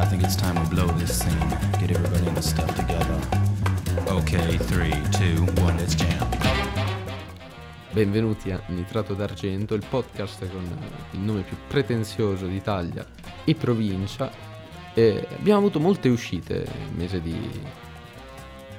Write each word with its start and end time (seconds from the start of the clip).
I 0.00 0.06
think 0.06 0.22
it's 0.22 0.36
time 0.36 0.54
we 0.60 0.68
blow 0.68 0.86
this 0.96 1.18
scene. 1.18 1.48
Get 1.80 1.90
everybody 1.90 2.28
in 2.28 2.34
the 2.34 2.40
stuff 2.40 2.72
together. 2.76 3.18
Okay, 4.06 4.56
three, 4.56 4.92
two, 5.10 5.44
one, 5.60 5.76
let's 5.76 5.96
jam. 5.96 6.28
Benvenuti 7.90 8.52
a 8.52 8.62
Nitrato 8.68 9.14
d'Argento, 9.14 9.74
il 9.74 9.84
podcast 9.88 10.48
con 10.48 10.64
il 11.10 11.18
nome 11.18 11.40
più 11.40 11.56
pretenzioso 11.66 12.46
d'Italia 12.46 13.04
e 13.44 13.56
provincia. 13.56 14.30
E 14.94 15.26
abbiamo 15.36 15.58
avuto 15.58 15.80
molte 15.80 16.08
uscite 16.08 16.64
nel 16.64 16.90
mese 16.94 17.20
di, 17.20 17.36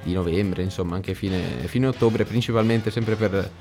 di 0.03 0.13
novembre, 0.13 0.63
insomma 0.63 0.95
anche 0.95 1.15
fine, 1.15 1.41
fine, 1.65 1.87
ottobre, 1.87 2.23
principalmente 2.23 2.91
sempre 2.91 3.15
per, 3.15 3.51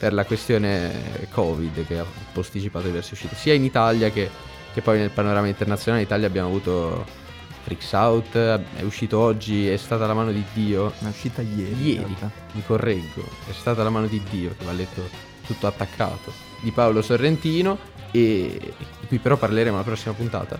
per, 0.00 0.12
la 0.12 0.24
questione 0.24 1.28
Covid 1.30 1.86
che 1.86 1.96
ha 2.00 2.06
posticipato 2.32 2.86
diverse 2.86 3.14
uscite, 3.14 3.36
sia 3.36 3.54
in 3.54 3.62
Italia 3.62 4.10
che, 4.10 4.28
che 4.74 4.82
poi 4.82 4.98
nel 4.98 5.10
panorama 5.10 5.46
internazionale. 5.46 6.02
In 6.02 6.08
Italia 6.08 6.26
abbiamo 6.26 6.48
avuto 6.48 7.06
Freaks 7.62 7.92
Out, 7.92 8.34
è 8.34 8.82
uscito 8.82 9.18
oggi, 9.18 9.68
è 9.68 9.76
stata 9.76 10.06
la 10.06 10.14
mano 10.14 10.32
di 10.32 10.44
Dio. 10.52 10.92
È 10.98 11.06
uscita 11.06 11.40
ieri. 11.40 11.92
Ieri, 11.92 12.16
mi 12.52 12.62
correggo, 12.66 13.22
è 13.48 13.52
stata 13.52 13.82
la 13.84 13.90
mano 13.90 14.08
di 14.08 14.20
Dio 14.28 14.54
che 14.58 14.64
va 14.64 14.72
letto 14.72 15.08
tutto 15.46 15.66
attaccato, 15.66 16.32
di 16.60 16.72
Paolo 16.72 17.02
Sorrentino 17.02 17.78
e 18.10 18.74
di 19.00 19.06
cui 19.06 19.18
però 19.18 19.36
parleremo 19.36 19.76
alla 19.76 19.84
prossima 19.84 20.12
puntata. 20.12 20.58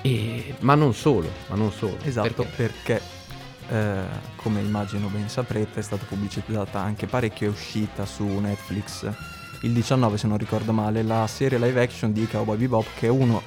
E... 0.00 0.54
Ma 0.60 0.74
non 0.74 0.94
solo, 0.94 1.30
ma 1.48 1.56
non 1.56 1.70
solo. 1.70 1.98
Esatto, 2.02 2.46
perché, 2.56 2.56
perché 2.56 3.02
eh, 3.68 4.02
come 4.36 4.60
immagino 4.60 5.08
ben 5.08 5.28
saprete 5.28 5.80
è 5.80 5.82
stata 5.82 6.06
pubblicizzata 6.06 6.80
anche 6.80 7.06
parecchio, 7.06 7.48
è 7.48 7.50
uscita 7.50 8.06
su 8.06 8.24
Netflix 8.24 9.38
il 9.62 9.72
19 9.72 10.16
se 10.16 10.26
non 10.26 10.38
ricordo 10.38 10.72
male, 10.72 11.02
la 11.02 11.26
serie 11.26 11.58
live 11.58 11.82
action 11.82 12.12
di 12.12 12.26
Cowboy 12.26 12.56
Bebop 12.56 12.86
che 12.96 13.06
è 13.06 13.10
uno 13.10 13.42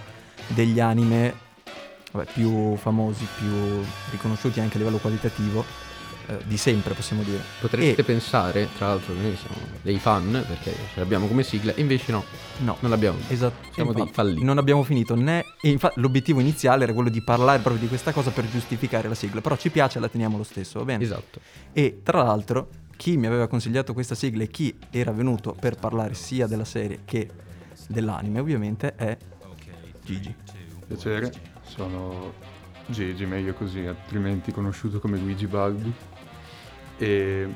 degli 0.48 0.80
anime 0.80 1.34
vabbè, 2.12 2.32
più 2.32 2.76
famosi, 2.76 3.28
più 3.38 3.84
riconosciuti 4.12 4.60
anche 4.60 4.76
a 4.76 4.80
livello 4.80 4.98
qualitativo 4.98 5.66
eh, 6.28 6.38
di 6.46 6.56
sempre, 6.56 6.94
possiamo 6.94 7.22
dire. 7.24 7.42
Potreste 7.60 8.02
e... 8.02 8.04
pensare, 8.04 8.70
tra 8.78 8.88
l'altro, 8.88 9.14
noi 9.14 9.36
siamo 9.36 9.56
dei 9.82 9.98
fan 10.00 10.44
perché 10.48 10.72
ce 10.94 11.00
l'abbiamo 11.00 11.28
come 11.28 11.44
sigla, 11.44 11.74
invece 11.76 12.12
no, 12.12 12.24
no, 12.59 12.78
non 12.80 12.92
l'abbiamo. 12.92 13.18
Esatto, 13.28 13.68
siamo 13.74 13.90
infatti, 13.90 14.06
dei 14.06 14.14
falliti. 14.14 14.44
Non 14.44 14.58
abbiamo 14.58 14.84
finito 14.84 15.16
né. 15.16 15.44
E 15.62 15.70
infatti, 15.70 16.00
l'obiettivo 16.00 16.40
iniziale 16.40 16.84
era 16.84 16.94
quello 16.94 17.09
di 17.09 17.22
parlare 17.22 17.59
proprio 17.59 17.82
di 17.82 17.90
questa 17.90 18.14
cosa 18.14 18.32
per 18.32 18.50
giustificare 18.50 19.09
la 19.09 19.16
sigla, 19.16 19.42
però 19.42 19.58
ci 19.58 19.70
piace, 19.70 20.00
la 20.00 20.08
teniamo 20.08 20.38
lo 20.38 20.44
stesso, 20.44 20.80
va 20.80 20.86
bene? 20.86 21.04
Esatto. 21.04 21.40
E 21.74 22.00
tra 22.04 22.24
l'altro, 22.24 22.70
chi 23.04 23.18
mi 23.18 23.28
aveva 23.28 23.48
consigliato 23.48 23.92
questa 23.92 24.16
sigla 24.16 24.44
e 24.44 24.48
chi 24.48 24.73
era 24.90 25.12
venuto 25.12 25.54
per 25.59 25.76
parlare 25.76 26.14
sia 26.14 26.48
della 26.48 26.64
serie 26.64 27.02
che 27.04 27.30
dell'anime, 27.90 28.40
ovviamente, 28.40 28.96
è 28.96 29.18
Gigi. 30.06 30.34
Piacere 30.88 31.34
sono 31.64 32.31
Gigi, 32.86 33.26
meglio 33.26 33.56
così, 33.56 33.86
altrimenti 33.86 34.54
conosciuto 34.54 35.02
come 35.02 35.18
Luigi 35.18 35.48
Baldi 35.48 35.94
e 36.96 37.54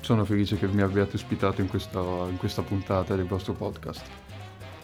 sono 0.00 0.24
felice 0.24 0.58
che 0.58 0.66
mi 0.66 0.82
abbiate 0.82 1.14
ospitato 1.14 1.60
in 1.60 1.68
questa, 1.68 2.00
in 2.00 2.36
questa 2.36 2.62
puntata 2.62 3.14
del 3.14 3.26
vostro 3.26 3.52
podcast. 3.52 4.02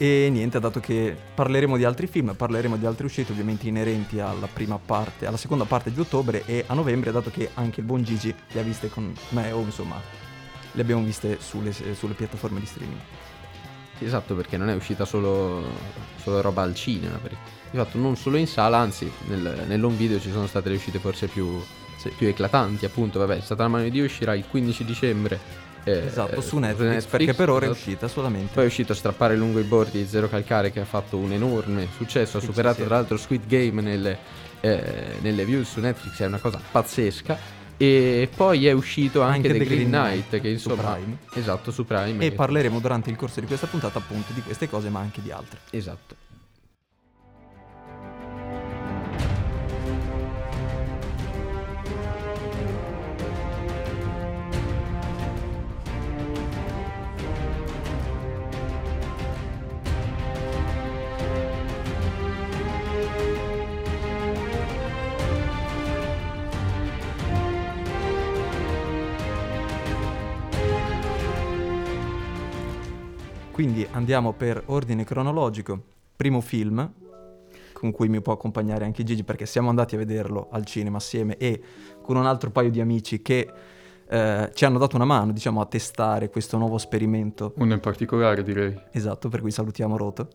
E 0.05 0.29
niente, 0.29 0.61
dato 0.61 0.81
che 0.81 1.17
parleremo 1.35 1.79
di 1.79 1.85
altri 1.85 2.07
film, 2.07 2.35
parleremo 2.35 2.77
di 2.77 2.85
altre 2.85 3.07
uscite 3.07 3.33
ovviamente 3.33 3.69
inerenti 3.69 4.21
alla 4.21 4.49
prima 4.53 4.79
parte, 4.79 5.25
alla 5.25 5.39
seconda 5.39 5.65
parte 5.65 5.91
di 5.91 5.99
ottobre 5.99 6.43
e 6.45 6.63
a 6.67 6.75
novembre, 6.75 7.11
dato 7.11 7.31
che 7.31 7.49
anche 7.55 7.81
il 7.81 7.87
buon 7.87 8.03
Gigi 8.03 8.35
le 8.53 8.61
ha 8.61 8.63
viste 8.63 8.91
con 8.91 9.15
me 9.31 9.51
o 9.53 9.63
insomma 9.63 9.99
le 10.73 10.83
abbiamo 10.83 11.03
viste 11.03 11.39
sulle, 11.41 11.73
sulle 11.73 12.13
piattaforme 12.13 12.61
di 12.61 12.67
streaming. 12.67 13.01
Esatto, 14.01 14.35
perché 14.35 14.59
non 14.59 14.69
è 14.69 14.75
uscita 14.75 15.07
solo, 15.07 15.65
solo 16.23 16.43
roba 16.43 16.61
al 16.61 16.75
cinema. 16.75 17.19
Di 17.71 17.79
fatto 17.79 17.97
non 17.97 18.15
solo 18.17 18.37
in 18.37 18.47
sala, 18.47 18.77
anzi 18.77 19.11
nel, 19.29 19.65
nell'home 19.67 19.97
video 19.97 20.21
ci 20.21 20.31
sono 20.31 20.47
state 20.47 20.69
le 20.69 20.75
uscite 20.75 20.99
forse 20.99 21.29
più, 21.29 21.59
sì. 21.97 22.11
più 22.11 22.27
eclatanti. 22.27 22.85
Appunto, 22.85 23.21
vabbè, 23.21 23.39
è 23.39 23.41
stata 23.41 23.63
la 23.63 23.71
mano 23.71 23.85
di 23.85 23.91
Dio, 23.91 24.05
uscirà 24.05 24.35
il 24.35 24.45
15 24.47 24.85
dicembre. 24.85 25.64
Eh, 25.85 26.07
esatto, 26.07 26.41
su 26.41 26.59
Netflix, 26.59 26.89
Netflix, 26.89 27.11
perché 27.11 27.35
per 27.35 27.51
ora 27.51 27.67
esatto. 27.67 27.79
è 27.79 27.83
uscita 27.83 28.09
solamente. 28.09 28.53
Poi 28.55 28.65
è 28.65 28.67
uscito 28.67 28.95
Strappare 28.95 29.37
lungo 29.37 29.59
i 29.59 29.65
bordi 29.65 29.99
di 29.99 30.07
Zero 30.07 30.29
Calcare 30.29 30.73
che 30.73 30.81
ha 30.81 30.85
fatto 30.85 31.19
un 31.19 31.33
enorme 31.33 31.89
successo, 31.97 32.39
ha 32.39 32.41
superato 32.41 32.83
tra 32.85 32.97
l'altro 32.97 33.17
Squid 33.17 33.47
Game 33.47 33.83
nelle, 33.83 34.19
eh, 34.61 35.19
nelle 35.21 35.45
views 35.45 35.71
su 35.71 35.81
Netflix, 35.81 36.21
è 36.21 36.27
una 36.27 36.39
cosa 36.39 36.61
pazzesca. 36.71 37.63
E 37.77 38.29
poi 38.35 38.67
è 38.67 38.73
uscito 38.73 39.21
anche, 39.21 39.49
anche 39.49 39.59
The, 39.59 39.65
Green, 39.65 39.91
Green 39.91 39.91
Knight, 39.91 40.29
Knight, 40.29 40.43
che 40.43 40.49
insomma... 40.49 40.77
Su 40.77 40.89
Prime. 40.89 41.19
Esatto, 41.35 41.71
su 41.73 41.85
Prime. 41.85 42.25
E 42.25 42.33
parleremo 42.33 42.79
durante 42.79 43.11
il 43.11 43.17
corso 43.17 43.41
di 43.41 43.47
questa 43.47 43.67
puntata 43.67 43.99
appunto 43.99 44.33
di 44.33 44.43
queste 44.43 44.69
cose, 44.69 44.89
ma 44.91 45.01
anche 45.01 45.21
di 45.21 45.33
altre. 45.33 45.59
Esatto. 45.71 46.24
Quindi 73.65 73.89
andiamo 73.93 74.35
per 74.35 74.63
ordine 74.67 75.05
cronologico. 75.05 75.81
Primo 76.15 76.43
film 76.43 76.93
con 77.73 77.93
cui 77.93 78.11
mi 78.11 78.21
può 78.21 78.35
accompagnare 78.35 78.85
anche 78.85 79.05
Gigi 79.05 79.25
perché 79.25 79.47
siamo 79.47 79.71
andati 79.71 79.95
a 79.95 79.99
vederlo 79.99 80.49
al 80.51 80.67
cinema 80.67 80.99
assieme 80.99 81.39
e 81.39 81.63
con 82.03 82.17
un 82.17 82.27
altro 82.27 82.51
paio 82.51 82.71
di 82.71 82.83
amici 82.83 83.23
che 83.23 83.51
eh, 84.07 84.51
ci 84.53 84.67
hanno 84.67 84.77
dato 84.77 84.97
una 84.97 85.07
mano, 85.07 85.33
diciamo, 85.33 85.63
a 85.63 85.65
testare 85.65 86.29
questo 86.29 86.59
nuovo 86.59 86.77
esperimento. 86.77 87.55
Uno 87.57 87.73
in 87.73 87.81
particolare, 87.81 88.43
direi. 88.43 88.79
Esatto, 88.91 89.31
per 89.31 89.41
cui 89.41 89.51
salutiamo 89.51 89.97
Roto. 89.97 90.29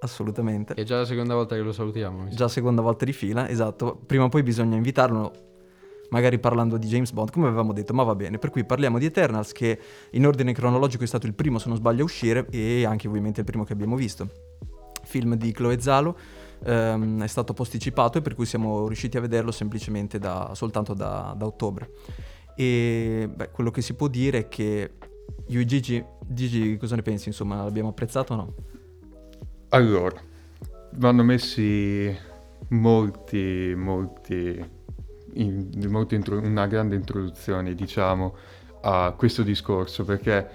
Assolutamente. 0.00 0.74
È 0.74 0.82
già 0.82 0.96
la 0.96 1.04
seconda 1.04 1.34
volta 1.36 1.54
che 1.54 1.60
lo 1.60 1.70
salutiamo. 1.70 2.30
Già 2.30 2.44
la 2.44 2.48
seconda 2.48 2.82
volta 2.82 3.04
di 3.04 3.12
fila, 3.12 3.48
esatto. 3.48 3.96
Prima 4.04 4.24
o 4.24 4.28
poi 4.28 4.42
bisogna 4.42 4.74
invitarlo 4.74 5.49
magari 6.10 6.38
parlando 6.38 6.76
di 6.76 6.86
James 6.86 7.10
Bond, 7.12 7.30
come 7.30 7.46
avevamo 7.46 7.72
detto, 7.72 7.92
ma 7.92 8.02
va 8.02 8.14
bene. 8.14 8.38
Per 8.38 8.50
cui 8.50 8.64
parliamo 8.64 8.98
di 8.98 9.06
Eternals, 9.06 9.52
che 9.52 9.78
in 10.12 10.26
ordine 10.26 10.52
cronologico 10.52 11.02
è 11.02 11.06
stato 11.06 11.26
il 11.26 11.34
primo, 11.34 11.58
se 11.58 11.68
non 11.68 11.76
sbaglio, 11.76 12.02
a 12.02 12.04
uscire, 12.04 12.46
e 12.50 12.84
anche 12.84 13.08
ovviamente 13.08 13.40
il 13.40 13.46
primo 13.46 13.64
che 13.64 13.72
abbiamo 13.72 13.96
visto. 13.96 14.28
Film 15.02 15.34
di 15.34 15.52
Chloe 15.52 15.80
Zalo, 15.80 16.16
ehm, 16.64 17.22
è 17.22 17.26
stato 17.26 17.52
posticipato 17.52 18.18
e 18.18 18.22
per 18.22 18.34
cui 18.34 18.46
siamo 18.46 18.86
riusciti 18.86 19.16
a 19.16 19.20
vederlo 19.20 19.50
semplicemente 19.50 20.18
da, 20.18 20.50
soltanto 20.54 20.94
da, 20.94 21.34
da, 21.36 21.46
ottobre. 21.46 21.90
E 22.54 23.28
beh, 23.34 23.50
quello 23.50 23.70
che 23.70 23.82
si 23.82 23.94
può 23.94 24.08
dire 24.08 24.38
è 24.38 24.48
che 24.48 24.92
io 25.46 25.60
e 25.60 25.64
Gigi, 25.64 26.04
Gigi 26.26 26.76
cosa 26.76 26.96
ne 26.96 27.02
pensi? 27.02 27.28
Insomma, 27.28 27.62
l'abbiamo 27.62 27.88
apprezzato 27.88 28.34
o 28.34 28.36
no? 28.36 28.54
Allora, 29.70 30.20
vanno 30.94 31.22
messi 31.22 32.14
molti, 32.68 33.72
molti 33.76 34.78
in, 35.34 35.70
intro- 36.10 36.38
una 36.38 36.66
grande 36.66 36.94
introduzione, 36.94 37.74
diciamo, 37.74 38.34
a 38.82 39.14
questo 39.16 39.42
discorso, 39.42 40.04
perché 40.04 40.48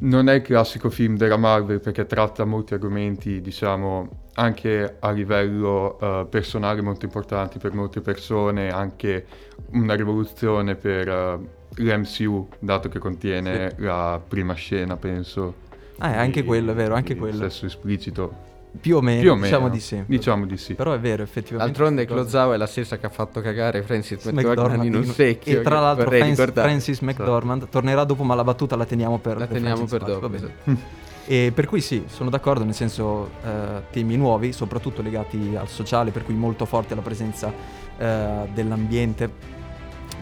non 0.00 0.28
è 0.28 0.34
il 0.34 0.42
classico 0.42 0.88
film 0.88 1.16
della 1.16 1.36
Marvel 1.36 1.80
perché 1.80 2.06
tratta 2.06 2.44
molti 2.44 2.74
argomenti, 2.74 3.40
diciamo, 3.40 4.28
anche 4.34 4.96
a 4.98 5.10
livello 5.10 5.98
uh, 6.00 6.28
personale 6.28 6.80
molto 6.80 7.04
importanti 7.04 7.58
per 7.58 7.72
molte 7.72 8.00
persone, 8.00 8.70
anche 8.70 9.26
una 9.72 9.94
rivoluzione 9.94 10.74
per 10.76 11.08
uh, 11.08 11.48
l'MCU, 11.74 12.48
dato 12.58 12.88
che 12.88 12.98
contiene 12.98 13.74
sì. 13.76 13.82
la 13.82 14.20
prima 14.26 14.54
scena, 14.54 14.96
penso. 14.96 15.68
Ah, 15.98 16.18
anche 16.18 16.44
quello, 16.44 16.72
è 16.72 16.74
vero, 16.74 16.94
anche 16.94 17.14
quello. 17.14 17.36
Sesso 17.36 17.66
esplicito 17.66 18.48
più 18.78 18.96
o 18.96 19.00
meno, 19.00 19.20
Più 19.20 19.30
o 19.32 19.34
meno, 19.34 19.46
diciamo 19.46 19.68
di 19.68 19.80
sì. 19.80 20.02
Diciamo 20.06 20.46
di 20.46 20.56
sì. 20.56 20.74
Però 20.74 20.92
è 20.92 21.00
vero, 21.00 21.22
effettivamente. 21.22 21.72
D'altronde 21.72 22.06
Clozao 22.06 22.52
è 22.52 22.56
la 22.56 22.66
stessa 22.66 22.98
che 22.98 23.06
ha 23.06 23.10
fatto 23.10 23.40
cagare 23.40 23.82
Francis 23.82 24.24
McDormand 24.26 24.84
in 24.84 24.94
un 24.94 25.04
secchio. 25.04 25.60
E 25.60 25.62
tra 25.62 25.80
l'altro 25.80 26.08
Francis, 26.08 26.52
Francis 26.52 27.00
McDormand 27.00 27.68
tornerà 27.68 28.04
dopo, 28.04 28.22
ma 28.22 28.34
la 28.34 28.44
battuta 28.44 28.76
la 28.76 28.84
teniamo 28.84 29.18
per 29.18 29.38
La 29.38 29.46
teniamo 29.46 29.84
per, 29.86 30.04
per 30.04 30.18
dopo. 30.18 30.30
E 31.26 31.52
per 31.54 31.66
cui 31.66 31.80
sì, 31.80 32.04
sono 32.08 32.30
d'accordo, 32.30 32.64
nel 32.64 32.74
senso 32.74 33.30
eh, 33.44 33.82
temi 33.90 34.16
nuovi, 34.16 34.52
soprattutto 34.52 35.02
legati 35.02 35.54
al 35.56 35.68
sociale, 35.68 36.10
per 36.10 36.24
cui 36.24 36.34
molto 36.34 36.64
forte 36.64 36.94
la 36.94 37.02
presenza 37.02 37.52
eh, 37.98 38.48
dell'ambiente, 38.52 39.30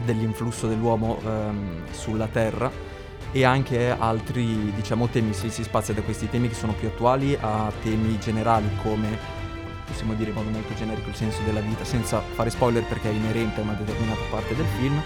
dell'influsso 0.05 0.67
dell'uomo 0.67 1.19
ehm, 1.23 1.91
sulla 1.91 2.27
Terra 2.27 2.88
e 3.31 3.43
anche 3.43 3.89
altri 3.89 4.71
diciamo, 4.73 5.07
temi, 5.07 5.33
si, 5.33 5.49
si 5.49 5.63
spazia 5.63 5.93
da 5.93 6.01
questi 6.01 6.29
temi 6.29 6.47
che 6.47 6.55
sono 6.55 6.73
più 6.73 6.87
attuali 6.87 7.37
a 7.39 7.71
temi 7.81 8.17
generali 8.19 8.67
come 8.81 9.37
possiamo 9.85 10.13
dire 10.13 10.29
in 10.29 10.35
modo 10.35 10.49
molto 10.49 10.73
generico 10.75 11.09
il 11.09 11.15
senso 11.15 11.41
della 11.43 11.61
vita 11.61 11.83
senza 11.83 12.21
fare 12.21 12.49
spoiler 12.49 12.83
perché 12.83 13.09
è 13.09 13.13
inerente 13.13 13.59
a 13.59 13.63
una 13.63 13.73
determinata 13.73 14.21
parte 14.29 14.55
del 14.55 14.65
film. 14.77 15.01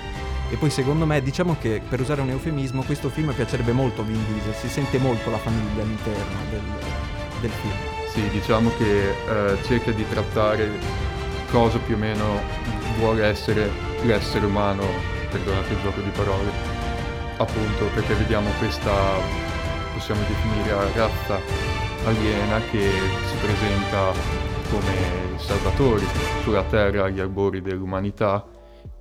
E 0.49 0.55
poi 0.55 0.69
secondo 0.69 1.05
me 1.05 1.21
diciamo 1.21 1.55
che 1.59 1.81
per 1.87 1.99
usare 1.99 2.21
un 2.21 2.29
eufemismo 2.29 2.83
questo 2.83 3.09
film 3.09 3.33
piacerebbe 3.33 3.71
molto 3.71 4.01
a 4.01 4.03
Vin 4.03 4.23
Diesel 4.27 4.53
si 4.53 4.67
sente 4.67 4.99
molto 4.99 5.31
la 5.31 5.37
famiglia 5.37 5.81
all'interno 5.81 6.37
del, 6.49 6.61
del 7.41 7.49
film. 7.49 7.73
Sì 8.11 8.29
diciamo 8.29 8.69
che 8.77 9.09
eh, 9.09 9.63
cerca 9.63 9.91
di 9.91 10.07
trattare 10.07 10.69
cosa 11.49 11.79
più 11.79 11.95
o 11.95 11.97
meno 11.97 12.41
vuole 12.99 13.25
essere 13.25 13.69
l'essere 14.03 14.45
umano, 14.45 14.83
perdonate 15.31 15.73
il 15.73 15.79
gioco 15.81 16.01
di 16.01 16.09
parole, 16.09 16.72
appunto 17.37 17.85
perché 17.93 18.13
vediamo 18.15 18.49
questa, 18.59 18.91
possiamo 19.93 20.21
definire 20.21 20.71
razza 20.95 21.39
aliena 22.05 22.59
che 22.69 22.79
si 22.81 23.35
presenta 23.41 24.11
come 24.69 25.37
salvatori 25.37 26.05
sulla 26.41 26.63
Terra 26.63 27.05
agli 27.05 27.19
albori 27.19 27.61
dell'umanità 27.61 28.45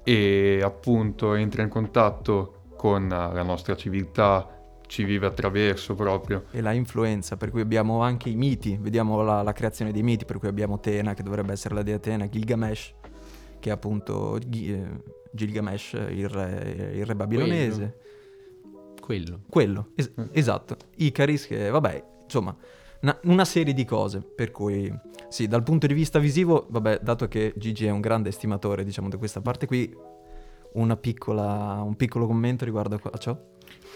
e 0.04 0.60
appunto 0.62 1.34
entra 1.34 1.62
in 1.62 1.68
contatto 1.68 2.62
con 2.76 3.08
la 3.08 3.42
nostra 3.42 3.76
civiltà, 3.76 4.58
ci 4.86 5.04
vive 5.04 5.26
attraverso 5.26 5.94
proprio. 5.94 6.44
E 6.50 6.60
la 6.60 6.72
influenza, 6.72 7.36
per 7.36 7.50
cui 7.50 7.60
abbiamo 7.60 8.02
anche 8.02 8.28
i 8.28 8.34
miti, 8.34 8.76
vediamo 8.80 9.22
la, 9.22 9.42
la 9.42 9.52
creazione 9.52 9.92
dei 9.92 10.02
miti, 10.02 10.24
per 10.24 10.38
cui 10.38 10.48
abbiamo 10.48 10.80
Tena, 10.80 11.14
che 11.14 11.22
dovrebbe 11.22 11.52
essere 11.52 11.74
la 11.74 11.82
dea 11.82 11.98
Tena, 11.98 12.28
Gilgamesh, 12.28 12.94
che 13.60 13.70
è 13.70 13.72
appunto 13.72 14.38
Gi- 14.44 14.72
eh, 14.72 15.02
Gilgamesh, 15.30 15.92
il 15.92 16.28
re, 16.28 16.92
il 16.94 17.06
re 17.06 17.14
babilonese. 17.14 17.76
Quello. 17.76 18.10
Quello, 19.48 19.88
es- 19.94 20.12
esatto. 20.32 20.76
Icaris, 20.96 21.46
che 21.46 21.68
vabbè, 21.68 22.04
insomma, 22.24 22.56
una, 23.02 23.18
una 23.24 23.44
serie 23.44 23.74
di 23.74 23.84
cose, 23.84 24.20
per 24.20 24.50
cui 24.50 24.92
sì, 25.28 25.48
dal 25.48 25.62
punto 25.62 25.86
di 25.86 25.94
vista 25.94 26.18
visivo, 26.18 26.66
vabbè, 26.68 27.00
dato 27.02 27.26
che 27.28 27.52
Gigi 27.56 27.86
è 27.86 27.90
un 27.90 28.00
grande 28.00 28.28
estimatore, 28.28 28.84
diciamo, 28.84 29.08
di 29.08 29.16
questa 29.16 29.40
parte 29.40 29.66
qui, 29.66 29.94
una 30.74 30.96
piccola, 30.96 31.82
un 31.84 31.96
piccolo 31.96 32.26
commento 32.26 32.64
riguardo 32.64 33.00
a 33.02 33.18
ciò. 33.18 33.36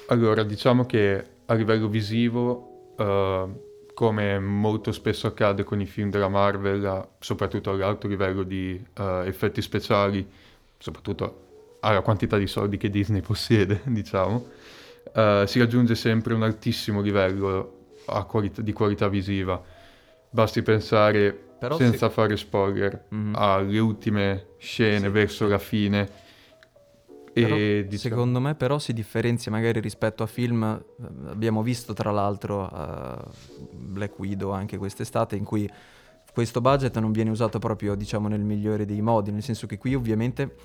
Allora, 0.09 0.43
diciamo 0.43 0.85
che 0.85 1.25
a 1.47 1.55
livello 1.55 1.89
visivo, 1.89 2.95
eh, 2.97 3.47
come 3.95 4.39
molto 4.39 4.93
spesso 4.93 5.27
accade 5.27 5.65
con 5.65 5.81
i 5.81 5.87
film 5.87 6.11
della 6.11 6.29
Marvel, 6.29 7.09
soprattutto 7.19 7.71
all'alto 7.71 8.07
livello 8.09 8.43
di 8.43 8.81
eh, 8.95 9.23
effetti 9.25 9.63
speciali, 9.63 10.29
soprattutto 10.79 11.45
alla 11.81 12.03
quantità 12.03 12.37
di 12.37 12.47
soldi 12.47 12.77
che 12.77 12.91
Disney 12.91 13.21
possiede, 13.21 13.81
diciamo, 13.87 14.47
eh, 15.15 15.45
si 15.47 15.59
raggiunge 15.59 15.95
sempre 15.95 16.35
un 16.35 16.43
altissimo 16.43 17.01
livello 17.01 17.73
qualità, 18.27 18.63
di 18.63 18.73
qualità 18.73 19.09
visiva. 19.09 19.61
Basti 20.31 20.63
pensare, 20.63 21.33
Però 21.59 21.77
senza 21.77 22.09
sì. 22.09 22.15
fare 22.15 22.37
spoiler, 22.37 23.07
Mhm. 23.09 23.35
alle 23.37 23.79
ultime 23.79 24.47
scene 24.59 25.07
Sì, 25.07 25.09
verso 25.09 25.47
la 25.49 25.59
fine. 25.59 26.25
Però, 27.33 27.55
diciamo- 27.55 27.97
Secondo 27.99 28.41
me 28.41 28.55
però 28.55 28.79
si 28.79 28.95
differenzia 28.95 29.51
magari 29.51 29.81
rispetto 29.81 30.23
a 30.23 30.27
film, 30.27 30.63
eh, 30.63 31.05
abbiamo 31.31 31.63
visto 31.63 31.93
tra 31.93 32.11
l'altro 32.11 32.71
eh, 32.71 33.25
Black 33.73 34.19
Widow 34.19 34.51
anche 34.53 34.79
quest'estate 34.79 35.37
in 35.37 35.45
cui 35.45 35.69
questo 36.33 36.63
budget 36.63 36.99
non 36.99 37.13
viene 37.13 37.29
usato 37.31 37.59
proprio 37.59 37.95
diciamo 37.95 38.29
nel 38.29 38.41
migliore 38.41 38.87
dei 38.87 39.03
modi, 39.03 39.33
nel 39.33 39.43
senso 39.43 39.67
che 39.67 39.77
qui 39.77 39.95
ovviamente 39.95 40.57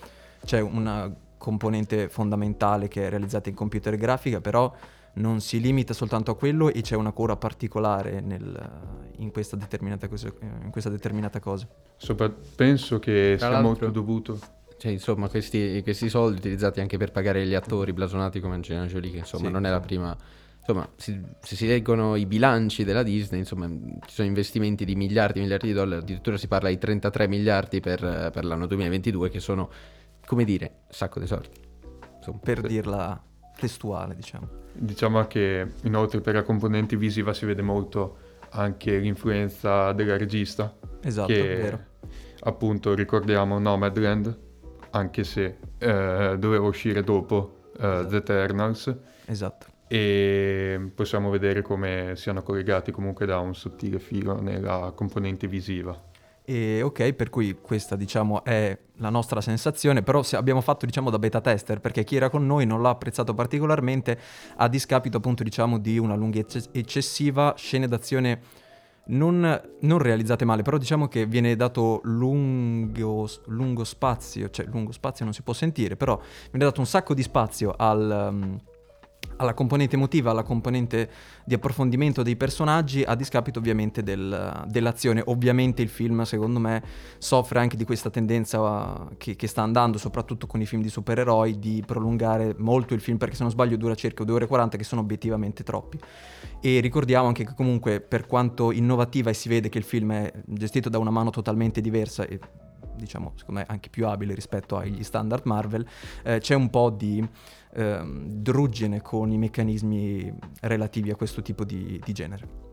c'è 0.46 0.62
una 0.62 1.14
componente 1.42 2.08
fondamentale 2.08 2.88
che 2.88 3.08
è 3.08 3.10
realizzata 3.10 3.50
in 3.50 3.56
computer 3.56 3.96
grafica, 3.96 4.40
però 4.40 4.72
non 5.14 5.42
si 5.42 5.60
limita 5.60 5.94
soltanto 5.94 6.32
a 6.32 6.36
quello 6.38 6.72
e 6.72 6.82
c'è 6.82 6.96
una 6.96 7.12
cura 7.12 7.36
particolare 7.36 8.22
nel- 8.22 8.70
in, 9.18 9.32
questa 9.32 9.58
determinata 9.58 10.08
cosa, 10.08 10.32
in 10.64 10.70
questa 10.70 10.90
determinata 10.92 11.40
cosa. 11.40 11.68
Sopra- 11.98 12.32
penso 12.56 13.00
che 13.00 13.36
Tra 13.38 13.50
sia 13.50 13.62
molto 13.62 13.90
dovuto. 13.90 14.40
Cioè, 14.78 14.92
insomma, 14.92 15.28
questi, 15.30 15.82
questi 15.84 16.10
soldi 16.10 16.38
utilizzati 16.38 16.80
anche 16.80 16.98
per 16.98 17.12
pagare 17.12 17.46
gli 17.46 17.54
attori 17.56 17.92
blasonati 17.92 18.40
come 18.40 18.56
Angelina 18.56 18.86
Jolie, 18.86 19.12
che 19.12 19.18
insomma 19.18 19.48
Sì, 19.48 19.52
non 19.52 19.66
è 19.66 19.70
la 19.70 19.80
sì. 19.82 19.86
prima... 19.86 20.18
Insomma, 20.64 20.88
si- 20.96 21.20
se 21.40 21.56
si 21.56 21.66
leggono 21.66 22.16
i 22.16 22.28
bilanci 22.28 22.84
della 22.84 23.02
Disney, 23.02 23.40
insomma, 23.40 23.68
ci 23.68 24.14
sono 24.14 24.28
investimenti 24.28 24.86
di 24.86 24.96
miliardi 24.96 25.40
e 25.40 25.42
miliardi 25.42 25.68
di 25.68 25.74
dollari, 25.74 26.02
addirittura 26.02 26.38
si 26.38 26.48
parla 26.48 26.70
di 26.70 26.78
33 26.78 27.28
miliardi 27.28 27.80
per, 27.80 28.30
per 28.32 28.46
l'anno 28.46 28.68
2022, 28.68 29.30
che 29.30 29.40
sono, 29.40 29.70
come 30.32 30.46
dire, 30.46 30.84
un 30.88 30.94
sacco 30.94 31.20
di 31.20 31.28
soldi. 31.28 31.50
Insomma, 32.16 32.40
Per 32.42 32.62
dirla 32.62 33.22
testuale, 33.60 34.16
diciamo. 34.16 34.48
Diciamo 34.72 35.28
che 35.28 35.74
inoltre 35.84 36.22
per 36.22 36.36
la 36.36 36.44
componente 36.44 36.96
visiva 36.96 37.34
si 37.34 37.46
vede 37.46 37.62
molto 37.62 38.18
anche 38.52 38.98
l'influenza 38.98 39.92
della 39.92 40.16
regista, 40.16 40.74
Esatto, 41.02 41.28
che 41.28 41.44
vero. 41.44 41.80
appunto 42.44 42.94
ricordiamo 42.94 43.60
Nomadland, 43.60 44.40
anche 44.92 45.26
se 45.26 45.58
eh, 45.78 46.36
doveva 46.40 46.66
uscire 46.66 47.04
dopo 47.04 47.72
eh, 47.78 47.86
Esatto. 47.86 48.08
The 48.08 48.16
Eternals, 48.16 48.96
Esatto. 49.26 49.66
e 49.90 50.92
possiamo 50.96 51.30
vedere 51.30 51.62
come 51.62 52.14
siano 52.16 52.42
collegati 52.42 52.94
comunque 52.94 53.26
da 53.26 53.40
un 53.40 53.54
sottile 53.54 54.00
filo 54.00 54.40
nella 54.42 54.94
componente 54.96 55.48
visiva. 55.48 56.02
E 56.52 56.82
ok, 56.82 57.14
per 57.14 57.30
cui 57.30 57.58
questa 57.62 57.96
diciamo 57.96 58.44
è 58.44 58.78
la 58.98 59.10
nostra 59.10 59.40
sensazione, 59.40 60.04
però 60.04 60.22
abbiamo 60.34 60.60
fatto 60.60 60.86
diciamo 60.86 61.10
da 61.10 61.18
beta 61.18 61.40
tester 61.40 61.80
perché 61.80 62.04
chi 62.04 62.18
era 62.18 62.30
con 62.30 62.46
noi 62.46 62.66
non 62.66 62.82
l'ha 62.82 62.90
apprezzato 62.90 63.34
particolarmente 63.34 64.20
a 64.58 64.68
discapito 64.68 65.16
appunto 65.16 65.44
diciamo 65.44 65.78
di 65.78 65.98
una 65.98 66.16
lunghezza 66.16 66.60
eccessiva, 66.74 67.54
scene 67.56 67.88
d'azione 67.88 68.42
non, 69.06 69.62
non 69.80 69.98
realizzate 70.00 70.44
male, 70.44 70.62
però 70.62 70.76
diciamo 70.78 71.08
che 71.08 71.26
viene 71.26 71.56
dato 71.56 72.02
lungo, 72.04 73.30
lungo 73.46 73.86
spazio, 73.86 74.50
cioè 74.50 74.66
lungo 74.66 74.92
spazio 74.92 75.24
non 75.24 75.34
si 75.34 75.44
può 75.44 75.54
sentire, 75.54 75.96
però 75.96 76.20
viene 76.50 76.66
dato 76.66 76.82
un 76.82 76.86
sacco 76.86 77.14
di 77.14 77.24
spazio 77.24 77.74
al... 77.78 78.30
um, 78.30 78.60
alla 79.42 79.54
componente 79.54 79.96
emotiva, 79.96 80.32
alla 80.32 80.44
componente 80.44 81.10
di 81.44 81.54
approfondimento 81.54 82.22
dei 82.22 82.36
personaggi, 82.36 83.04
a 83.04 83.16
discapito 83.16 83.60
ovviamente 83.60 84.04
del- 84.04 84.66
dell'azione. 84.68 85.22
Ovviamente 85.26 85.82
il 85.82 85.90
film, 85.90 86.22
secondo 86.24 86.60
me, 86.60 86.84
soffre 87.18 87.60
anche 87.60 87.76
di 87.76 87.84
questa 87.84 88.10
tendenza 88.10 88.60
uh, 88.62 89.10
che, 89.18 89.36
che 89.36 89.48
sta 89.48 89.62
andando, 89.62 89.98
soprattutto 89.98 90.48
con 90.48 90.62
i 90.62 90.66
film 90.66 90.82
di 90.82 90.90
supereroi, 90.90 91.60
di 91.60 91.84
prolungare 91.86 92.56
molto 92.58 92.94
il 92.94 93.02
film, 93.02 93.18
perché 93.18 93.36
se 93.36 93.42
non 93.42 93.52
sbaglio 93.52 93.78
dura 93.78 93.96
circa 93.96 94.24
2 94.24 94.36
ore 94.36 94.46
e 94.46 94.48
40, 94.48 94.78
che 94.78 94.84
sono 94.84 95.02
obiettivamente 95.02 95.64
troppi. 95.64 96.00
E 96.62 96.80
ricordiamo 96.80 97.28
anche 97.28 97.44
che 97.44 97.54
comunque, 97.56 98.00
per 98.00 98.28
quanto 98.28 98.72
innovativa 98.72 99.32
e 99.32 99.34
si 99.34 99.50
vede 99.50 99.70
che 99.70 99.80
il 99.80 99.84
film 99.84 100.12
è 100.14 100.32
gestito 100.46 100.90
da 100.90 101.00
una 101.00 101.10
mano 101.10 101.32
totalmente 101.32 101.82
diversa 101.82 102.26
e 102.26 102.40
diciamo, 103.02 103.34
secondo 103.36 103.62
me 103.62 103.66
anche 103.68 103.90
più 103.90 104.08
abile 104.08 104.34
rispetto 104.34 104.78
agli 104.78 105.04
standard 105.04 105.46
Marvel, 105.46 105.86
eh, 106.24 106.40
c'è 106.40 106.56
un 106.56 106.70
po' 106.70 106.92
di 106.92 107.28
ehm, 107.74 108.28
druggine 108.28 109.02
con 109.02 109.32
i 109.32 109.38
meccanismi 109.38 110.34
relativi 110.62 111.10
a 111.10 111.16
questo 111.16 111.42
tipo 111.42 111.66
di, 111.66 112.00
di 112.04 112.14
genere. 112.14 112.70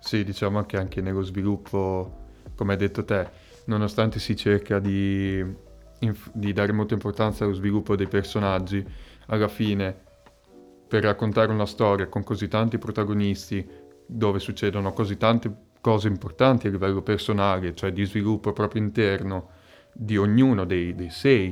Sì, 0.00 0.24
diciamo 0.24 0.62
che 0.64 0.76
anche 0.76 1.00
nello 1.00 1.22
sviluppo, 1.22 2.22
come 2.56 2.72
hai 2.72 2.78
detto 2.78 3.04
te, 3.04 3.28
nonostante 3.66 4.18
si 4.18 4.34
cerca 4.36 4.78
di, 4.78 5.44
inf- 6.00 6.30
di 6.32 6.52
dare 6.52 6.72
molta 6.72 6.94
importanza 6.94 7.44
allo 7.44 7.54
sviluppo 7.54 7.96
dei 7.96 8.08
personaggi, 8.08 8.84
alla 9.26 9.48
fine, 9.48 10.02
per 10.88 11.04
raccontare 11.04 11.52
una 11.52 11.66
storia 11.66 12.08
con 12.08 12.22
così 12.22 12.48
tanti 12.48 12.78
protagonisti, 12.78 13.66
dove 14.06 14.38
succedono 14.38 14.92
così 14.92 15.16
tante 15.16 15.72
cose 15.84 16.08
importanti 16.08 16.66
a 16.66 16.70
livello 16.70 17.02
personale, 17.02 17.74
cioè 17.74 17.92
di 17.92 18.06
sviluppo 18.06 18.54
proprio 18.54 18.80
interno 18.80 19.50
di 19.92 20.16
ognuno 20.16 20.64
dei, 20.64 20.94
dei 20.94 21.10
sei, 21.10 21.50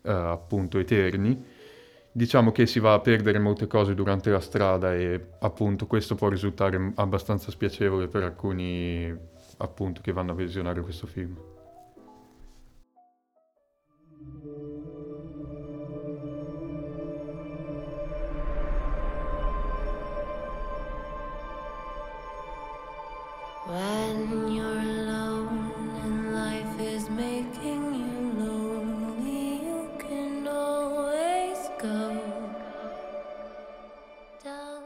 eh, 0.00 0.12
appunto, 0.12 0.78
eterni, 0.78 1.44
diciamo 2.12 2.52
che 2.52 2.66
si 2.66 2.78
va 2.78 2.92
a 2.92 3.00
perdere 3.00 3.40
molte 3.40 3.66
cose 3.66 3.94
durante 3.94 4.30
la 4.30 4.38
strada 4.38 4.94
e 4.94 5.20
appunto 5.40 5.88
questo 5.88 6.14
può 6.14 6.28
risultare 6.28 6.92
abbastanza 6.94 7.50
spiacevole 7.50 8.06
per 8.06 8.22
alcuni 8.22 9.12
appunto 9.56 10.00
che 10.00 10.12
vanno 10.12 10.30
a 10.30 10.34
visionare 10.36 10.80
questo 10.80 11.08
film. 11.08 11.53
When 23.66 24.52
you're 24.52 24.78
alone 24.78 25.72
and 26.02 26.32
life 26.34 26.78
is 26.78 27.08
making 27.08 27.94
you 27.94 28.32
lonely, 28.36 29.62
you 29.64 29.88
can 29.96 30.46
always 30.46 31.70
go 31.80 32.12
downtown. 34.42 34.82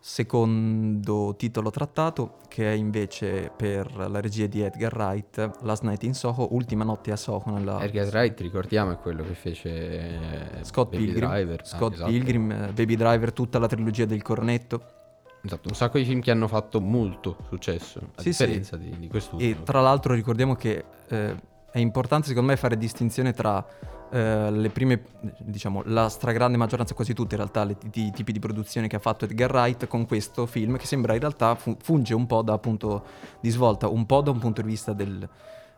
Secondo 0.00 1.36
titolo 1.36 1.70
trattato, 1.70 2.38
che 2.48 2.68
è 2.68 2.74
invece 2.74 3.52
per 3.56 3.94
la 3.94 4.20
regia 4.20 4.46
di 4.46 4.62
Edgar 4.62 4.92
Wright, 4.92 5.62
Last 5.62 5.84
Night 5.84 6.02
in 6.02 6.14
Soho, 6.14 6.52
Ultima 6.52 6.82
notte 6.82 7.12
a 7.12 7.16
Soho 7.16 7.44
nella... 7.52 7.80
Edgar 7.84 8.08
Wright, 8.08 8.40
ricordiamo, 8.40 8.90
è 8.90 8.98
quello 8.98 9.22
che 9.22 9.34
fece 9.34 10.58
eh, 10.58 10.64
Scott 10.64 10.90
Baby 10.90 11.04
Pilgrim, 11.04 11.28
Driver. 11.30 11.60
Ah, 11.60 11.64
Scott 11.64 11.92
esatto. 11.94 12.10
Pilgrim, 12.10 12.50
eh, 12.50 12.72
Baby 12.72 12.96
Driver, 12.96 13.32
tutta 13.32 13.60
la 13.60 13.68
trilogia 13.68 14.06
del 14.06 14.22
cornetto. 14.22 14.96
Esatto, 15.44 15.68
un 15.68 15.74
sacco 15.74 15.98
di 15.98 16.04
film 16.04 16.20
che 16.20 16.30
hanno 16.30 16.46
fatto 16.46 16.80
molto 16.80 17.36
successo, 17.48 17.98
a 18.14 18.20
Sì, 18.22 18.32
sì. 18.32 18.44
differenza 18.44 18.76
di, 18.76 18.94
di 18.98 19.08
quest'ultimo. 19.08 19.50
E 19.50 19.62
tra 19.64 19.80
l'altro 19.80 20.14
ricordiamo 20.14 20.54
che 20.54 20.84
eh, 21.08 21.34
è 21.70 21.78
importante 21.78 22.28
secondo 22.28 22.50
me 22.50 22.56
fare 22.56 22.76
distinzione 22.78 23.32
tra 23.32 23.64
eh, 24.12 24.50
le 24.50 24.68
prime, 24.70 25.02
diciamo, 25.38 25.82
la 25.86 26.08
stragrande 26.08 26.56
maggioranza, 26.56 26.94
quasi 26.94 27.12
tutte 27.12 27.34
in 27.34 27.40
realtà, 27.40 27.64
le, 27.64 27.76
i 27.94 28.12
tipi 28.12 28.30
di 28.30 28.38
produzione 28.38 28.86
che 28.86 28.96
ha 28.96 29.00
fatto 29.00 29.24
Edgar 29.24 29.50
Wright 29.50 29.86
con 29.88 30.06
questo 30.06 30.46
film 30.46 30.76
che 30.76 30.86
sembra 30.86 31.14
in 31.14 31.20
realtà 31.20 31.54
fu- 31.56 31.76
funge 31.80 32.14
un 32.14 32.26
po' 32.26 32.42
da 32.42 32.56
punto 32.58 33.04
di 33.40 33.50
svolta, 33.50 33.88
un 33.88 34.06
po' 34.06 34.20
da 34.20 34.30
un 34.30 34.38
punto 34.38 34.60
di 34.62 34.68
vista 34.68 34.92
del, 34.92 35.28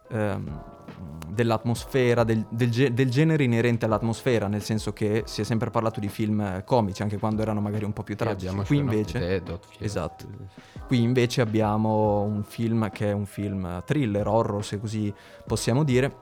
ehm, 0.08 0.62
dell'atmosfera, 1.28 2.22
del, 2.22 2.46
del 2.48 2.70
ge- 2.70 2.94
del 2.94 3.10
genere 3.10 3.42
inerente 3.42 3.84
all'atmosfera, 3.84 4.46
nel 4.46 4.62
senso 4.62 4.92
che 4.92 5.24
si 5.26 5.40
è 5.40 5.44
sempre 5.44 5.70
parlato 5.70 5.98
di 5.98 6.08
film 6.08 6.40
eh, 6.40 6.62
comici, 6.64 7.02
anche 7.02 7.18
quando 7.18 7.42
erano 7.42 7.60
magari 7.60 7.84
un 7.84 7.92
po' 7.92 8.02
più 8.02 8.14
tragici. 8.16 8.54
Qui 8.54 8.76
invece... 8.76 9.18
Dead. 9.18 9.58
Esatto. 9.78 10.26
Qui 10.86 11.02
invece 11.02 11.40
abbiamo 11.40 12.22
un 12.22 12.42
film 12.44 12.90
che 12.90 13.10
è 13.10 13.12
un 13.12 13.26
film 13.26 13.82
thriller, 13.84 14.28
horror 14.28 14.64
se 14.64 14.78
così 14.78 15.12
possiamo 15.46 15.82
dire, 15.82 16.16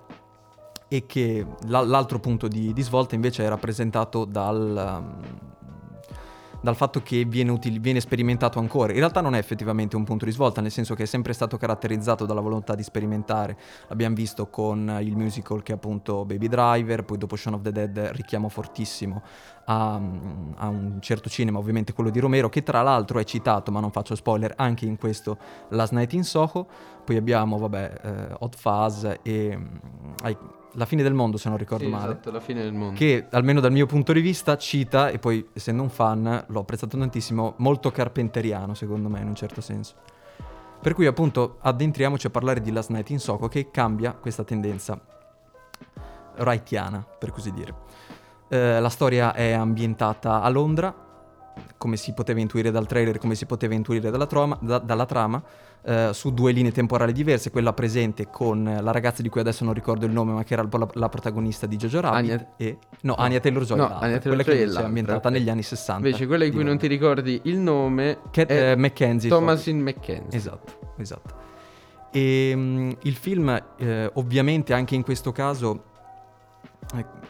e 0.88 1.04
che 1.06 1.44
la- 1.66 1.84
l'altro 1.84 2.18
punto 2.18 2.48
di, 2.48 2.72
di 2.72 2.82
svolta 2.82 3.14
invece 3.14 3.44
è 3.44 3.48
rappresentato 3.48 4.24
dal, 4.24 5.02
um, 5.02 5.40
dal 6.62 6.76
fatto 6.76 7.02
che 7.02 7.24
viene, 7.24 7.50
util- 7.50 7.80
viene 7.80 8.00
sperimentato 8.00 8.58
ancora. 8.58 8.92
In 8.92 8.98
realtà 8.98 9.20
non 9.20 9.34
è 9.34 9.38
effettivamente 9.38 9.96
un 9.96 10.04
punto 10.04 10.24
di 10.24 10.30
svolta, 10.30 10.60
nel 10.60 10.70
senso 10.70 10.94
che 10.94 11.02
è 11.02 11.06
sempre 11.06 11.32
stato 11.32 11.56
caratterizzato 11.56 12.24
dalla 12.24 12.40
volontà 12.40 12.74
di 12.74 12.82
sperimentare. 12.82 13.58
L'abbiamo 13.88 14.14
visto 14.14 14.46
con 14.46 14.98
il 15.02 15.16
musical 15.16 15.62
che 15.62 15.72
è 15.72 15.74
appunto 15.74 16.24
Baby 16.24 16.48
Driver, 16.48 17.04
poi 17.04 17.18
dopo 17.18 17.36
Shaun 17.36 17.56
of 17.56 17.62
the 17.62 17.72
Dead 17.72 17.98
richiamo 18.12 18.48
fortissimo 18.48 19.22
a, 19.64 19.94
a 19.94 20.68
un 20.68 20.98
certo 21.00 21.28
cinema, 21.28 21.58
ovviamente 21.58 21.92
quello 21.92 22.10
di 22.10 22.20
Romero, 22.20 22.48
che 22.48 22.62
tra 22.62 22.82
l'altro 22.82 23.18
è 23.18 23.24
citato, 23.24 23.72
ma 23.72 23.80
non 23.80 23.90
faccio 23.90 24.14
spoiler, 24.14 24.54
anche 24.56 24.86
in 24.86 24.96
questo 24.96 25.36
Last 25.70 25.92
Night 25.92 26.12
in 26.12 26.24
Soho. 26.24 26.66
Poi 27.04 27.16
abbiamo, 27.16 27.58
vabbè, 27.58 28.00
eh, 28.02 28.36
Hot 28.38 28.56
Fuzz 28.56 29.04
e 29.22 29.58
ai- 30.22 30.36
La 30.76 30.86
fine 30.86 31.02
del 31.02 31.12
mondo, 31.12 31.36
se 31.36 31.48
non 31.50 31.58
ricordo 31.58 31.84
Sì, 31.84 31.90
male. 31.90 32.12
esatto, 32.12 32.30
la 32.30 32.40
fine 32.40 32.62
del 32.62 32.72
mondo. 32.72 32.98
Che 32.98 33.26
almeno 33.30 33.60
dal 33.60 33.72
mio 33.72 33.86
punto 33.86 34.12
di 34.12 34.20
vista 34.20 34.56
cita, 34.56 35.10
e 35.10 35.18
poi 35.18 35.46
essendo 35.52 35.82
un 35.82 35.90
fan 35.90 36.44
l'ho 36.46 36.60
apprezzato 36.60 36.96
tantissimo, 36.96 37.54
molto 37.58 37.90
carpenteriano 37.90 38.74
secondo 38.74 39.08
me 39.08 39.20
in 39.20 39.28
un 39.28 39.34
certo 39.34 39.60
senso. 39.60 39.94
Per 40.80 40.94
cui 40.94 41.06
appunto 41.06 41.58
addentriamoci 41.60 42.26
a 42.26 42.30
parlare 42.30 42.60
di 42.60 42.72
Last 42.72 42.90
Night 42.90 43.10
in 43.10 43.18
Soho 43.20 43.48
che 43.48 43.70
cambia 43.70 44.12
questa 44.14 44.44
tendenza 44.44 44.98
wrightiana, 46.38 47.04
per 47.18 47.30
così 47.30 47.52
dire. 47.52 47.74
Eh, 48.48 48.80
la 48.80 48.88
storia 48.88 49.32
è 49.34 49.52
ambientata 49.52 50.42
a 50.42 50.48
Londra, 50.48 50.94
come 51.76 51.96
si 51.96 52.12
poteva 52.12 52.40
intuire 52.40 52.70
dal 52.70 52.86
trailer, 52.86 53.18
come 53.18 53.34
si 53.34 53.46
poteva 53.46 53.74
intuire 53.74 54.10
dalla, 54.10 54.26
trama- 54.26 54.58
da- 54.60 54.78
dalla 54.78 55.06
trama, 55.06 55.42
eh, 55.84 56.10
su 56.12 56.32
due 56.32 56.52
linee 56.52 56.70
temporali 56.72 57.12
diverse, 57.12 57.50
quella 57.50 57.72
presente 57.72 58.28
con 58.30 58.62
la 58.80 58.90
ragazza 58.92 59.20
di 59.22 59.28
cui 59.28 59.40
adesso 59.40 59.64
non 59.64 59.74
ricordo 59.74 60.06
il 60.06 60.12
nome, 60.12 60.32
ma 60.32 60.44
che 60.44 60.54
era 60.54 60.66
la, 60.70 60.88
la 60.92 61.08
protagonista 61.08 61.66
di 61.66 61.76
Jojo 61.76 62.00
Rabbit 62.00 62.30
Anya- 62.30 62.46
e 62.56 62.78
no, 63.00 63.14
Anya 63.14 63.40
Taylor-Joy, 63.40 63.76
No, 63.76 63.88
l'altra, 63.88 64.06
Anya 64.06 64.20
quella 64.20 64.42
che 64.44 64.64
è 64.64 64.82
ambientata 64.82 65.28
negli 65.28 65.50
anni 65.50 65.62
60. 65.62 66.06
Invece 66.06 66.26
quella 66.26 66.44
di 66.44 66.50
cui 66.52 66.64
non 66.64 66.78
ti 66.78 66.86
ricordi 66.86 67.40
il 67.44 67.58
nome 67.58 68.18
Che, 68.30 68.46
è 68.46 68.70
eh, 68.70 68.76
Mackenzie. 68.76 69.28
Thomasin 69.28 69.80
McKenzie. 69.80 70.38
Esatto, 70.38 70.94
esatto. 70.98 71.34
E 72.12 72.52
mm, 72.54 72.90
il 73.02 73.14
film, 73.16 73.62
eh, 73.78 74.10
ovviamente, 74.14 74.74
anche 74.74 74.94
in 74.94 75.02
questo 75.02 75.32
caso, 75.32 75.84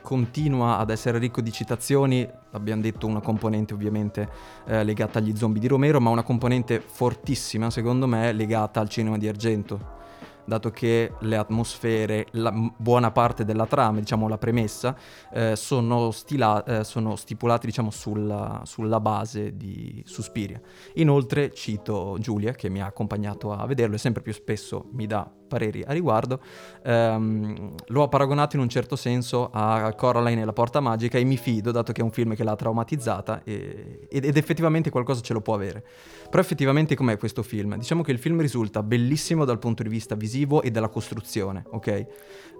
continua 0.02 0.78
ad 0.78 0.90
essere 0.90 1.18
ricco 1.18 1.40
di 1.40 1.52
citazioni. 1.52 2.28
Abbiamo 2.52 2.82
detto 2.82 3.06
una 3.06 3.21
componente, 3.21 3.75
ovviamente, 3.75 4.28
eh, 4.66 4.85
legata 4.85 5.18
agli 5.18 5.37
zombie 5.37 5.61
di 5.61 5.68
Romero, 5.68 6.00
ma 6.00 6.11
una 6.11 6.23
componente 6.23 6.80
fortissima, 6.80 7.71
secondo 7.71 8.06
me, 8.06 8.32
legata 8.32 8.80
al 8.80 8.88
cinema 8.88 9.16
di 9.18 9.28
Argento. 9.28 10.00
Dato 10.44 10.70
che 10.70 11.12
le 11.20 11.37
atmosfere, 11.37 12.26
la 12.32 12.52
buona 12.76 13.11
parte 13.11 13.44
della 13.44 13.66
trama, 13.66 14.00
diciamo 14.00 14.28
la 14.28 14.38
premessa, 14.38 14.96
eh, 15.32 15.56
sono, 15.56 16.11
stila- 16.11 16.64
eh, 16.64 16.84
sono 16.84 17.16
stipulati 17.16 17.66
diciamo, 17.66 17.90
sulla, 17.90 18.62
sulla 18.64 19.00
base 19.00 19.56
di 19.56 20.02
Suspiria. 20.04 20.61
Inoltre 20.94 21.52
cito 21.52 22.16
Giulia 22.18 22.52
che 22.52 22.68
mi 22.68 22.82
ha 22.82 22.87
accompagnato 22.87 23.52
a 23.52 23.64
vederlo 23.66 23.94
e 23.94 23.99
sempre 23.99 24.22
più 24.22 24.32
spesso 24.32 24.87
mi 24.92 25.06
dà 25.06 25.30
pareri 25.52 25.84
a 25.87 25.92
riguardo. 25.92 26.40
Ehm, 26.82 27.75
lo 27.87 28.02
ha 28.02 28.08
paragonato 28.08 28.56
in 28.56 28.62
un 28.62 28.68
certo 28.68 28.96
senso 28.96 29.50
a 29.52 29.92
Coraline 29.94 30.40
e 30.40 30.44
la 30.46 30.52
porta 30.54 30.80
magica 30.80 31.18
e 31.18 31.25
mi 31.25 31.37
fido 31.37 31.70
dato 31.70 31.92
che 31.92 32.00
è 32.00 32.04
un 32.04 32.11
film 32.11 32.34
che 32.34 32.42
l'ha 32.42 32.56
traumatizzata 32.56 33.42
e- 33.44 34.08
ed 34.11 34.37
effettivamente 34.37 34.88
qualcosa 34.90 35.20
ce 35.20 35.34
lo 35.34 35.42
può 35.42 35.54
avere. 35.54 35.84
Però 36.30 36.42
effettivamente 36.42 36.96
com'è 36.96 37.18
questo 37.18 37.42
film? 37.42 37.76
Diciamo 37.76 38.02
che 38.02 38.12
il 38.12 38.18
film 38.18 38.40
risulta 38.40 38.82
bellissimo 38.82 39.44
dal 39.44 39.58
punto 39.58 39.82
di 39.82 39.90
vista 39.90 40.14
visivo 40.14 40.30
e 40.62 40.70
della 40.70 40.88
costruzione, 40.88 41.64
ok? 41.70 41.86
Eh, 41.86 42.06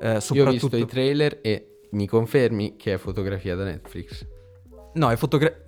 Io 0.01 0.17
ho 0.17 0.21
soprattutto... 0.21 0.51
visto 0.51 0.77
i 0.77 0.87
trailer 0.87 1.39
e 1.43 1.79
mi 1.93 2.07
confermi 2.07 2.77
che 2.77 2.95
è 2.95 2.97
fotografia 2.99 3.55
da 3.55 3.65
Netflix. 3.65 4.27
No, 4.95 5.11
è 5.11 5.17
fotografia... 5.17 5.59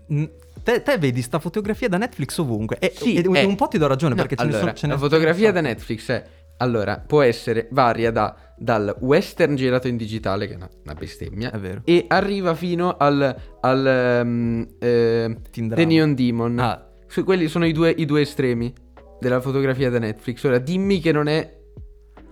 Te, 0.62 0.82
te 0.82 0.98
vedi 0.98 1.20
sta 1.22 1.38
fotografia 1.38 1.88
da 1.88 1.98
Netflix 1.98 2.38
ovunque. 2.38 2.78
E, 2.78 2.92
Sì, 2.94 3.16
ed- 3.16 3.34
è- 3.34 3.44
un 3.44 3.56
po' 3.56 3.68
ti 3.68 3.78
do 3.78 3.86
ragione 3.86 4.14
No, 4.14 4.20
perché 4.20 4.36
ce 4.36 4.42
allora, 4.42 4.56
ne 4.58 4.62
sono... 4.64 4.74
ce 4.76 4.86
ne 4.86 4.92
la 4.92 4.98
fotografia 4.98 5.52
da. 5.52 5.60
Netflix 5.60 6.10
è 6.10 6.24
allora 6.58 6.98
può 7.04 7.20
essere 7.22 7.66
varia 7.72 8.10
da- 8.12 8.36
dal 8.56 8.94
western 9.00 9.56
girato 9.56 9.88
in 9.88 9.96
digitale 9.96 10.46
che 10.46 10.52
è 10.52 10.56
una, 10.56 10.68
una 10.84 10.94
bestemmia 10.94 11.50
È 11.50 11.58
vero. 11.58 11.80
e 11.84 12.04
arriva 12.06 12.54
fino 12.54 12.96
al, 12.96 13.34
al 13.60 13.86
ehm, 13.86 14.66
eh, 14.78 15.36
The. 15.50 15.84
Neon 15.84 16.14
Demon 16.14 16.58
Ah, 16.60 16.88
quelli 17.24 17.48
sono 17.48 17.66
i 17.66 17.72
due, 17.72 17.90
i 17.90 18.04
due 18.04 18.20
estremi 18.20 18.72
della 19.20 19.40
fotografia 19.40 19.90
da 19.90 19.98
Netflix 19.98 20.44
ora 20.44 20.58
dimmi 20.58 21.00
che 21.00 21.10
non 21.10 21.26
è 21.26 21.58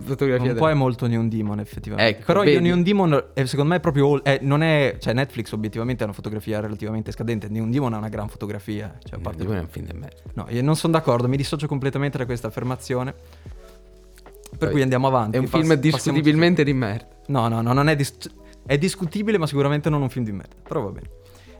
fotografia 0.01 0.51
un 0.51 0.57
po' 0.57 0.69
è 0.69 0.73
molto 0.73 1.07
Neon 1.07 1.29
Demon 1.29 1.59
effettivamente. 1.59 2.17
Ecco, 2.17 2.25
Però 2.25 2.39
vedi? 2.41 2.53
io 2.53 2.59
Neon 2.61 2.83
Demon 2.83 3.23
è, 3.33 3.45
secondo 3.45 3.71
me 3.71 3.77
è 3.77 3.79
proprio... 3.79 4.23
è- 4.23 4.39
non 4.41 4.61
è... 4.63 4.97
Cioè 4.99 5.13
Netflix 5.13 5.51
obiettivamente 5.51 6.01
è 6.03 6.05
una 6.05 6.13
fotografia 6.15 6.59
relativamente 6.59 7.11
scadente. 7.11 7.47
Neon 7.49 7.71
Demon 7.71 7.93
è 7.93 7.97
una 7.97 8.09
gran 8.09 8.27
fotografia. 8.27 8.95
Cioè, 8.99 9.11
Neon 9.11 9.21
parte... 9.21 9.39
Demon 9.43 9.57
è 9.57 9.59
un 9.61 9.67
film 9.67 9.85
di 9.87 9.93
merda 9.93 10.21
No, 10.33 10.45
io 10.49 10.61
non 10.63 10.75
sono 10.75 10.93
d'accordo, 10.93 11.27
mi 11.27 11.37
dissocio 11.37 11.67
completamente 11.67 12.17
da 12.17 12.25
questa 12.25 12.47
affermazione. 12.47 13.13
Per 13.13 14.57
Poi, 14.57 14.69
cui 14.71 14.81
andiamo 14.81 15.07
avanti. 15.07 15.37
è 15.37 15.39
un 15.39 15.47
film 15.47 15.73
discutibilmente 15.75 16.63
di 16.63 16.73
merda 16.73 17.07
No, 17.27 17.47
no, 17.47 17.61
no, 17.61 17.73
non 17.73 17.89
è... 17.89 17.95
dis- 17.95 18.29
è 18.65 18.77
discutibile 18.77 19.37
ma 19.37 19.45
sicuramente 19.47 19.89
non 19.89 20.01
un 20.01 20.09
film 20.09 20.25
di 20.25 20.31
merda. 20.31 20.55
Però 20.63 20.81
va 20.81 20.91
bene. 20.91 21.09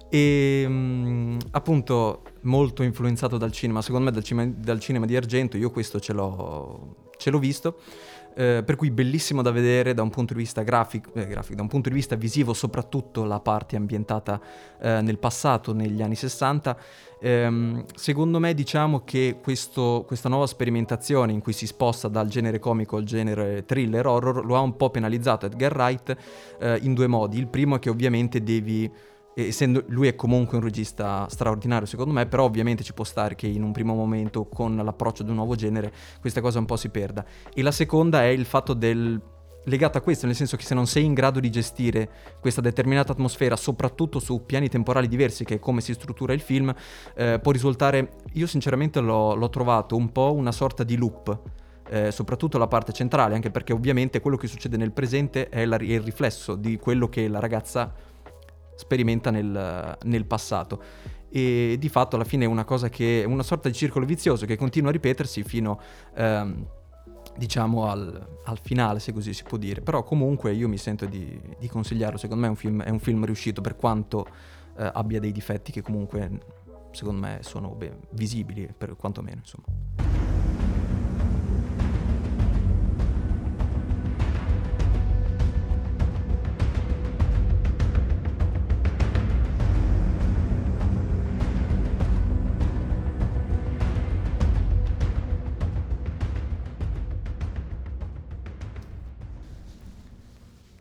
E 0.09 0.65
mm, 0.67 1.37
appunto 1.51 2.21
molto 2.41 2.83
influenzato 2.83 3.37
dal 3.37 3.51
cinema, 3.51 3.81
secondo 3.81 4.05
me 4.05 4.11
dal, 4.11 4.23
cima- 4.23 4.45
dal 4.45 4.79
cinema 4.79 5.05
di 5.05 5.15
Argento, 5.15 5.57
io 5.57 5.71
questo 5.71 5.99
ce 5.99 6.13
l'ho, 6.13 7.09
ce 7.23 7.29
l'ho 7.29 7.39
visto, 7.39 7.77
eh, 8.35 8.63
per 8.65 8.75
cui 8.75 8.91
bellissimo 8.91 9.41
da 9.41 9.51
vedere 9.51 9.93
da 9.93 10.01
un 10.01 10.09
punto 10.09 10.33
di 10.33 10.39
vista 10.39 10.61
grafico, 10.61 11.13
eh, 11.13 11.25
grafico, 11.25 11.55
da 11.55 11.61
un 11.61 11.69
punto 11.69 11.87
di 11.87 11.95
vista 11.95 12.17
visivo, 12.17 12.53
soprattutto 12.53 13.23
la 13.23 13.39
parte 13.39 13.77
ambientata 13.77 14.41
eh, 14.81 14.99
nel 15.01 15.17
passato, 15.19 15.73
negli 15.73 16.01
anni 16.01 16.15
60. 16.15 16.77
Ehm, 17.21 17.85
secondo 17.95 18.39
me 18.39 18.53
diciamo 18.53 19.05
che 19.05 19.37
questo- 19.41 20.03
questa 20.05 20.27
nuova 20.27 20.47
sperimentazione 20.47 21.31
in 21.31 21.39
cui 21.39 21.53
si 21.53 21.65
sposta 21.65 22.09
dal 22.09 22.27
genere 22.27 22.59
comico 22.59 22.97
al 22.97 23.05
genere 23.05 23.63
thriller 23.65 24.05
horror 24.05 24.45
lo 24.45 24.57
ha 24.57 24.59
un 24.59 24.75
po' 24.75 24.89
penalizzato 24.89 25.45
Edgar 25.45 25.73
Wright 25.73 26.17
eh, 26.59 26.79
in 26.81 26.93
due 26.93 27.07
modi. 27.07 27.37
Il 27.37 27.47
primo 27.47 27.77
è 27.77 27.79
che 27.79 27.89
ovviamente 27.89 28.43
devi 28.43 28.91
essendo 29.35 29.83
lui 29.87 30.07
è 30.07 30.15
comunque 30.15 30.57
un 30.57 30.63
regista 30.63 31.27
straordinario 31.29 31.87
secondo 31.87 32.13
me, 32.13 32.25
però 32.25 32.43
ovviamente 32.43 32.83
ci 32.83 32.93
può 32.93 33.03
stare 33.03 33.35
che 33.35 33.47
in 33.47 33.63
un 33.63 33.71
primo 33.71 33.93
momento 33.95 34.45
con 34.45 34.75
l'approccio 34.75 35.23
di 35.23 35.29
un 35.29 35.35
nuovo 35.35 35.55
genere 35.55 35.91
questa 36.19 36.41
cosa 36.41 36.59
un 36.59 36.65
po' 36.65 36.77
si 36.77 36.89
perda. 36.89 37.25
E 37.53 37.61
la 37.61 37.71
seconda 37.71 38.23
è 38.23 38.27
il 38.27 38.45
fatto 38.45 38.73
del 38.73 39.21
legato 39.65 39.97
a 39.97 40.01
questo, 40.01 40.25
nel 40.25 40.35
senso 40.35 40.57
che 40.57 40.63
se 40.63 40.73
non 40.75 40.87
sei 40.87 41.05
in 41.05 41.13
grado 41.13 41.39
di 41.39 41.49
gestire 41.49 42.09
questa 42.41 42.59
determinata 42.61 43.13
atmosfera, 43.13 43.55
soprattutto 43.55 44.19
su 44.19 44.45
piani 44.45 44.67
temporali 44.67 45.07
diversi, 45.07 45.45
che 45.45 45.55
è 45.55 45.59
come 45.59 45.79
si 45.81 45.93
struttura 45.93 46.33
il 46.33 46.41
film, 46.41 46.73
eh, 47.15 47.39
può 47.41 47.51
risultare, 47.51 48.15
io 48.33 48.45
sinceramente 48.45 48.99
l'ho, 48.99 49.35
l'ho 49.35 49.49
trovato 49.49 49.95
un 49.95 50.11
po' 50.11 50.33
una 50.33 50.51
sorta 50.51 50.83
di 50.83 50.97
loop. 50.97 51.39
eh, 51.89 52.11
soprattutto 52.11 52.57
la 52.57 52.67
parte 52.67 52.93
centrale, 52.93 53.35
anche 53.35 53.51
perché 53.51 53.73
ovviamente 53.73 54.21
quello 54.21 54.37
che 54.37 54.47
succede 54.47 54.77
nel 54.77 54.93
presente 54.93 55.49
è 55.49 55.65
la- 55.65 55.75
il 55.75 55.99
riflesso 55.99 56.55
di 56.55 56.77
quello 56.77 57.09
che 57.09 57.27
la 57.27 57.39
ragazza 57.39 57.93
sperimenta 58.75 59.31
nel, 59.31 59.97
nel 60.03 60.25
passato. 60.25 60.81
E 61.29 61.77
di 61.79 61.89
fatto 61.89 62.15
alla 62.15 62.25
fine 62.25 62.45
è 62.45 62.47
una 62.47 62.63
cosa 62.63 62.89
che 62.89 63.23
è 63.23 63.25
una 63.25 63.43
sorta 63.43 63.67
di 63.67 63.75
circolo 63.75 64.05
vizioso 64.05 64.45
che 64.45 64.55
continua 64.55 64.89
a 64.89 64.93
ripetersi 64.93 65.43
fino 65.43 65.79
ehm, 66.15 66.65
diciamo 67.35 67.89
al, 67.89 68.27
al 68.45 68.59
finale, 68.61 68.99
se 68.99 69.13
così 69.13 69.33
si 69.33 69.43
può 69.43 69.57
dire. 69.57 69.81
Però 69.81 70.03
comunque 70.03 70.53
io 70.53 70.67
mi 70.67 70.77
sento 70.77 71.05
di, 71.05 71.39
di 71.57 71.67
consigliarlo. 71.67 72.17
Secondo 72.17 72.41
me 72.41 72.47
è 72.47 72.51
un 72.51 72.55
film, 72.55 72.83
è 72.83 72.89
un 72.89 72.99
film 72.99 73.25
riuscito 73.25 73.61
per 73.61 73.75
quanto 73.75 74.27
eh, 74.77 74.89
abbia 74.93 75.19
dei 75.19 75.31
difetti 75.31 75.71
che 75.71 75.81
comunque 75.81 76.61
secondo 76.91 77.21
me 77.21 77.39
sono 77.41 77.69
beh, 77.69 77.97
visibili, 78.11 78.69
per 78.77 78.95
quanto 78.95 79.23
insomma. 79.27 80.42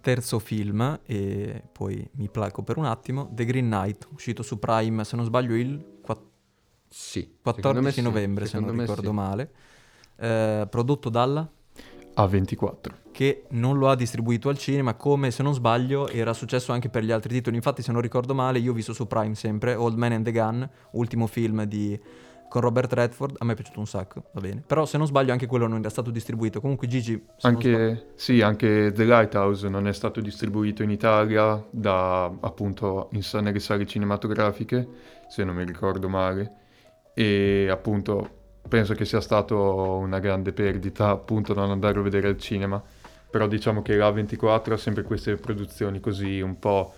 Terzo 0.02 0.38
film, 0.38 1.00
e 1.06 1.62
poi 1.72 2.06
mi 2.16 2.28
placo 2.28 2.62
per 2.62 2.76
un 2.76 2.84
attimo, 2.84 3.30
The 3.32 3.46
Green 3.46 3.66
Knight, 3.66 4.08
uscito 4.12 4.42
su 4.42 4.58
Prime, 4.58 5.04
se 5.04 5.16
non 5.16 5.24
sbaglio, 5.24 5.54
il 5.54 6.00
quatt- 6.02 6.20
sì 6.88 7.36
14 7.40 7.62
secondo 7.62 7.80
me 7.80 7.92
sì, 7.92 8.02
novembre, 8.02 8.46
se 8.46 8.60
non 8.60 8.78
ricordo 8.78 9.08
sì. 9.08 9.14
male. 9.14 9.50
Eh, 10.16 10.66
prodotto 10.68 11.08
dalla... 11.08 11.48
A24. 12.14 12.90
che 13.10 13.44
non 13.50 13.78
lo 13.78 13.88
ha 13.88 13.94
distribuito 13.94 14.50
al 14.50 14.58
cinema, 14.58 14.94
come 14.94 15.30
se 15.30 15.42
non 15.42 15.54
sbaglio 15.54 16.08
era 16.08 16.34
successo 16.34 16.72
anche 16.72 16.90
per 16.90 17.04
gli 17.04 17.10
altri 17.10 17.32
titoli. 17.32 17.56
Infatti, 17.56 17.80
se 17.80 17.90
non 17.90 18.02
ricordo 18.02 18.34
male, 18.34 18.58
io 18.58 18.72
ho 18.72 18.74
visto 18.74 18.92
su 18.92 19.06
Prime 19.06 19.34
sempre 19.34 19.74
Old 19.74 19.96
Man 19.96 20.12
and 20.12 20.24
the 20.24 20.32
Gun, 20.32 20.68
ultimo 20.92 21.26
film 21.26 21.64
di- 21.64 21.98
con 22.52 22.60
Robert 22.60 22.92
Redford. 22.92 23.36
A 23.38 23.46
me 23.46 23.52
è 23.52 23.54
piaciuto 23.54 23.78
un 23.78 23.86
sacco, 23.86 24.24
va 24.32 24.40
bene. 24.42 24.62
Però, 24.66 24.84
se 24.84 24.98
non 24.98 25.06
sbaglio, 25.06 25.32
anche 25.32 25.46
quello 25.46 25.66
non 25.66 25.78
era 25.78 25.88
stato 25.88 26.10
distribuito. 26.10 26.60
Comunque, 26.60 26.86
Gigi. 26.86 27.24
Anche, 27.40 28.08
sì, 28.14 28.42
anche 28.42 28.92
The 28.92 29.04
Lighthouse 29.06 29.70
non 29.70 29.88
è 29.88 29.92
stato 29.94 30.20
distribuito 30.20 30.82
in 30.82 30.90
Italia 30.90 31.64
da 31.70 32.24
appunto 32.24 33.08
in 33.12 33.22
sale 33.22 33.86
cinematografiche, 33.86 34.86
se 35.28 35.44
non 35.44 35.54
mi 35.54 35.64
ricordo 35.64 36.10
male, 36.10 36.56
e 37.14 37.68
appunto 37.70 38.40
penso 38.68 38.92
che 38.92 39.06
sia 39.06 39.22
stato 39.22 39.96
una 39.96 40.18
grande 40.18 40.52
perdita 40.52 41.08
appunto 41.08 41.54
non 41.54 41.70
andarlo 41.70 42.00
a 42.00 42.04
vedere 42.04 42.28
al 42.28 42.36
cinema, 42.36 42.82
però 43.30 43.46
diciamo 43.46 43.80
che 43.80 43.96
la 43.96 44.10
24 44.10 44.74
ha 44.74 44.76
sempre 44.76 45.04
queste 45.04 45.36
produzioni 45.36 46.00
così 46.00 46.42
un 46.42 46.58
po' 46.58 46.92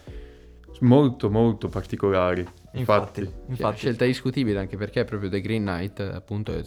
molto 0.80 1.30
molto 1.30 1.68
particolari. 1.68 2.40
Infatti, 2.72 3.20
Infatti, 3.20 3.50
infatti. 3.50 3.76
scelta 3.78 4.04
discutibile 4.04 4.58
anche 4.58 4.76
perché 4.76 5.04
proprio 5.04 5.30
The 5.30 5.40
Green 5.40 5.62
Knight 5.64 6.00
appunto 6.00 6.52
è- 6.52 6.64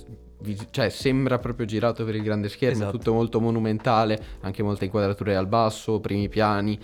cioè, 0.71 0.89
sembra 0.89 1.39
proprio 1.39 1.65
girato 1.65 2.05
per 2.05 2.15
il 2.15 2.21
grande 2.23 2.47
schermo, 2.49 2.77
Esatto. 2.83 2.97
tutto 2.97 3.13
molto 3.13 3.39
monumentale, 3.41 4.17
anche 4.41 4.63
molte 4.63 4.85
inquadrature 4.85 5.35
al 5.35 5.47
basso, 5.47 5.99
primi 5.99 6.29
piani, 6.29 6.79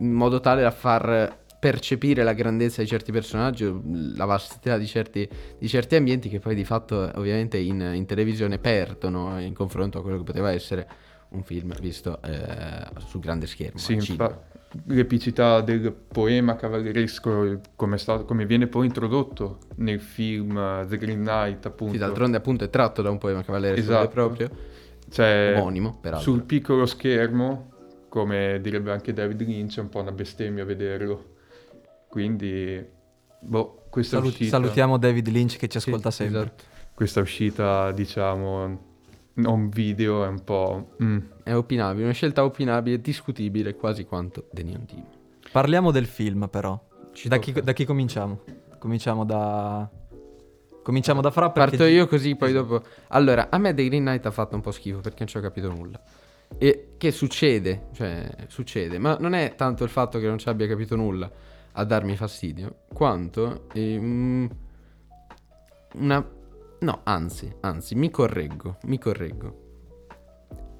in 0.00 0.12
modo 0.12 0.40
tale 0.40 0.62
da 0.62 0.70
far 0.70 1.36
percepire 1.58 2.22
la 2.22 2.34
grandezza 2.34 2.82
di 2.82 2.86
certi 2.86 3.10
personaggi, 3.10 4.14
la 4.14 4.26
vastità 4.26 4.78
di 4.78 4.86
certi, 4.86 5.28
di 5.58 5.66
certi 5.66 5.96
ambienti 5.96 6.28
che 6.28 6.38
poi 6.38 6.54
di 6.54 6.64
fatto 6.64 7.10
ovviamente 7.16 7.56
in, 7.58 7.80
in 7.94 8.06
televisione 8.06 8.58
perdono 8.58 9.40
in 9.40 9.54
confronto 9.54 9.98
a 9.98 10.02
quello 10.02 10.18
che 10.18 10.22
poteva 10.24 10.52
essere 10.52 10.86
un 11.30 11.42
film 11.42 11.74
visto 11.80 12.20
eh, 12.22 12.86
sul 13.06 13.20
grande 13.20 13.46
schermo. 13.46 13.78
Sì, 13.78 13.94
al 13.94 14.00
cinema. 14.00 14.24
infa- 14.30 14.46
l'epicità 14.86 15.60
del 15.60 15.92
poema 15.92 16.56
cavalleresco, 16.56 17.60
come, 17.76 17.94
è 17.96 17.98
stato- 17.98 18.24
come 18.24 18.46
viene 18.46 18.66
poi 18.66 18.86
introdotto 18.86 19.58
nel 19.76 20.00
film 20.00 20.56
eh, 20.56 20.86
The 20.88 20.96
Green 20.96 21.20
Knight, 21.22 21.66
appunto. 21.66 21.92
Sì, 21.94 21.98
d'altronde 21.98 22.36
appunto 22.36 22.64
è 22.64 22.70
tratto 22.70 23.02
da 23.02 23.10
un 23.10 23.18
poema 23.18 23.42
cavaliere 23.42 23.76
Esatto. 23.76 24.08
proprio, 24.08 24.50
Cioè, 25.10 25.54
omonimo 25.56 25.98
peraltro. 26.00 26.30
sul 26.32 26.42
piccolo 26.44 26.86
schermo, 26.86 27.72
come 28.08 28.58
direbbe 28.62 28.90
anche 28.90 29.12
David 29.12 29.42
Lynch, 29.42 29.78
è 29.78 29.80
un 29.80 29.88
po' 29.88 30.00
una 30.00 30.12
bestemmia 30.12 30.64
vederlo. 30.64 31.34
Quindi, 32.08 32.82
boh, 33.40 33.84
questa 33.90 34.16
Salut- 34.16 34.32
uscita... 34.32 34.56
salutiamo 34.56 34.96
David 34.98 35.28
Lynch 35.28 35.56
che 35.56 35.68
ci 35.68 35.78
Sì, 35.78 35.88
ascolta 35.88 36.10
sempre. 36.10 36.40
esatto. 36.40 36.64
Questa 36.94 37.20
uscita, 37.20 37.92
diciamo, 37.92 38.87
non 39.38 39.68
video, 39.68 40.24
è 40.24 40.28
un 40.28 40.42
po'... 40.44 40.90
mm. 41.02 41.18
È 41.42 41.54
opinabile, 41.54 42.04
una 42.04 42.12
scelta 42.12 42.44
opinabile, 42.44 43.00
discutibile 43.00 43.74
quasi 43.74 44.04
quanto 44.04 44.48
The 44.52 44.62
Neon 44.62 44.84
Team. 44.86 45.04
Parliamo 45.50 45.90
del 45.90 46.06
film, 46.06 46.48
però. 46.48 46.78
Ci 47.12 47.28
Da 47.28 47.38
chi, 47.38 47.52
da 47.52 47.72
chi 47.72 47.84
cominciamo? 47.84 48.42
Cominciamo 48.78 49.24
da. 49.24 49.88
Cominciamo 50.82 51.20
da 51.20 51.30
Fra 51.30 51.50
perché. 51.50 51.76
Parto 51.76 51.84
io 51.84 52.06
così, 52.06 52.36
poi 52.36 52.50
Esatto. 52.50 52.66
dopo... 52.66 52.86
Allora, 53.08 53.48
a 53.50 53.58
me 53.58 53.74
The 53.74 53.84
Green 53.86 54.04
Knight 54.04 54.24
ha 54.26 54.30
fatto 54.30 54.54
un 54.54 54.60
po' 54.60 54.70
schifo 54.70 55.00
perché 55.00 55.18
non 55.20 55.28
ci 55.28 55.36
ho 55.36 55.40
capito 55.40 55.68
nulla. 55.68 56.00
E 56.56 56.94
che 56.96 57.10
succede, 57.10 57.88
cioè, 57.92 58.28
succede, 58.46 58.98
ma 58.98 59.16
non 59.20 59.34
è 59.34 59.54
tanto 59.54 59.84
il 59.84 59.90
fatto 59.90 60.18
che 60.18 60.26
non 60.26 60.38
ci 60.38 60.48
abbia 60.48 60.66
capito 60.66 60.96
nulla 60.96 61.30
a 61.72 61.84
darmi 61.84 62.16
fastidio, 62.16 62.76
quanto 62.92 63.66
ehm, 63.74 64.48
una... 65.94 66.36
No, 66.80 67.00
anzi, 67.04 67.52
anzi, 67.60 67.96
mi 67.96 68.08
correggo, 68.10 68.78
mi 68.84 68.98
correggo. 68.98 69.66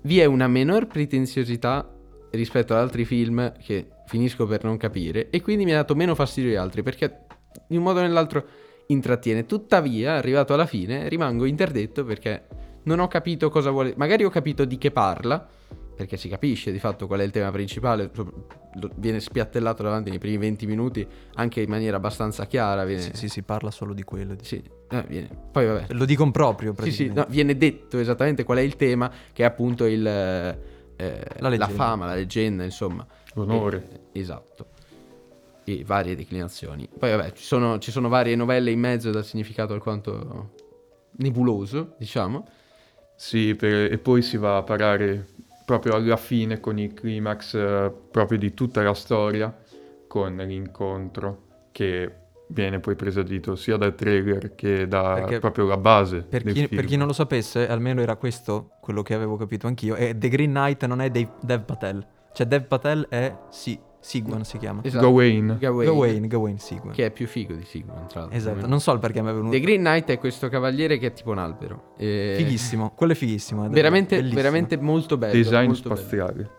Vi 0.02 0.20
è 0.20 0.24
una 0.26 0.46
minor 0.46 0.86
pretenziosità 0.86 1.92
rispetto 2.30 2.72
ad 2.72 2.80
altri 2.80 3.04
film 3.04 3.52
che 3.58 3.88
finisco 4.06 4.46
per 4.46 4.62
non 4.62 4.76
capire 4.76 5.28
e 5.30 5.42
quindi 5.42 5.64
mi 5.64 5.72
ha 5.72 5.76
dato 5.76 5.94
meno 5.94 6.14
fastidio 6.14 6.50
di 6.50 6.56
altri 6.56 6.82
perché 6.82 7.26
in 7.68 7.78
un 7.78 7.82
modo 7.82 7.98
o 7.98 8.02
nell'altro 8.02 8.46
intrattiene. 8.86 9.44
Tuttavia, 9.44 10.14
arrivato 10.14 10.54
alla 10.54 10.66
fine, 10.66 11.08
rimango 11.08 11.44
interdetto 11.44 12.04
perché 12.04 12.46
non 12.84 13.00
ho 13.00 13.08
capito 13.08 13.50
cosa 13.50 13.70
vuole. 13.70 13.94
Magari 13.96 14.24
ho 14.24 14.30
capito 14.30 14.64
di 14.64 14.78
che 14.78 14.92
parla, 14.92 15.46
perché 15.98 16.16
si 16.16 16.28
capisce 16.28 16.70
di 16.70 16.78
fatto 16.78 17.08
qual 17.08 17.18
è 17.18 17.24
il 17.24 17.32
tema 17.32 17.50
principale. 17.50 18.08
Viene 18.94 19.18
spiattellato 19.18 19.82
davanti 19.82 20.10
nei 20.10 20.20
primi 20.20 20.36
20 20.38 20.64
minuti, 20.64 21.04
anche 21.34 21.60
in 21.60 21.68
maniera 21.68 21.96
abbastanza 21.96 22.46
chiara. 22.46 22.84
Viene, 22.84 23.02
Sì, 23.02 23.10
sì, 23.14 23.28
si 23.28 23.42
parla 23.42 23.72
solo 23.72 23.92
di 23.94 24.04
quello. 24.04 24.36
sì, 24.40 24.62
eh, 24.90 25.04
viene- 25.08 25.28
Poi 25.50 25.66
vabbè. 25.66 25.86
Lo 25.94 26.04
dicono 26.04 26.30
proprio. 26.30 26.72
Sì, 26.82 26.92
sì, 26.92 27.12
no, 27.12 27.26
viene 27.28 27.56
detto 27.56 27.98
esattamente 27.98 28.44
qual 28.44 28.58
è 28.58 28.60
il 28.60 28.76
tema, 28.76 29.10
che 29.32 29.42
è 29.42 29.44
appunto 29.44 29.86
il, 29.86 30.06
eh, 30.06 31.24
La 31.40 31.48
la, 31.48 31.66
fama, 31.68 32.06
la 32.06 32.14
leggenda, 32.14 32.62
insomma. 32.62 33.04
L'onore. 33.34 33.88
Eh, 34.12 34.20
esatto. 34.20 34.66
E 35.64 35.82
varie 35.84 36.14
declinazioni. 36.14 36.88
Poi 36.96 37.10
vabbè, 37.10 37.32
ci 37.32 37.42
sono, 37.42 37.80
ci 37.80 37.90
sono 37.90 38.08
varie 38.08 38.36
novelle 38.36 38.70
in 38.70 38.78
mezzo 38.78 39.10
dal 39.10 39.24
significato 39.24 39.72
alquanto 39.74 40.50
nebuloso, 41.16 41.96
diciamo. 41.98 42.46
Sì, 43.16 43.56
per- 43.56 43.92
e 43.92 43.98
poi 43.98 44.22
si 44.22 44.36
va 44.36 44.58
a 44.58 44.62
parare 44.62 45.26
proprio 45.68 45.96
alla 45.96 46.16
fine 46.16 46.60
con 46.60 46.78
il 46.78 46.94
climax 46.94 47.52
eh, 47.52 47.92
proprio 48.10 48.38
di 48.38 48.54
tutta 48.54 48.80
la 48.82 48.94
storia, 48.94 49.54
con 50.06 50.34
l'incontro 50.34 51.42
che 51.72 52.10
viene 52.48 52.80
poi 52.80 52.94
presadito 52.94 53.54
sia 53.54 53.76
dal 53.76 53.94
trailer 53.94 54.54
che 54.54 54.88
da 54.88 55.12
Perché- 55.16 55.40
proprio 55.40 55.66
la 55.66 55.76
base 55.76 56.22
Per 56.22 56.42
chi, 56.42 56.68
per 56.68 56.86
chi 56.86 56.96
non 56.96 57.06
lo 57.06 57.12
sapesse, 57.12 57.68
almeno 57.68 58.00
era 58.00 58.16
questo 58.16 58.70
quello 58.80 59.02
che 59.02 59.12
avevo 59.12 59.36
capito 59.36 59.66
anch'io. 59.66 59.94
E 59.94 60.16
The 60.16 60.30
Green 60.30 60.52
Knight 60.52 60.86
non 60.86 61.02
è 61.02 61.10
Dave, 61.10 61.32
Dev 61.42 61.62
Patel. 61.64 62.06
Cioè, 62.32 62.46
Dev 62.46 62.62
Patel 62.62 63.06
è 63.10 63.36
sì, 63.50 63.78
Sigwan 64.08 64.42
si 64.44 64.56
chiama. 64.56 64.80
Esatto. 64.82 65.04
Gawain. 65.04 65.56
Gawain, 65.58 65.86
Gawain, 65.86 66.26
Gawain 66.28 66.58
Sigwan. 66.58 66.94
Che 66.94 67.04
è 67.04 67.10
più 67.10 67.26
figo 67.26 67.52
di 67.54 67.64
Sigmund, 67.64 68.06
tra 68.06 68.20
l'altro. 68.20 68.38
Esatto, 68.38 68.66
non 68.66 68.80
so 68.80 68.92
il 68.92 68.98
perché 69.00 69.20
mi 69.20 69.28
è 69.28 69.32
venuto. 69.34 69.50
The 69.50 69.60
Green 69.60 69.80
Knight 69.80 70.08
è 70.08 70.18
questo 70.18 70.48
cavaliere 70.48 70.96
che 70.96 71.08
è 71.08 71.12
tipo 71.12 71.30
un 71.32 71.38
albero. 71.38 71.92
E- 71.98 72.34
Fighissimo, 72.38 72.92
quello 72.94 73.12
è 73.12 73.14
fighissimo. 73.14 73.66
è 73.66 73.68
Veramente, 73.68 74.16
bellissimo. 74.16 74.40
veramente 74.40 74.76
molto 74.78 75.18
bello. 75.18 75.32
Design 75.34 75.66
molto 75.66 75.88
bello. 75.90 76.00
spaziale. 76.00 76.50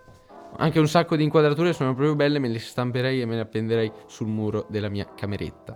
Anche 0.58 0.80
un 0.80 0.88
sacco 0.88 1.16
di 1.16 1.24
inquadrature 1.24 1.74
sono 1.74 1.94
proprio 1.96 2.16
belle, 2.16 2.38
me 2.38 2.50
le 2.50 2.60
stamperei 2.60 3.22
e 3.22 3.26
me 3.26 3.34
le 3.36 3.42
appenderei 3.42 3.92
sul 4.06 4.28
muro 4.28 4.68
della 4.70 4.90
mia 4.90 5.08
cameretta. 5.16 5.76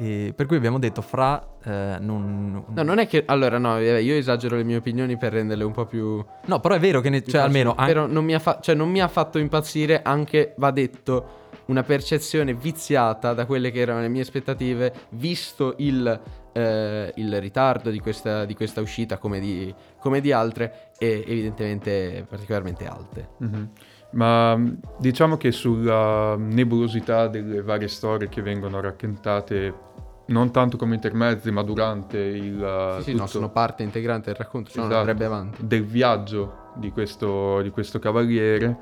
E 0.00 0.32
per 0.34 0.46
cui 0.46 0.56
abbiamo 0.56 0.78
detto 0.78 1.02
fra 1.02 1.44
eh, 1.64 1.96
non... 1.98 2.64
No, 2.68 2.82
non 2.84 2.98
è 2.98 3.08
che... 3.08 3.24
Allora, 3.26 3.58
no, 3.58 3.70
vabbè, 3.70 3.98
io 3.98 4.14
esagero 4.14 4.54
le 4.54 4.62
mie 4.62 4.76
opinioni 4.76 5.16
per 5.16 5.32
renderle 5.32 5.64
un 5.64 5.72
po' 5.72 5.86
più... 5.86 6.24
No, 6.46 6.60
però 6.60 6.76
è 6.76 6.78
vero 6.78 7.00
che 7.00 7.10
ne- 7.10 7.24
cioè, 7.24 7.40
almeno 7.40 7.74
an- 7.76 7.86
Però 7.86 8.06
non 8.06 8.24
mi, 8.24 8.32
ha 8.32 8.38
fa- 8.38 8.60
cioè, 8.60 8.76
non 8.76 8.90
mi 8.90 9.00
ha 9.00 9.08
fatto 9.08 9.38
impazzire 9.38 10.00
anche, 10.02 10.54
va 10.56 10.70
detto, 10.70 11.46
una 11.66 11.82
percezione 11.82 12.54
viziata 12.54 13.34
da 13.34 13.44
quelle 13.44 13.72
che 13.72 13.80
erano 13.80 14.00
le 14.00 14.08
mie 14.08 14.22
aspettative, 14.22 14.92
visto 15.10 15.74
il, 15.78 16.20
eh, 16.52 17.12
il 17.16 17.40
ritardo 17.40 17.90
di 17.90 17.98
questa, 17.98 18.44
di 18.44 18.54
questa 18.54 18.80
uscita 18.80 19.18
come 19.18 19.40
di, 19.40 19.74
come 19.98 20.20
di 20.20 20.30
altre, 20.30 20.92
e 20.96 21.24
evidentemente 21.26 22.24
particolarmente 22.28 22.86
alte. 22.86 23.28
Mhm. 23.38 23.70
Ma 24.10 24.56
mh, 24.56 24.78
diciamo 24.98 25.36
che 25.36 25.52
sulla 25.52 26.34
nebulosità 26.36 27.28
delle 27.28 27.62
varie 27.62 27.88
storie 27.88 28.28
che 28.28 28.40
vengono 28.42 28.80
raccontate 28.80 29.86
non 30.28 30.50
tanto 30.50 30.76
come 30.76 30.94
intermezzi, 30.94 31.50
ma 31.50 31.62
durante 31.62 32.18
il 32.18 32.94
Sì, 32.98 33.02
sì, 33.04 33.10
tutto- 33.12 33.22
no, 33.22 33.28
sono 33.28 33.50
parte 33.50 33.82
integrante 33.82 34.26
del 34.30 34.36
racconto, 34.38 34.70
se 34.70 34.76
no 34.78 34.82
non 34.84 34.92
Esatto. 34.92 35.10
andrebbe 35.10 35.32
avanti. 35.32 35.66
del 35.66 35.84
viaggio 35.84 36.52
di 36.76 36.90
questo, 36.90 37.60
di 37.62 37.70
questo 37.70 37.98
cavaliere, 37.98 38.76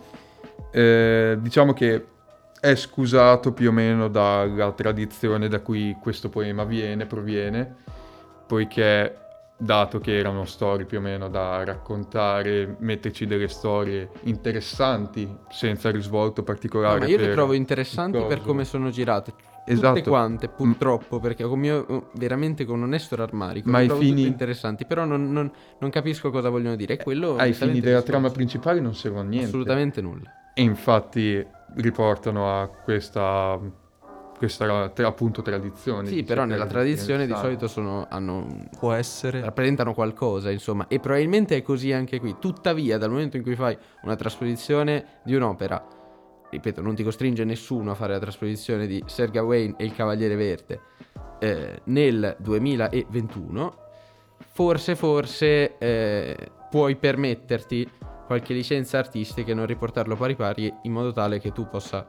eh, 0.73 1.37
diciamo 1.41 1.73
che 1.73 2.07
è 2.59 2.75
scusato 2.75 3.53
più 3.53 3.69
o 3.69 3.73
meno 3.73 4.09
dalla 4.09 4.73
tradizione 4.73 5.47
da 5.49 5.61
cui 5.61 5.97
questo 6.01 6.29
poema 6.29 6.65
viene, 6.65 7.07
proviene, 7.07 7.77
poiché 8.47 9.19
dato 9.59 10.01
che 10.01 10.17
erano 10.19 10.45
storie 10.45 10.85
più 10.85 10.99
o 10.99 11.01
meno 11.01 11.29
da 11.29 11.65
raccontare, 11.65 12.77
metterci 12.81 13.27
delle 13.27 13.49
storie 13.49 14.11
interessanti 14.25 15.29
senza 15.49 15.91
risvolto 15.91 16.41
No, 16.41 16.47
particolare. 16.47 16.99
ma 16.99 17.07
io 17.07 17.17
le 17.19 17.33
trovo 17.33 17.53
interessanti 17.55 18.23
per 18.25 18.43
come 18.43 18.65
sono 18.65 18.91
girate. 18.91 19.33
Tutte 19.67 19.73
Esatto. 19.81 20.11
quante, 20.11 20.49
purtroppo, 20.49 21.19
perché 21.19 21.43
con 21.43 21.59
mio, 21.59 22.11
veramente 22.13 22.65
con 22.65 22.81
onesto 22.85 23.17
rammarico, 23.17 23.69
Ma 23.69 23.85
trovo 23.85 24.01
fini- 24.01 24.15
tutte 24.15 24.29
interessanti, 24.29 24.85
però 24.85 25.05
non, 25.05 25.33
non- 25.33 25.51
non 25.81 25.91
capisco 25.91 26.31
cosa 26.31 26.51
vogliono 26.51 26.77
dire. 26.77 26.97
Quello 26.99 27.35
Ai 27.37 27.53
fini 27.53 27.81
della 27.81 28.03
trama 28.03 28.31
principale 28.31 28.79
non 28.79 28.95
servono 28.95 29.23
a 29.23 29.27
niente. 29.27 29.49
Assolutamente 29.49 30.01
nulla. 30.01 30.53
E 30.55 30.63
infatti 30.63 31.45
riportano 31.75 32.61
a 32.61 32.69
questa, 32.69 33.59
questa 34.37 34.89
tra- 34.91 35.07
appunto 35.07 35.43
tradizione. 35.43 36.09
Sì, 36.09 36.23
però 36.23 36.45
nella 36.45 36.67
tradizione 36.67 37.27
di 37.27 37.35
solito 37.35 37.69
sono, 37.69 38.07
hanno, 38.09 38.69
può 38.79 38.93
essere... 38.93 39.41
rappresentano 39.41 39.95
qualcosa, 39.95 40.51
insomma, 40.51 40.87
e 40.89 41.01
probabilmente 41.01 41.57
è 41.57 41.63
così 41.63 41.93
anche 41.93 42.21
qui. 42.21 42.37
Tuttavia, 42.39 42.99
dal 42.99 43.11
momento 43.11 43.37
in 43.37 43.43
cui 43.43 43.55
fai 43.55 43.77
una 44.03 44.17
trasposizione 44.17 45.21
di 45.25 45.35
un'opera, 45.35 45.85
ripeto, 46.51 46.81
non 46.81 46.95
ti 46.95 47.03
costringe 47.03 47.45
nessuno 47.45 47.91
a 47.91 47.95
fare 47.95 48.13
la 48.13 48.21
trasposizione 48.21 48.87
di 48.87 49.03
Sir 49.07 49.31
Gawain 49.31 49.75
e 49.77 49.85
il 49.85 49.95
Cavaliere 49.95 50.37
Verde 50.37 50.81
eh, 51.39 51.81
nel 51.85 52.37
2021, 52.39 53.77
forse, 54.53 54.97
forse 54.97 55.79
eh, 55.79 56.51
puoi 56.71 56.97
permetterti 56.97 57.91
qualche 58.27 58.55
licenza 58.55 58.99
artistica 58.99 59.53
e 59.53 59.55
non 59.55 59.67
riportarlo 59.67 60.17
pari 60.17 60.35
pari 60.35 60.73
in 60.83 60.93
modo 60.93 61.13
tale 61.13 61.39
che 61.39 61.53
tu 61.53 61.69
possa 61.69 62.09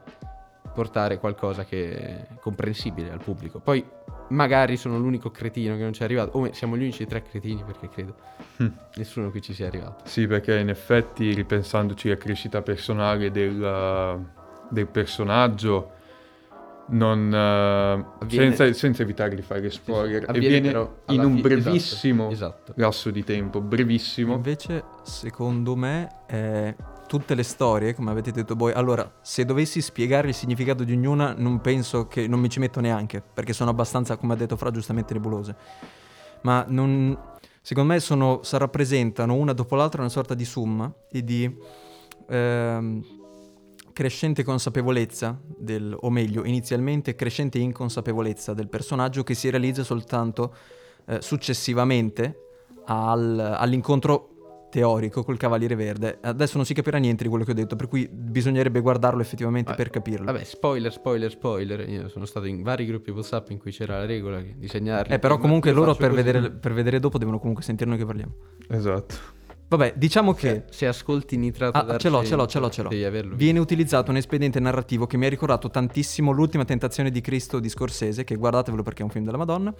portare 0.78 1.18
qualcosa 1.18 1.64
che 1.64 1.96
è 1.96 2.26
comprensibile 2.40 3.10
al 3.10 3.20
pubblico. 3.20 3.58
Poi 3.58 3.84
magari 4.28 4.76
sono 4.76 4.96
l'unico 4.96 5.32
cretino 5.32 5.74
che 5.76 5.82
non 5.82 5.92
ci 5.92 6.02
è 6.02 6.04
arrivato, 6.04 6.38
o 6.38 6.52
siamo 6.52 6.76
gli 6.76 6.82
unici 6.82 7.04
tre 7.04 7.22
cretini 7.22 7.64
perché 7.64 7.88
credo 7.88 8.14
Mm. 8.62 8.66
nessuno 8.96 9.30
qui 9.30 9.40
ci 9.42 9.54
sia 9.54 9.66
arrivato. 9.66 10.04
Sì, 10.04 10.26
perché 10.28 10.56
in 10.58 10.68
effetti, 10.68 11.32
ripensandoci 11.34 12.08
alla 12.08 12.16
crescita 12.16 12.60
personale 12.62 13.30
del, 13.32 14.24
del 14.68 14.86
personaggio, 14.86 15.92
non, 16.90 17.32
eh, 17.32 18.04
Avviene- 18.20 18.54
senza, 18.56 18.72
senza 18.72 19.02
evitare 19.02 19.34
di 19.36 19.42
fare 19.42 19.68
spoiler, 19.70 20.24
Avviene 20.28 20.56
avviene 20.56 20.66
però 20.70 20.94
in 21.08 21.20
un 21.24 21.34
fi- 21.36 21.40
brevissimo 21.42 22.30
Esatto. 22.30 22.72
lasso 22.76 23.10
di 23.10 23.22
tempo, 23.24 23.60
brevissimo. 23.60 24.34
Invece, 24.34 24.84
secondo 25.02 25.74
me, 25.76 26.08
eh, 26.28 26.74
tutte 27.08 27.34
le 27.34 27.42
storie, 27.42 27.94
come 27.94 28.10
avete 28.10 28.30
detto 28.30 28.54
voi, 28.54 28.72
allora, 28.72 29.18
se 29.22 29.44
dovessi 29.44 29.80
spiegare 29.80 30.28
il 30.28 30.34
significato 30.34 30.84
di 30.84 30.92
ognuna, 30.92 31.34
non 31.36 31.60
penso 31.60 32.06
che 32.06 32.28
non 32.28 32.38
mi 32.38 32.48
ci 32.48 32.60
metto 32.60 32.80
neanche, 32.80 33.20
perché 33.20 33.52
sono 33.52 33.70
abbastanza, 33.70 34.16
come 34.16 34.34
ha 34.34 34.36
detto 34.36 34.56
Fra, 34.56 34.70
giustamente 34.70 35.14
nebulose. 35.14 35.56
Ma 36.42 36.64
non, 36.68 37.18
secondo 37.62 37.94
me 37.94 37.98
sono, 37.98 38.40
rappresentano 38.48 39.34
una 39.34 39.54
dopo 39.54 39.74
l'altra 39.74 40.02
una 40.02 40.10
sorta 40.10 40.34
di 40.34 40.44
summa 40.44 40.92
e 41.10 41.24
di 41.24 41.52
ehm, 42.28 43.04
crescente 43.92 44.44
consapevolezza 44.44 45.40
del, 45.44 45.96
o 45.98 46.10
meglio, 46.10 46.44
inizialmente 46.44 47.16
crescente 47.16 47.58
inconsapevolezza 47.58 48.54
del 48.54 48.68
personaggio 48.68 49.24
che 49.24 49.34
si 49.34 49.50
realizza 49.50 49.82
soltanto 49.82 50.54
eh, 51.06 51.20
successivamente 51.20 52.44
al- 52.84 53.56
all'incontro 53.58 54.36
teorico 54.70 55.22
col 55.24 55.36
Cavaliere 55.36 55.74
Verde. 55.74 56.18
Adesso 56.20 56.56
non 56.56 56.66
si 56.66 56.74
capirà 56.74 56.98
niente 56.98 57.22
di 57.22 57.28
quello 57.28 57.44
che 57.44 57.50
ho 57.52 57.54
detto, 57.54 57.76
per 57.76 57.88
cui 57.88 58.08
bisognerebbe 58.10 58.80
guardarlo 58.80 59.20
effettivamente 59.20 59.72
Ah, 59.72 59.74
per 59.74 59.90
capirlo. 59.90 60.26
Vabbè, 60.26 60.44
spoiler, 60.44 60.92
spoiler, 60.92 61.30
spoiler. 61.30 61.88
Io 61.88 62.08
sono 62.08 62.24
stato 62.24 62.46
in 62.46 62.62
vari 62.62 62.86
gruppi 62.86 63.10
WhatsApp 63.10 63.50
in 63.50 63.58
cui 63.58 63.70
c'era 63.70 63.98
la 63.98 64.06
regola 64.06 64.40
di 64.40 64.68
segnarli. 64.68 65.14
Eh, 65.14 65.18
però 65.18 65.38
comunque 65.38 65.72
loro 65.72 65.94
per 65.94 66.12
vedere, 66.12 66.50
per 66.50 66.72
vedere 66.72 66.98
dopo 67.00 67.18
devono 67.18 67.38
comunque 67.38 67.62
sentire 67.62 67.88
noi 67.88 67.98
che 67.98 68.04
parliamo. 68.04 68.32
Esatto. 68.68 69.36
Vabbè, 69.68 69.94
diciamo 69.96 70.32
che 70.32 70.48
Cioè, 70.48 70.64
se 70.70 70.86
ascolti 70.86 71.36
nitrato 71.36 71.76
Ah, 71.76 71.82
d'argento, 71.82 72.00
ce 72.02 72.08
l'ho, 72.08 72.24
ce 72.24 72.36
l'ho, 72.36 72.46
ce 72.46 72.58
l'ho, 72.58 72.70
ce 72.70 72.82
l'ho. 72.82 72.88
Devi 72.88 73.04
averlo. 73.04 73.36
viene 73.36 73.58
utilizzato 73.58 74.10
un 74.10 74.16
espediente 74.16 74.58
narrativo 74.60 75.06
che 75.06 75.16
mi 75.18 75.26
ha 75.26 75.28
ricordato 75.28 75.68
tantissimo 75.68 76.32
l'ultima 76.32 76.64
tentazione 76.64 77.10
di 77.10 77.20
Cristo 77.20 77.60
di 77.60 77.68
Scorsese, 77.68 78.24
che 78.24 78.34
guardatevelo 78.36 78.82
perché 78.82 79.02
è 79.02 79.04
un 79.04 79.10
film 79.10 79.24
della 79.26 79.36
Madonna. 79.36 79.74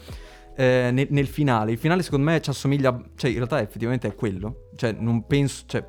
eh, 0.57 0.91
nel, 0.93 1.07
nel 1.11 1.27
finale, 1.27 1.73
il 1.73 1.79
finale 1.79 2.03
secondo 2.03 2.27
me 2.31 2.41
ci 2.43 2.51
assomiglia, 2.51 3.01
cioè 3.17 3.31
in 3.31 3.37
realtà 3.37 3.63
effettivamente 3.63 4.09
è 4.09 4.15
quello, 4.15 4.69
cioè 4.77 4.93
non 4.93 5.27
penso, 5.27 5.63
cioè 5.67 5.87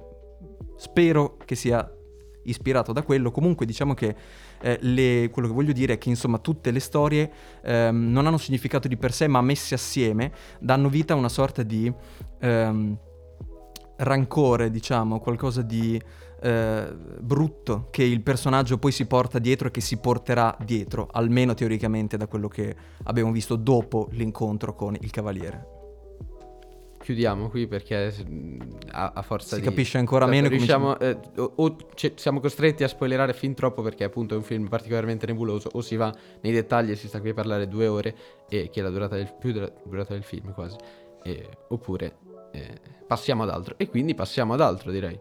spero 0.77 1.37
che 1.43 1.55
sia 1.55 1.91
ispirato 2.43 2.93
da 2.93 3.01
quello. 3.03 3.31
Comunque 3.31 3.65
diciamo 3.65 3.93
che 3.93 4.15
eh, 4.61 4.77
le- 4.81 5.29
quello 5.31 5.47
che 5.49 5.53
voglio 5.53 5.73
dire 5.73 5.93
è 5.93 5.97
che 5.97 6.07
insomma 6.09 6.37
tutte 6.37 6.71
le 6.71 6.79
storie 6.79 7.29
ehm, 7.63 8.11
non 8.11 8.27
hanno 8.27 8.37
significato 8.37 8.87
di 8.87 8.95
per 8.95 9.11
sé, 9.11 9.27
ma 9.27 9.41
messe 9.41 9.73
assieme 9.75 10.31
danno 10.59 10.87
vita 10.87 11.13
a 11.13 11.17
una 11.17 11.29
sorta 11.29 11.63
di 11.63 11.91
ehm, 12.39 12.97
rancore, 13.99 14.69
diciamo, 14.69 15.19
qualcosa 15.19 15.61
di 15.61 16.01
eh, 16.41 16.95
brutto 17.19 17.87
che 17.91 18.03
il 18.03 18.21
personaggio 18.21 18.77
poi 18.77 18.91
si 18.91 19.05
porta 19.05 19.39
dietro 19.39 19.67
e 19.67 19.71
che 19.71 19.81
si 19.81 19.97
porterà 19.97 20.55
dietro, 20.63 21.07
almeno 21.11 21.53
teoricamente 21.53 22.17
da 22.17 22.27
quello 22.27 22.47
che 22.47 22.75
abbiamo 23.03 23.31
visto 23.31 23.55
dopo 23.55 24.07
l'incontro 24.11 24.73
con 24.73 24.95
il 24.99 25.11
cavaliere. 25.11 25.77
Chiudiamo 27.01 27.49
qui 27.49 27.65
perché 27.65 28.13
a, 28.91 29.11
a 29.15 29.21
forza 29.21 29.55
Si 29.55 29.61
di... 29.61 29.67
capisce 29.67 29.97
ancora 29.97 30.25
Esatto, 30.25 30.41
meno 30.41 30.53
riusciamo, 30.53 30.99
eh, 30.99 31.17
o, 31.37 31.53
o 31.55 31.75
ci- 31.95 32.11
siamo 32.15 32.39
costretti 32.41 32.83
a 32.83 32.89
spoilerare 32.89 33.33
fin 33.33 33.53
troppo 33.55 33.81
perché 33.81 34.03
appunto 34.03 34.33
è 34.33 34.37
un 34.37 34.43
film 34.43 34.67
particolarmente 34.67 35.25
nebuloso 35.25 35.69
o 35.71 35.81
si 35.81 35.95
va 35.95 36.13
nei 36.41 36.51
dettagli 36.51 36.91
e 36.91 36.95
si 36.95 37.07
sta 37.07 37.21
qui 37.21 37.29
a 37.29 37.33
parlare 37.33 37.67
due 37.69 37.87
ore 37.87 38.15
e 38.49 38.69
che 38.69 38.81
è 38.81 38.83
la 38.83 38.89
durata 38.89 39.15
del, 39.15 39.33
più 39.39 39.53
della 39.53 39.71
durata 39.85 40.13
del 40.13 40.23
film 40.23 40.53
quasi 40.53 40.75
E- 41.23 41.49
oppure 41.69 42.17
eh, 42.51 42.79
passiamo 43.09 43.41
ad 43.41 43.49
altro 43.49 43.73
e 43.77 43.89
quindi 43.89 44.13
passiamo 44.13 44.53
ad 44.53 44.61
altro 44.61 44.91
direi 44.91 45.19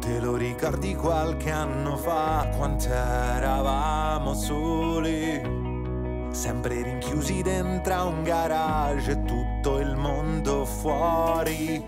Te 0.00 0.20
lo 0.20 0.34
ricordi 0.34 0.96
qualche 0.96 1.52
anno 1.52 1.96
fa, 1.96 2.50
quant'eravamo 2.56 4.34
soli? 4.34 5.40
Sempre 6.30 6.82
rinchiusi 6.82 7.42
dentro 7.42 8.08
un 8.08 8.24
garage 8.24 9.12
e 9.12 9.24
tutto 9.24 9.78
il 9.78 9.94
mondo 9.94 10.64
fuori. 10.64 11.84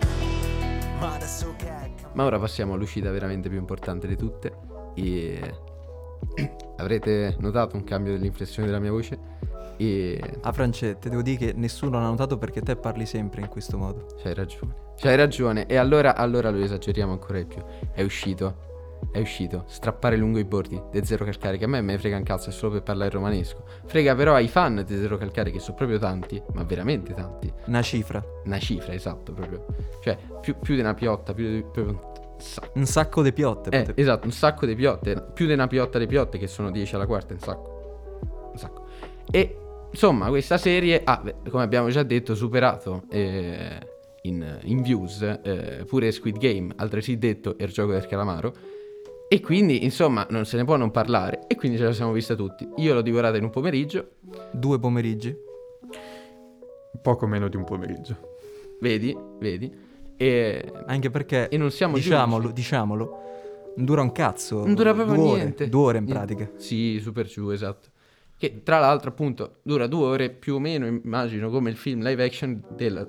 Ma 0.99 1.15
adesso 1.15 1.53
che 1.57 1.69
ma 2.13 2.25
ora 2.25 2.39
passiamo 2.39 2.73
all'uscita 2.73 3.09
veramente 3.09 3.47
più 3.49 3.57
importante 3.57 4.05
di 4.05 4.17
tutte 4.17 4.53
e 4.95 5.39
avrete 6.77 7.35
notato 7.39 7.75
un 7.75 7.83
cambio 7.83 8.13
dell'inflessione 8.13 8.67
della 8.67 8.79
mia 8.79 8.91
voce 8.91 9.39
e 9.81 10.21
A 10.41 10.51
Francette, 10.51 11.09
devo 11.09 11.23
dire 11.23 11.37
che 11.37 11.53
nessuno 11.55 11.99
l'ha 11.99 12.07
notato 12.07 12.37
perché 12.37 12.61
te 12.61 12.75
parli 12.75 13.07
sempre 13.07 13.41
in 13.41 13.47
questo 13.47 13.79
modo. 13.79 14.05
C'hai 14.21 14.35
ragione. 14.35 14.75
C'hai 14.95 15.15
ragione. 15.15 15.65
E 15.65 15.75
allora, 15.77 16.15
allora 16.15 16.51
lo 16.51 16.61
esageriamo 16.61 17.13
ancora 17.13 17.39
di 17.39 17.45
più. 17.45 17.63
È 17.91 18.03
uscito. 18.03 18.69
È 19.11 19.19
uscito. 19.19 19.63
Strappare 19.65 20.17
lungo 20.17 20.37
i 20.37 20.43
bordi. 20.43 20.79
De 20.91 21.03
Zero 21.03 21.25
Calcare. 21.25 21.57
Che 21.57 21.63
a 21.63 21.67
me 21.67 21.81
me 21.81 21.97
frega 21.97 22.15
un 22.15 22.21
cazzo, 22.21 22.49
è 22.49 22.51
solo 22.51 22.73
per 22.73 22.83
parlare 22.83 23.09
romanesco. 23.09 23.63
Frega 23.85 24.13
però 24.13 24.35
ai 24.35 24.47
fan 24.47 24.83
di 24.85 24.95
Zero 24.95 25.17
Calcare, 25.17 25.49
che 25.49 25.57
sono 25.57 25.75
proprio 25.75 25.97
tanti. 25.97 26.39
Ma 26.53 26.63
veramente 26.63 27.15
tanti. 27.15 27.51
Una 27.65 27.81
cifra, 27.81 28.23
Una 28.45 28.59
cifra, 28.59 28.93
esatto, 28.93 29.33
proprio. 29.33 29.65
Cioè, 30.01 30.15
più, 30.41 30.57
più 30.59 30.75
di 30.75 30.81
una 30.81 30.93
piotta, 30.93 31.33
più 31.33 31.47
di 31.47 31.63
proprio 31.63 32.11
sacco. 32.41 32.71
un 32.75 32.85
sacco 32.85 33.21
di 33.21 33.33
piotte. 33.33 33.69
Eh, 33.69 33.83
pote- 33.83 34.01
esatto, 34.01 34.25
un 34.25 34.31
sacco 34.31 34.65
di 34.65 34.75
piotte. 34.75 35.31
Più 35.33 35.45
di 35.45 35.53
una 35.53 35.67
piotta 35.67 35.99
di 35.99 36.07
piotte, 36.07 36.37
che 36.37 36.47
sono 36.47 36.71
10 36.71 36.95
alla 36.95 37.05
quarta, 37.05 37.33
un 37.33 37.39
sacco. 37.39 38.49
Un 38.51 38.57
sacco. 38.57 38.85
E 39.31 39.57
insomma, 39.89 40.27
questa 40.29 40.57
serie 40.57 41.01
ha, 41.03 41.23
come 41.49 41.63
abbiamo 41.63 41.89
già 41.89 42.03
detto, 42.03 42.35
superato 42.35 43.03
eh, 43.09 43.79
in, 44.23 44.59
in 44.63 44.81
views 44.81 45.21
eh, 45.21 45.83
pure 45.87 46.11
Squid 46.11 46.37
Game, 46.37 46.73
altresì 46.77 47.17
detto 47.17 47.55
il 47.57 47.69
gioco 47.69 47.91
del 47.93 48.07
calamaro. 48.07 48.53
E 49.27 49.39
quindi, 49.39 49.85
insomma, 49.85 50.27
non 50.29 50.45
se 50.45 50.57
ne 50.57 50.65
può 50.65 50.75
non 50.75 50.91
parlare. 50.91 51.47
E 51.47 51.55
quindi 51.55 51.77
ce 51.77 51.85
la 51.85 51.93
siamo 51.93 52.11
vista 52.11 52.35
tutti. 52.35 52.67
Io 52.77 52.93
l'ho 52.93 53.01
divorata 53.01 53.37
in 53.37 53.45
un 53.45 53.49
pomeriggio. 53.49 54.15
Due 54.51 54.77
pomeriggi. 54.77 55.33
Poco 57.01 57.27
meno 57.27 57.47
di 57.47 57.55
un 57.55 57.63
pomeriggio. 57.63 58.17
Vedi, 58.81 59.15
vedi. 59.39 59.73
E 60.21 60.71
Anche 60.85 61.09
perché, 61.09 61.49
E 61.49 61.57
non 61.57 61.71
siamo 61.71 61.95
diciamolo, 61.95 62.41
giudici. 62.49 62.61
diciamolo, 62.61 63.19
non 63.75 63.85
dura 63.85 64.01
un 64.01 64.11
cazzo. 64.11 64.63
Non 64.63 64.75
dura 64.75 64.93
proprio 64.93 65.15
due 65.15 65.27
ore, 65.29 65.37
niente. 65.41 65.69
Due 65.69 65.81
ore 65.81 65.97
in 65.97 66.03
Niente. 66.03 66.35
pratica. 66.35 66.51
Sì, 66.57 66.99
super 67.01 67.25
giù, 67.25 67.49
esatto. 67.49 67.89
Che 68.37 68.61
tra 68.63 68.79
l'altro, 68.79 69.09
appunto, 69.09 69.55
dura 69.63 69.87
due 69.87 70.05
ore 70.05 70.29
più 70.29 70.55
o 70.55 70.59
meno, 70.59 70.85
immagino, 70.85 71.49
come 71.49 71.69
il 71.69 71.75
film 71.75 72.03
live 72.03 72.23
action 72.23 72.61
della 72.75 73.07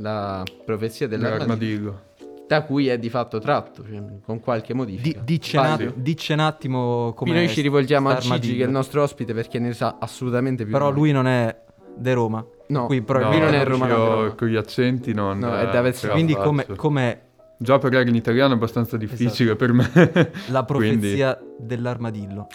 la 0.00 0.44
profezia 0.64 1.08
dell'armadillo, 1.08 1.46
L'armadillo. 1.48 2.02
da 2.46 2.62
cui 2.62 2.86
è 2.86 2.98
di 3.00 3.10
fatto 3.10 3.40
tratto, 3.40 3.84
cioè, 3.84 4.00
con 4.24 4.38
qualche 4.38 4.72
Di, 4.72 4.78
modifica. 4.78 5.20
dice, 5.24 5.58
un 5.58 5.92
dice 5.96 6.32
un 6.34 6.38
attimo 6.40 7.12
come. 7.14 7.32
Noi 7.32 7.48
ci 7.48 7.60
rivolgiamo 7.62 8.08
a 8.08 8.16
Gigi, 8.18 8.56
che 8.56 8.62
è 8.62 8.66
il 8.66 8.70
nostro 8.70 9.02
ospite, 9.02 9.34
perché 9.34 9.58
ne 9.58 9.72
sa 9.74 9.96
assolutamente 9.98 10.62
più. 10.64 10.72
Però 10.72 10.86
di 10.88 10.92
noi. 10.92 11.00
lui 11.00 11.12
non 11.12 11.26
è 11.26 11.56
de 11.96 12.12
Roma. 12.14 12.46
No, 12.68 12.86
qui 12.86 13.02
però- 13.02 13.30
lui 13.30 13.40
non 13.40 13.54
è 13.54 13.64
romano. 13.64 14.34
Con 14.34 14.48
gli 14.48 14.56
accenti 14.56 15.14
non... 15.14 15.38
No, 15.38 15.56
è 15.56 15.68
eh, 15.68 15.70
David 15.70 15.94
la 16.02 16.08
Quindi, 16.10 16.34
come, 16.34 16.66
come 16.76 17.20
Già 17.60 17.78
parlare 17.78 18.08
in 18.08 18.14
italiano 18.14 18.52
è 18.52 18.56
abbastanza 18.56 18.96
difficile 18.96 19.56
per 19.56 19.72
me. 19.72 19.90
la 20.50 20.64
Quindi, 20.64 20.98
profezia 20.98 21.38
dell'armadillo. 21.58 22.46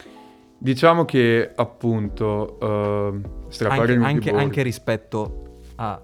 diciamo 0.58 1.04
che 1.04 1.52
appunto 1.54 2.58
ehm, 2.62 3.49
strappare 3.49 3.93
Anche, 3.95 4.06
anche- 4.06 4.30
bordi- 4.32 4.45
anche 4.45 4.62
rispetto 4.62 5.60
a, 5.76 5.99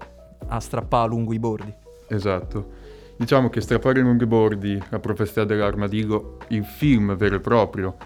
a 0.48 0.60
strappare 0.60 1.08
lungo 1.08 1.32
i 1.32 1.38
bordi. 1.38 1.72
Esatto. 2.08 2.78
Diciamo 3.16 3.48
che 3.48 3.60
strappare 3.62 4.00
lunghi 4.00 4.26
bordi, 4.26 4.82
la 4.90 4.98
profezia 4.98 5.44
dell'armadillo, 5.44 6.38
il 6.48 6.64
film 6.64 7.16
vero 7.16 7.36
e 7.36 7.40
proprio 7.40 7.96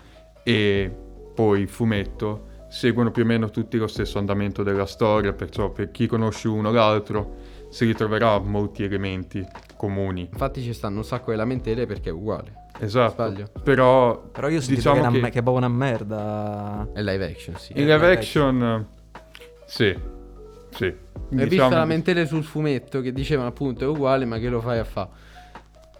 e 0.44 0.92
poi 1.34 1.62
il 1.62 1.68
fumetto 1.68 2.48
seguono 2.74 3.12
più 3.12 3.22
o 3.22 3.26
meno 3.26 3.50
tutti 3.50 3.78
lo 3.78 3.86
stesso 3.86 4.18
andamento 4.18 4.64
della 4.64 4.84
storia, 4.84 5.32
perciò 5.32 5.70
per 5.70 5.92
chi 5.92 6.08
conosce 6.08 6.48
uno 6.48 6.70
o 6.70 6.72
l'altro 6.72 7.36
si 7.68 7.84
ritroverà 7.84 8.38
molti 8.40 8.82
elementi 8.82 9.46
comuni. 9.76 10.28
Infatti 10.32 10.60
ci 10.60 10.72
stanno 10.72 10.98
un 10.98 11.04
sacco 11.04 11.30
di 11.30 11.36
lamentele 11.36 11.86
perché 11.86 12.08
è 12.08 12.12
uguale. 12.12 12.66
Esatto. 12.80 13.12
Sbaglio. 13.12 13.48
Però, 13.62 14.18
Però 14.32 14.48
io 14.48 14.58
ho 14.58 14.60
sentito 14.60 14.90
diciamo 14.90 14.94
che, 14.96 15.06
è 15.06 15.08
una 15.08 15.26
che 15.26 15.32
che 15.32 15.38
è 15.38 15.42
proprio 15.42 15.64
una 15.64 15.68
merda. 15.68 16.88
È 16.92 17.00
live 17.00 17.24
action, 17.24 17.56
sì. 17.56 17.72
in 17.76 17.86
live 17.86 17.94
live 17.94 18.12
action 18.12 18.86
sì. 19.66 19.96
Sì. 20.70 20.84
Hai 20.84 21.48
visto 21.48 21.68
la 21.68 21.76
lamentele 21.76 22.26
sul 22.26 22.42
fumetto 22.42 23.00
che 23.00 23.12
dicevano 23.12 23.48
appunto 23.48 23.84
è 23.84 23.86
uguale 23.86 24.24
ma 24.24 24.38
che 24.38 24.48
lo 24.48 24.60
fai 24.60 24.80
a 24.80 24.84
fa? 24.84 25.08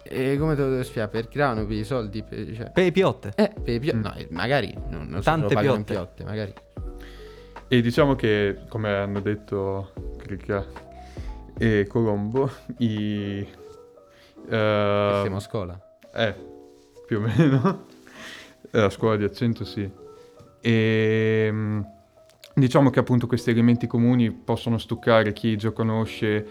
E 0.07 0.37
come 0.37 0.55
te 0.55 0.61
lo 0.61 0.69
devo 0.69 0.83
spiegare? 0.83 1.09
Per 1.11 1.27
grano, 1.29 1.65
per 1.65 1.75
i 1.77 1.83
soldi, 1.83 2.21
per, 2.23 2.53
cioè... 2.55 2.71
Per 2.71 2.83
i 2.85 2.91
piotte. 2.91 3.31
Eh, 3.35 3.51
per 3.63 3.73
i 3.73 3.79
pio- 3.79 3.95
Mm. 3.95 4.01
no, 4.01 4.13
eh, 4.13 4.27
magari 4.31 4.71
non, 4.89 5.07
non 5.07 5.15
so 5.21 5.29
Tante 5.31 5.53
in 5.53 5.59
piotte. 5.59 5.93
piotte, 5.93 6.23
magari. 6.23 6.53
E 7.67 7.81
diciamo 7.81 8.13
che, 8.15 8.59
come 8.69 8.93
hanno 8.93 9.19
detto 9.19 9.91
Crica 10.17 10.63
e 11.57 11.87
Colombo, 11.87 12.51
i... 12.77 13.39
eh, 13.39 13.47
Siamo 15.21 15.37
a 15.37 15.39
scuola. 15.39 15.97
eh, 16.13 16.35
più 17.07 17.17
o 17.17 17.21
meno. 17.21 17.85
La 18.71 18.89
scuola 18.89 19.15
di 19.15 19.23
accento, 19.23 19.63
sì. 19.65 19.89
E 20.61 21.47
mm, 21.51 21.81
diciamo 22.53 22.89
che 22.91 22.99
appunto 22.99 23.25
questi 23.25 23.49
elementi 23.51 23.87
comuni 23.87 24.31
possono 24.31 24.77
stuccare 24.77 25.33
chi 25.33 25.55
già 25.55 25.71
conosce 25.71 26.47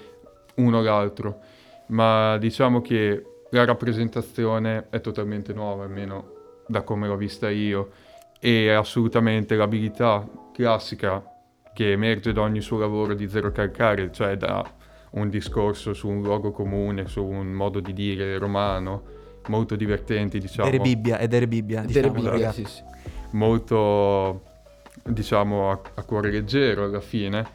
uno 0.57 0.79
o 0.79 0.83
l'altro, 0.83 1.41
ma 1.89 2.37
diciamo 2.39 2.81
che 2.81 3.25
la 3.55 3.65
rappresentazione 3.65 4.89
è 4.91 5.01
totalmente 5.01 5.53
nuova, 5.53 5.85
almeno 5.85 6.33
da 6.67 6.83
come 6.83 7.07
l'ho 7.07 7.17
vista 7.17 7.49
io, 7.49 7.91
e 8.41 8.71
assolutamente 8.71 9.55
l'abilità 9.55 10.29
classica 10.53 11.23
che 11.73 11.93
emerge 11.93 12.33
da 12.33 12.41
ogni 12.41 12.61
suo 12.61 12.79
lavoro 12.79 13.15
di 13.15 13.29
Zero 13.29 13.53
Calcare, 13.53 14.11
cioè 14.13 14.37
da 14.37 14.65
un 15.13 15.29
discorso 15.29 15.95
su 15.95 16.09
un 16.09 16.23
luogo 16.23 16.51
comune, 16.51 17.07
su 17.07 17.25
un 17.25 17.53
modo 17.53 17.79
di 17.79 17.93
dire 17.93 18.39
romano, 18.39 19.03
molto 19.47 19.77
divertenti, 19.77 20.41
diciamo. 20.41 20.69
Dere 20.69 20.83
Bibbia, 20.83 21.19
è 21.19 21.29
Dere 21.29 21.47
Bibbia, 21.47 21.83
Dere 21.83 22.11
diciamolo, 22.11 22.31
Bibbia, 22.33 22.53
sì, 22.53 22.65
sì. 22.65 22.83
molto, 23.33 24.43
diciamo, 25.05 25.71
a, 25.71 25.81
a 25.95 26.03
cuore 26.03 26.33
leggero 26.33 26.85
alla 26.85 27.01
fine, 27.01 27.47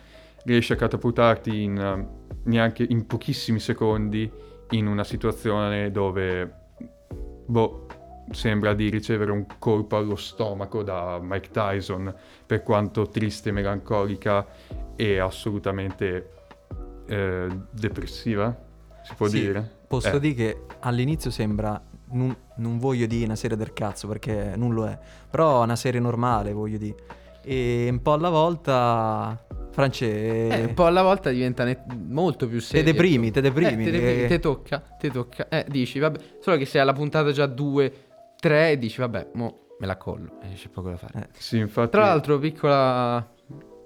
riesce 0.46 0.74
a 0.74 0.76
catapultarti 0.78 1.62
in, 1.62 2.08
neanche 2.44 2.86
in 2.88 3.06
pochissimi 3.06 3.60
secondi 3.60 4.48
in 4.72 4.88
una 4.88 5.04
situazione 5.04 5.92
dove, 5.92 6.54
boh, 7.46 7.86
sembra 8.32 8.74
di 8.74 8.90
ricevere 8.90 9.32
un 9.32 9.46
colpo 9.58 9.98
allo 9.98 10.16
stomaco 10.16 10.84
da 10.84 11.20
Mike 11.22 11.50
Tyson, 11.52 12.14
per 12.46 12.62
quanto 12.64 13.08
triste, 13.08 13.52
melancolica 13.52 14.46
e 14.96 15.18
assolutamente 15.18 16.32
eh, 17.08 17.48
depressiva, 17.72 18.56
si 19.02 19.14
può 19.16 19.28
Sì, 19.28 19.40
dire. 19.42 19.78
Posso 19.88 20.18
Eh. 20.18 20.20
dire 20.20 20.34
che 20.36 20.66
all'inizio 20.82 21.32
sembra, 21.32 21.82
non, 22.12 22.36
non 22.58 22.78
voglio 22.78 23.08
dire 23.08 23.26
una 23.26 23.36
serie 23.36 23.58
del 23.58 23.74
cazzo 23.74 24.08
perché 24.08 24.54
non 24.56 24.76
lo 24.76 24.86
è, 24.86 24.98
però 25.30 25.64
una 25.64 25.76
serie 25.76 26.00
normale 26.00 26.54
voglio 26.54 26.78
dire. 26.78 26.96
E 27.42 27.88
un 27.90 28.00
po' 28.04 28.14
alla 28.14 28.30
volta, 28.30 29.44
France, 29.80 30.06
Eh, 30.06 30.66
un 30.66 30.74
po' 30.74 30.86
alla 30.88 31.02
volta 31.02 31.30
diventa 31.30 31.64
net- 31.64 31.94
molto 31.94 32.48
più 32.48 32.58
te 32.60 32.66
serio. 32.66 32.84
deprimi, 32.92 33.32
te 33.32 33.40
deprimi. 33.40 33.84
Eh, 33.84 33.86
te 33.86 33.92
deprimi, 33.92 34.24
eh. 34.24 34.28
te 34.28 34.40
tocca, 34.40 34.80
te 35.00 35.10
tocca. 35.10 35.48
Eh, 35.48 35.66
dici, 35.70 36.00
vabbè, 36.00 36.20
solo 36.42 36.58
che 36.58 36.66
sei 36.66 36.82
alla 36.82 36.92
puntata 36.92 37.32
già 37.32 37.46
2, 37.46 37.94
3 38.40 38.72
e 38.72 38.78
dici, 38.78 39.00
vabbè, 39.00 39.28
mo 39.36 39.68
me 39.80 39.88
la 39.88 39.96
collo 39.96 40.40
e 40.44 40.54
c'è 40.56 40.68
poco 40.68 40.90
da 40.90 40.98
fare. 40.98 41.20
Eh. 41.20 41.28
Sì, 41.38 41.58
infatti... 41.60 41.92
Tra 41.92 42.02
l'altro, 42.02 42.38
piccola 42.40 43.26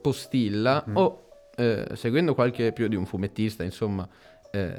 postilla, 0.02 0.84
Mhm. 0.88 0.98
o 0.98 1.28
eh, 1.56 1.86
seguendo 1.94 2.34
qualche 2.34 2.72
più 2.72 2.88
di 2.88 2.96
un 2.96 3.06
fumettista, 3.06 3.64
insomma, 3.64 4.08
eh, 4.52 4.76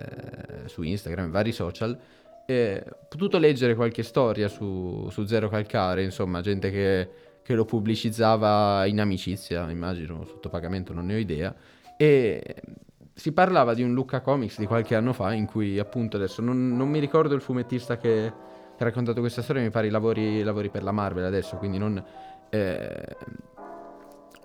su 0.66 0.82
Instagram, 0.82 1.30
vari 1.30 1.52
social, 1.52 1.96
eh, 2.46 2.84
ho 2.88 3.06
potuto 3.08 3.38
leggere 3.38 3.76
qualche 3.76 4.02
storia 4.02 4.48
su, 4.48 5.06
su 5.12 5.24
Zero 5.26 5.48
Calcare, 5.48 6.02
insomma, 6.02 6.40
gente 6.40 6.72
che, 6.72 7.08
che 7.44 7.54
lo 7.54 7.64
pubblicizzava 7.64 8.86
in 8.86 9.00
amicizia, 9.00 9.70
immagino, 9.70 10.24
sotto 10.24 10.48
pagamento, 10.48 10.92
non 10.92 11.06
ne 11.06 11.14
ho 11.14 11.18
idea, 11.18 11.54
e 11.96 12.42
si 13.12 13.32
parlava 13.32 13.74
di 13.74 13.82
un 13.82 13.92
Lucca 13.92 14.20
Comics 14.20 14.58
di 14.58 14.66
qualche 14.66 14.96
anno 14.96 15.12
fa 15.12 15.32
in 15.32 15.46
cui 15.46 15.78
appunto 15.78 16.16
adesso 16.16 16.42
non, 16.42 16.74
non 16.74 16.88
mi 16.88 16.98
ricordo 16.98 17.34
il 17.34 17.42
fumettista 17.42 17.96
che, 17.96 18.32
che 18.76 18.82
ha 18.82 18.84
raccontato 18.84 19.20
questa 19.20 19.42
storia, 19.42 19.62
mi 19.62 19.70
pare 19.70 19.86
i 19.86 19.90
lavori, 19.90 20.42
lavori 20.42 20.70
per 20.70 20.82
la 20.82 20.92
Marvel 20.92 21.24
adesso, 21.24 21.56
quindi 21.56 21.78
non... 21.78 22.02
eh, 22.50 23.16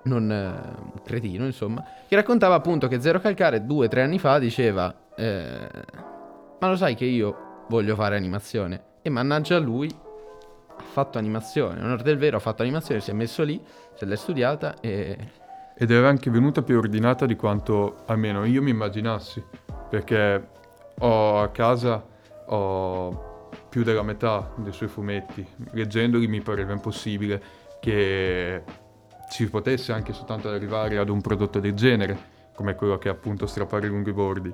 non 0.01 0.31
eh, 0.31 1.01
cretino, 1.03 1.45
insomma, 1.45 1.83
che 2.07 2.15
raccontava 2.15 2.55
appunto 2.55 2.87
che 2.87 3.01
Zero 3.01 3.19
Calcare 3.19 3.65
due 3.65 3.85
o 3.85 3.89
tre 3.89 4.01
anni 4.01 4.17
fa 4.17 4.39
diceva 4.39 4.93
eh, 5.15 5.67
ma 6.59 6.69
lo 6.69 6.75
sai 6.75 6.95
che 6.95 7.05
io 7.05 7.65
voglio 7.69 7.95
fare 7.95 8.15
animazione? 8.15 8.83
E 9.01 9.09
mannaggia 9.09 9.57
lui 9.57 9.89
ha 10.79 10.91
fatto 10.91 11.17
animazione, 11.17 11.81
onor 11.81 12.01
del 12.01 12.17
vero 12.17 12.37
ha 12.37 12.39
fatto 12.39 12.61
animazione, 12.61 13.01
si 13.01 13.11
è 13.11 13.13
messo 13.13 13.43
lì, 13.43 13.61
se 13.95 14.05
l'è 14.05 14.15
studiata 14.15 14.75
e 14.79 15.17
Ed 15.75 15.91
era 15.91 16.07
anche 16.07 16.29
venuta 16.29 16.61
più 16.61 16.77
ordinata 16.77 17.25
di 17.25 17.35
quanto 17.35 18.03
almeno 18.05 18.45
io 18.45 18.61
mi 18.61 18.71
immaginassi, 18.71 19.43
perché 19.89 20.47
ho 20.99 21.41
a 21.41 21.49
casa 21.49 22.03
ho 22.47 23.49
più 23.69 23.83
della 23.83 24.03
metà 24.03 24.51
dei 24.55 24.73
suoi 24.73 24.89
fumetti. 24.89 25.45
Leggendoli 25.71 26.27
mi 26.27 26.41
pareva 26.41 26.73
impossibile 26.73 27.41
che 27.79 28.63
si 29.29 29.47
potesse 29.49 29.91
anche 29.91 30.11
soltanto 30.11 30.49
arrivare 30.49 30.97
ad 30.97 31.09
un 31.09 31.21
prodotto 31.21 31.59
del 31.59 31.73
genere, 31.73 32.17
come 32.55 32.75
quello 32.75 32.97
che 32.97 33.09
è 33.09 33.11
appunto 33.11 33.45
strappare 33.45 33.87
lungo 33.87 34.09
i 34.09 34.13
bordi. 34.13 34.53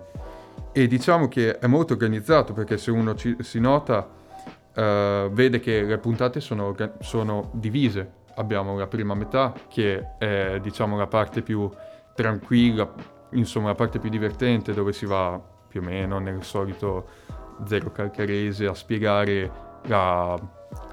E 0.72 0.88
diciamo 0.88 1.28
che 1.28 1.58
è 1.58 1.68
molto 1.68 1.94
organizzato 1.94 2.54
perché 2.54 2.78
se 2.78 2.92
uno 2.92 3.16
ci- 3.16 3.38
si 3.40 3.60
nota 3.60 4.08
eh, 4.76 5.30
vede 5.32 5.60
che 5.60 5.82
le 5.84 5.98
puntate 5.98 6.40
sono, 6.40 6.76
sono 7.00 7.50
divise. 7.54 8.24
Abbiamo 8.36 8.78
la 8.78 8.88
prima 8.88 9.14
metà 9.14 9.54
che 9.70 10.18
è 10.18 10.60
diciamo 10.62 10.98
la 10.98 11.08
parte 11.08 11.42
più 11.42 11.70
tranquilla, 12.14 12.92
insomma 13.32 13.68
la 13.68 13.76
parte 13.76 14.00
più 14.00 14.10
divertente 14.10 14.74
dove 14.74 14.92
si 14.94 15.06
va 15.06 15.42
più 15.68 15.82
o 15.82 15.84
meno 15.84 16.20
nel 16.20 16.44
solito 16.44 17.08
zero 17.66 17.92
calcarese 17.92 18.66
a 18.66 18.74
spiegare 18.74 19.52
la, 19.84 20.38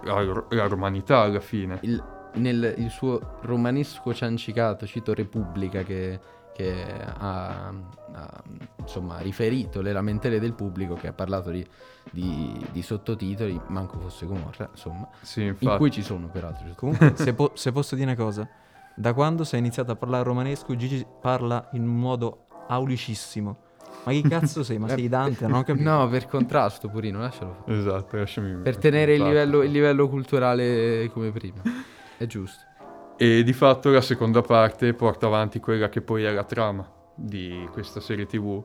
la- 0.05 0.45
la 0.51 0.67
romanità 0.67 1.21
alla 1.23 1.41
fine. 1.41 1.79
il, 1.83 2.03
nel 2.35 2.75
il 2.79 2.91
suo 2.91 3.39
romanesco 3.43 4.15
ciancicato, 4.15 4.87
cito 4.87 5.13
Repubblica 5.15 5.83
che, 5.83 6.19
che 6.55 6.85
ha, 7.19 7.69
ha, 7.69 8.43
insomma 8.81 9.19
riferito 9.21 9.81
le 9.81 9.93
lamentele 9.93 10.39
del 10.39 10.53
pubblico 10.53 10.95
che 10.95 11.09
ha 11.09 11.13
parlato 11.13 11.51
di, 11.51 11.67
di- 12.11 12.67
di 12.71 12.83
sottotitoli, 12.83 13.59
manco 13.69 13.99
fosse 13.99 14.27
Gomorra, 14.27 14.69
insomma, 14.71 15.09
Sì, 15.21 15.55
in 15.59 15.75
cui 15.77 15.91
ci 15.91 16.03
sono 16.03 16.29
peraltro. 16.29 16.67
Comunque, 16.77 17.13
se, 17.17 17.33
po- 17.35 17.53
se 17.55 17.73
posso 17.73 17.95
dire 17.95 18.13
una 18.13 18.23
cosa, 18.23 18.47
da 18.95 19.15
quando 19.15 19.45
sei 19.45 19.61
iniziato 19.61 19.93
a 19.93 19.97
parlare 19.97 20.25
romanesco, 20.25 20.77
Gigi 20.77 21.05
parla 21.21 21.69
in 21.73 21.83
un 21.89 21.99
modo 21.99 22.47
aulicissimo. 22.69 23.57
Ma 24.05 24.11
chi 24.13 24.23
cazzo 24.23 24.65
sei? 24.65 24.79
Ma 24.79 24.89
sei 24.89 25.09
Dante? 25.09 25.47
Non 25.47 25.61
ho 25.61 25.63
capito. 25.63 25.89
No, 25.89 26.09
per 26.09 26.27
contrasto, 26.27 26.89
Purino, 26.89 27.21
lascialo 27.21 27.63
fare. 27.65 27.79
Esatto, 27.79 28.17
lasciami 28.17 28.57
Per 28.57 28.77
tenere 28.77 29.13
il 29.15 29.21
Infatti. 29.21 29.35
livello, 29.37 29.63
il 29.63 29.71
livello 29.71 30.09
culturale 30.09 31.09
come 31.13 31.31
prima. 31.31 31.63
È 32.19 32.27
giusto. 32.27 32.65
E 33.23 33.45
di 33.45 33.53
fatto 33.53 33.89
la 33.91 34.01
seconda 34.01 34.41
parte 34.41 34.95
porta 34.95 35.27
avanti 35.27 35.61
quella 35.61 35.89
che 35.89 36.03
poi 36.03 36.25
è 36.25 36.33
la 36.33 36.43
trama 36.43 36.85
di 37.15 37.69
questa 37.71 38.01
serie 38.01 38.27
TV, 38.27 38.61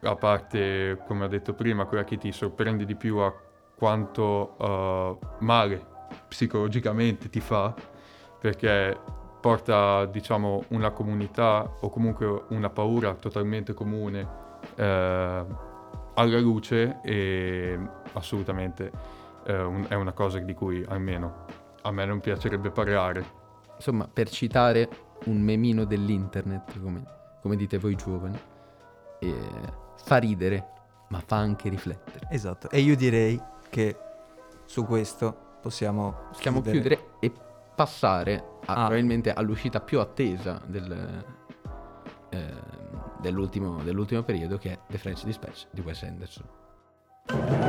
la 0.00 0.16
parte, 0.16 1.02
come 1.06 1.26
ho 1.26 1.28
detto 1.28 1.52
prima, 1.52 1.84
quella 1.84 2.04
che 2.04 2.16
ti 2.16 2.32
sorprende 2.32 2.86
di 2.86 2.94
più 2.94 3.18
a 3.18 3.30
quanto 3.76 4.56
eh, 4.58 5.18
male 5.40 5.86
psicologicamente 6.26 7.28
ti 7.28 7.40
fa, 7.40 7.74
perché 8.40 8.98
porta, 9.42 10.06
diciamo, 10.06 10.64
una 10.68 10.90
comunità 10.90 11.70
o 11.78 11.90
comunque 11.90 12.44
una 12.48 12.70
paura 12.70 13.12
totalmente 13.12 13.74
comune 13.74 14.26
eh, 14.74 15.44
alla 16.14 16.38
luce 16.38 17.00
e 17.02 17.78
assolutamente 18.14 18.90
eh, 19.44 19.62
un- 19.62 19.84
è 19.86 19.94
una 19.96 20.12
cosa 20.12 20.38
di 20.38 20.54
cui 20.54 20.82
almeno 20.88 21.44
a 21.82 21.90
me 21.90 22.06
non 22.06 22.20
piacerebbe 22.20 22.70
parlare. 22.70 23.37
Insomma, 23.78 24.08
per 24.12 24.28
citare 24.28 24.88
un 25.26 25.40
memino 25.40 25.84
dell'internet, 25.84 26.80
come, 26.80 27.02
come 27.40 27.56
dite 27.56 27.78
voi 27.78 27.94
giovani, 27.94 28.38
eh, 29.20 29.48
fa 30.04 30.16
ridere, 30.18 30.66
ma 31.08 31.22
fa 31.24 31.36
anche 31.36 31.68
riflettere. 31.68 32.26
Esatto. 32.30 32.68
E 32.70 32.80
io 32.80 32.94
direi 32.96 33.40
che 33.70 33.96
su 34.64 34.84
questo 34.84 35.56
possiamo, 35.62 36.26
Possiamo 36.30 36.60
chiudere 36.60 37.10
e 37.20 37.32
passare 37.74 38.36
a- 38.66 38.72
Ah. 38.72 38.74
probabilmente 38.86 39.32
all'uscita 39.32 39.80
più 39.80 39.98
attesa 40.00 40.60
del, 40.66 41.24
eh, 42.30 42.54
dell'ultimo, 43.20 43.82
dell'ultimo 43.82 44.22
periodo, 44.22 44.58
che 44.58 44.72
è 44.72 44.78
The 44.88 44.98
French 44.98 45.24
Dispatch 45.24 45.66
di 45.70 45.80
Wes 45.80 46.02
Anderson. 46.02 47.67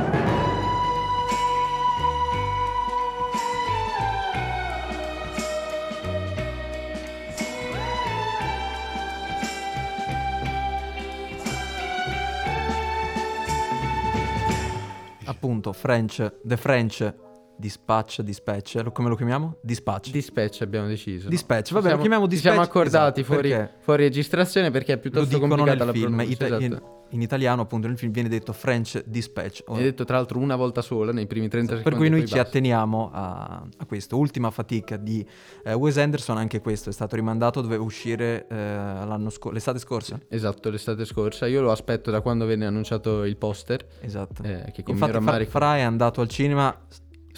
Appunto, 15.42 15.72
French, 15.72 16.32
The 16.44 16.56
French 16.58 17.14
Dispatch, 17.56 18.20
Dispatch, 18.20 18.74
lo- 18.82 18.92
come 18.92 19.08
lo 19.08 19.16
chiamiamo? 19.16 19.56
Dispatch. 19.62 20.10
Dispatch 20.10 20.60
abbiamo 20.60 20.86
deciso. 20.86 21.28
Dispatch, 21.30 21.72
vabbè, 21.72 21.82
lo 21.82 21.88
siamo- 21.88 22.00
chiamiamo 22.02 22.28
ci 22.28 22.36
siamo 22.36 22.58
Dispatch, 22.58 22.76
accordati 22.76 23.20
esatto, 23.20 23.34
fuori, 23.34 23.68
fuori 23.80 24.02
registrazione 24.04 24.70
perché 24.70 24.92
è 24.92 24.94
lo 24.96 25.00
piuttosto 25.00 25.38
complicata 25.38 25.84
la 25.86 25.92
film. 25.92 26.14
pronuncia. 26.14 26.32
ita- 26.32 26.46
esatto. 26.46 26.62
in 26.62 26.80
italiano 27.22 27.62
appunto 27.62 27.86
nel 27.86 27.98
film 27.98 28.12
viene 28.12 28.28
detto 28.28 28.52
French 28.52 29.02
Dispatch. 29.06 29.62
Hai 29.66 29.82
detto 29.82 30.04
tra 30.04 30.16
l'altro 30.16 30.38
una 30.38 30.56
volta 30.56 30.82
sola 30.82 31.12
nei 31.12 31.26
primi 31.26 31.48
30 31.48 31.66
per 31.74 31.78
secondi. 31.78 31.98
cui 31.98 32.06
e 32.06 32.10
noi 32.10 32.26
ci 32.26 32.34
basta. 32.34 32.48
atteniamo 32.48 33.10
a, 33.12 33.66
a 33.76 33.84
questo. 33.86 34.16
Ultima 34.16 34.50
fatica 34.50 34.96
di 34.96 35.26
eh, 35.64 35.72
Wes 35.74 35.96
Anderson, 35.98 36.36
anche 36.36 36.60
questo 36.60 36.90
è 36.90 36.92
stato 36.92 37.16
rimandato, 37.16 37.60
doveva 37.60 37.82
uscire 37.82 38.46
eh, 38.48 38.54
l'anno 38.54 39.30
sco- 39.30 39.50
l'estate 39.50 39.78
scorsa. 39.78 40.18
Esatto, 40.28 40.70
l'estate 40.70 41.04
scorsa. 41.04 41.46
Io 41.46 41.60
lo 41.60 41.70
aspetto 41.70 42.10
da 42.10 42.20
quando 42.20 42.46
venne 42.46 42.66
annunciato 42.66 43.24
il 43.24 43.36
poster. 43.36 43.86
Esatto. 44.00 44.42
eh, 44.42 44.70
che 44.72 44.82
con 44.82 44.94
Infatti 44.94 45.20
Fra, 45.22 45.44
Fra 45.46 45.76
è 45.76 45.80
andato 45.82 46.20
al 46.20 46.28
cinema, 46.28 46.76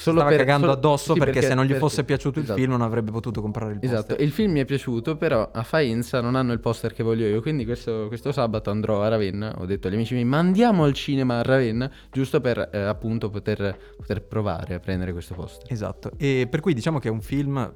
Solo 0.03 0.17
stava 0.19 0.31
per- 0.31 0.39
cagando 0.39 0.67
solo- 0.67 0.79
addosso 0.79 1.13
sì, 1.13 1.19
perché, 1.19 1.43
se 1.43 1.55
non 1.55 1.65
gli 1.65 1.69
perché- 1.69 1.81
fosse 1.83 2.05
piaciuto 2.05 2.39
il 2.39 2.45
esatto. 2.45 2.59
film 2.59 2.71
non 2.73 2.83
avrebbe 2.83 3.11
potuto 3.11 3.41
comprare 3.41 3.73
il 3.73 3.79
poster. 3.79 3.99
Esatto, 3.99 4.23
il 4.23 4.31
film 4.33 4.53
mi 4.53 4.61
è 4.61 4.65
piaciuto, 4.65 5.17
però 5.17 5.51
a 5.53 5.63
Faenza 5.63 6.21
non 6.21 6.35
hanno 6.35 6.53
il 6.53 6.61
poster 6.61 6.93
che 6.93 7.03
voglio 7.03 7.27
io, 7.27 7.41
quindi 7.41 7.65
questo, 7.65 8.07
questo 8.09 8.33
sabato 8.33 8.71
andrò 8.71 9.03
a 9.03 9.09
Ravenna, 9.09 9.55
ho 9.59 9.65
detto 9.67 9.89
agli 9.89 9.95
amici 9.95 10.15
miei, 10.15 10.25
ma 10.27 10.39
andiamo 10.39 10.85
al 10.85 10.93
cinema 10.93 11.39
a 11.39 11.43
Ravenna, 11.43 11.91
giusto 12.11 12.41
per 12.41 12.69
eh, 12.73 12.79
appunto 12.79 13.31
poter, 13.31 13.79
poter 13.97 14.23
provare 14.23 14.75
a 14.75 14.81
prendere 14.81 15.13
questo 15.13 15.35
poster. 15.35 15.71
Esatto, 15.73 16.11
e 16.17 16.47
per 16.51 16.61
cui 16.61 16.75
diciamo 16.75 16.99
che 16.99 17.09
è 17.09 17.11
un 17.11 17.21
film 17.21 17.73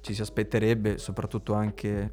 ci 0.00 0.14
si 0.14 0.20
aspetterebbe, 0.20 0.98
soprattutto 0.98 1.52
anche 1.54 2.12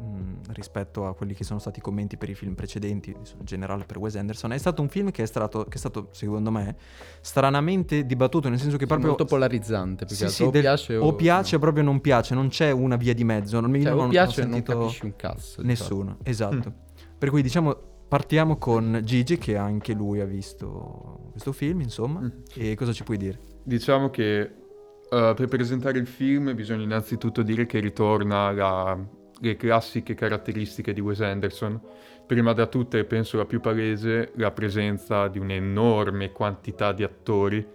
mh, 0.00 0.52
rispetto 0.52 1.06
a 1.06 1.14
quelli 1.14 1.34
che 1.34 1.44
sono 1.44 1.58
stati 1.58 1.78
i 1.78 1.82
commenti 1.82 2.16
per 2.16 2.28
i 2.30 2.34
film 2.34 2.54
precedenti, 2.54 3.10
in 3.10 3.44
generale 3.44 3.84
per 3.84 3.98
Wes 3.98 4.16
Anderson, 4.16 4.52
è 4.52 4.58
stato 4.58 4.82
un 4.82 4.88
film 4.88 5.10
che 5.10 5.22
è 5.22 5.26
stato, 5.26 5.64
che 5.64 5.74
è 5.74 5.78
stato 5.78 6.08
secondo 6.12 6.50
me, 6.50 6.76
stranamente 7.20 8.04
dibattuto, 8.06 8.48
nel 8.48 8.58
senso 8.58 8.76
che 8.76 8.86
proprio... 8.86 9.08
molto 9.08 9.24
polarizzante, 9.24 10.04
più 10.06 10.14
Sì, 10.16 10.28
sì, 10.28 10.42
o 10.42 10.50
del- 10.50 10.62
piace 10.62 10.96
o, 10.96 11.06
o 11.06 11.14
piace 11.14 11.56
o 11.56 11.58
proprio 11.58 11.82
non 11.84 12.00
piace, 12.00 12.34
non 12.34 12.48
c'è 12.48 12.70
una 12.70 12.96
via 12.96 13.14
di 13.14 13.24
mezzo. 13.24 13.60
Non, 13.60 13.74
io 13.76 13.82
Cioè, 13.82 13.92
non 13.94 14.06
o 14.06 14.08
piace 14.08 14.42
non 14.42 14.52
sentito 14.52 14.78
capisci 14.78 15.04
un 15.04 15.16
cazzo. 15.16 15.62
Nessuno, 15.62 16.16
esatto. 16.22 16.72
Per 17.18 17.28
cui 17.30 17.42
diciamo 17.42 17.76
partiamo 18.08 18.56
con 18.56 19.00
Gigi 19.04 19.38
che 19.38 19.56
anche 19.56 19.92
lui 19.92 20.20
ha 20.20 20.24
visto 20.24 21.28
questo 21.30 21.52
film, 21.52 21.80
insomma, 21.80 22.20
Mm. 22.20 22.28
e 22.54 22.74
cosa 22.74 22.92
ci 22.92 23.04
puoi 23.04 23.16
dire? 23.18 23.38
Diciamo 23.62 24.10
che 24.10 24.40
eh, 24.40 25.32
per 25.36 25.46
presentare 25.48 25.98
il 25.98 26.06
film 26.06 26.54
bisogna 26.54 26.82
innanzitutto 26.82 27.42
dire 27.42 27.66
che 27.66 27.78
ritorna 27.78 28.50
la- 28.52 28.98
le 29.40 29.56
classiche 29.56 30.14
caratteristiche 30.14 30.92
di 30.92 31.00
Wes 31.00 31.20
Anderson. 31.20 31.80
Prima 32.26 32.52
da 32.52 32.66
tutte, 32.66 33.04
penso 33.04 33.36
la 33.36 33.44
più 33.44 33.60
palese, 33.60 34.32
la 34.36 34.52
presenza 34.52 35.26
di 35.28 35.38
un'enorme 35.38 36.30
quantità 36.30 36.92
di 36.92 37.02
attori, 37.02 37.66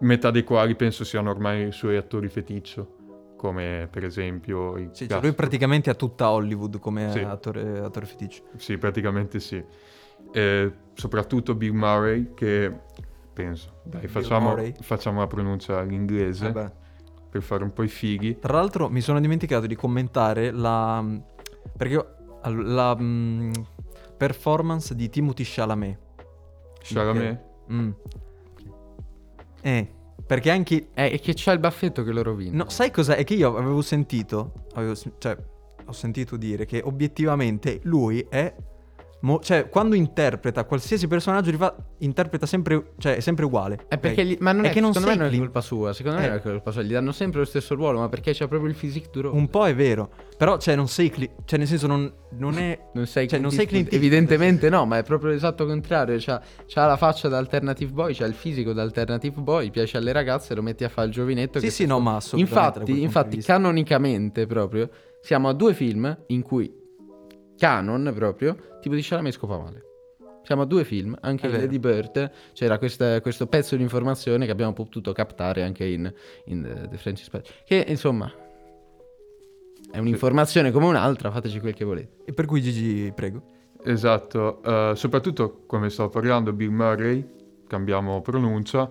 metà 0.00 0.30
dei 0.30 0.44
quali 0.44 0.74
penso 0.74 1.04
siano 1.04 1.30
ormai 1.30 1.68
i 1.68 1.72
suoi 1.72 1.96
attori 1.96 2.28
feticcio, 2.28 3.34
come 3.36 3.88
per 3.90 4.04
esempio 4.04 4.76
il 4.76 4.90
Sì, 4.92 5.08
cioè, 5.08 5.20
lui 5.22 5.32
praticamente 5.32 5.88
ha 5.88 5.94
tutta 5.94 6.30
Hollywood 6.30 6.78
come 6.78 7.10
Sì. 7.10 7.20
attore, 7.20 7.78
attore 7.78 8.04
feticcio. 8.06 8.42
Sì, 8.56 8.76
praticamente 8.76 9.40
sì. 9.40 9.64
Eh, 10.32 10.72
soprattutto 10.92 11.54
Bill 11.54 11.72
Murray, 11.72 12.34
che 12.34 12.70
penso, 13.32 13.80
dai, 13.84 14.06
facciamo, 14.08 14.56
facciamo 14.80 15.20
la 15.20 15.26
pronuncia 15.26 15.78
all'inglese 15.78 16.52
Vabbè. 16.52 16.72
Per 17.30 17.42
fare 17.42 17.64
un 17.64 17.72
po' 17.72 17.82
i 17.82 17.88
fighi. 17.88 18.38
Tra 18.38 18.54
l'altro 18.54 18.88
mi 18.88 19.00
sono 19.00 19.20
dimenticato 19.20 19.66
di 19.66 19.74
commentare 19.74 20.50
la... 20.50 21.04
perché 21.76 21.92
io- 21.94 22.14
all- 22.42 22.72
la 22.72 22.96
mm, 22.98 23.52
performance 24.16 24.94
di 24.94 25.08
Timothy 25.08 25.44
Chalamet. 25.46 25.98
Chalamet, 26.82 27.46
Mm. 27.70 27.90
Eh, 29.60 29.92
perché 30.26 30.50
anche... 30.50 30.88
Eh, 30.94 31.10
è 31.10 31.20
che 31.20 31.32
c'ha 31.34 31.52
il 31.52 31.58
baffetto 31.58 32.02
che 32.02 32.12
lo 32.12 32.22
rovina. 32.22 32.64
No, 32.64 32.68
sai 32.70 32.90
cos'è? 32.90 33.16
È 33.16 33.24
che 33.24 33.34
io 33.34 33.56
avevo 33.56 33.82
sentito, 33.82 34.52
avevo 34.74 34.94
cioè, 35.18 35.36
ho 35.84 35.92
sentito 35.92 36.36
dire 36.36 36.64
che 36.64 36.80
obiettivamente 36.82 37.80
lui 37.84 38.24
è... 38.28 38.54
mo- 39.20 39.40
cioè, 39.40 39.68
quando 39.68 39.94
interpreta 39.94 40.64
qualsiasi 40.64 41.06
personaggio, 41.08 41.50
rifà- 41.50 41.74
interpreta 41.98 42.46
sempre, 42.46 42.92
cioè, 42.98 43.16
è 43.16 43.20
sempre 43.20 43.44
uguale. 43.44 43.84
È 43.88 43.98
perché 43.98 44.22
ok? 44.22 44.26
gli- 44.26 44.36
ma 44.40 44.52
non 44.52 44.64
È 44.64 44.70
è, 44.70 44.72
che 44.72 44.80
non 44.80 44.92
secondo 44.92 45.12
me 45.12 45.16
non 45.18 45.26
è 45.26 45.28
Clint- 45.30 45.44
colpa 45.44 45.60
sua, 45.60 45.92
secondo 45.92 46.18
me 46.18 46.24
Eh. 46.24 46.28
non 46.28 46.36
è 46.38 46.40
colpa 46.40 46.70
sua, 46.70 46.82
gli 46.82 46.92
danno 46.92 47.12
sempre 47.12 47.40
lo 47.40 47.44
stesso 47.46 47.74
ruolo, 47.74 47.98
ma 48.00 48.08
perché 48.08 48.32
c'ha 48.34 48.46
proprio 48.48 48.70
il 48.70 48.76
physique 48.76 49.10
duro. 49.12 49.34
Un 49.34 49.48
po' 49.48 49.66
è 49.66 49.74
vero, 49.74 50.10
però, 50.36 50.58
cioè, 50.58 50.74
non 50.76 50.88
sei... 50.88 51.10
Cli- 51.10 51.30
cioè, 51.44 51.58
nel 51.58 51.68
senso, 51.68 51.86
non, 51.86 52.12
non 52.38 52.58
è... 52.58 52.78
Non 52.98 53.06
sei 53.06 53.28
Cioè, 53.28 53.38
Clint 53.38 53.42
non 53.42 53.50
sei? 53.52 53.66
Clint. 53.66 53.92
Evidentemente 53.92 54.68
no, 54.68 54.84
ma 54.84 54.98
è 54.98 55.02
proprio 55.04 55.30
l'esatto 55.30 55.64
contrario. 55.66 56.16
C'ha, 56.18 56.40
c'ha 56.66 56.86
la 56.86 56.96
faccia 56.96 57.28
da 57.28 57.38
alternative 57.38 57.92
boy, 57.92 58.12
c'ha 58.14 58.24
il 58.26 58.34
fisico 58.34 58.72
da 58.72 58.82
alternative 58.82 59.40
boy, 59.40 59.70
piace 59.70 59.98
alle 59.98 60.10
ragazze, 60.12 60.54
lo 60.54 60.62
metti 60.62 60.82
a 60.84 60.88
fare 60.88 61.06
il 61.08 61.12
giovinetto. 61.12 61.60
Sì, 61.60 61.70
sì, 61.70 61.86
no, 61.86 62.00
ma 62.00 62.16
assolutamente 62.16 62.78
Infatti, 62.90 63.02
infatti 63.02 63.42
canonicamente 63.42 64.46
proprio, 64.46 64.88
siamo 65.20 65.48
a 65.48 65.52
due 65.52 65.74
film 65.74 66.16
in 66.28 66.42
cui 66.42 66.77
canon 67.58 68.12
proprio, 68.14 68.56
tipo 68.80 68.94
di 68.94 69.02
Chalamet 69.02 69.32
scopa 69.32 69.58
male. 69.58 69.82
Siamo 70.44 70.62
a 70.62 70.64
due 70.64 70.84
film, 70.84 71.14
anche 71.20 71.46
in. 71.46 71.52
Lady 71.52 71.78
Bird 71.78 72.30
c'era 72.54 72.78
questa- 72.78 73.20
questo 73.20 73.46
pezzo 73.48 73.76
di 73.76 73.82
informazione 73.82 74.46
che 74.46 74.50
abbiamo 74.50 74.72
potuto 74.72 75.12
captare 75.12 75.62
anche 75.62 75.84
in, 75.84 76.10
in 76.46 76.62
The, 76.62 76.88
The 76.88 76.96
French 76.96 77.18
Dispatch. 77.18 77.64
Che 77.66 77.84
insomma 77.86 78.32
è 79.90 79.98
un'informazione 79.98 80.70
come 80.70 80.86
un'altra, 80.86 81.30
fateci 81.30 81.60
quel 81.60 81.74
che 81.74 81.84
volete. 81.84 82.24
E 82.24 82.32
per 82.32 82.46
cui 82.46 82.62
Gigi, 82.62 83.12
prego. 83.14 83.42
esatto. 83.84 84.62
eh, 84.62 84.92
soprattutto, 84.96 85.64
come 85.66 85.90
stavo 85.90 86.08
parlando, 86.08 86.52
Bill 86.52 86.70
Murray, 86.70 87.26
cambiamo 87.66 88.20
pronuncia, 88.22 88.90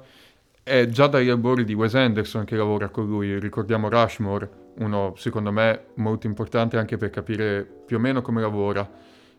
è 0.63 0.85
già 0.87 1.07
dai 1.07 1.29
albori 1.29 1.63
di 1.63 1.73
Wes 1.73 1.95
Anderson 1.95 2.45
che 2.45 2.55
lavora 2.55 2.89
con 2.89 3.07
lui. 3.07 3.39
Ricordiamo 3.39 3.89
Rushmore, 3.89 4.49
uno 4.79 5.13
secondo 5.15 5.51
me 5.51 5.87
molto 5.95 6.27
importante 6.27 6.77
anche 6.77 6.97
per 6.97 7.09
capire 7.09 7.63
più 7.85 7.97
o 7.97 7.99
meno 7.99 8.21
come 8.21 8.41
lavora 8.41 8.89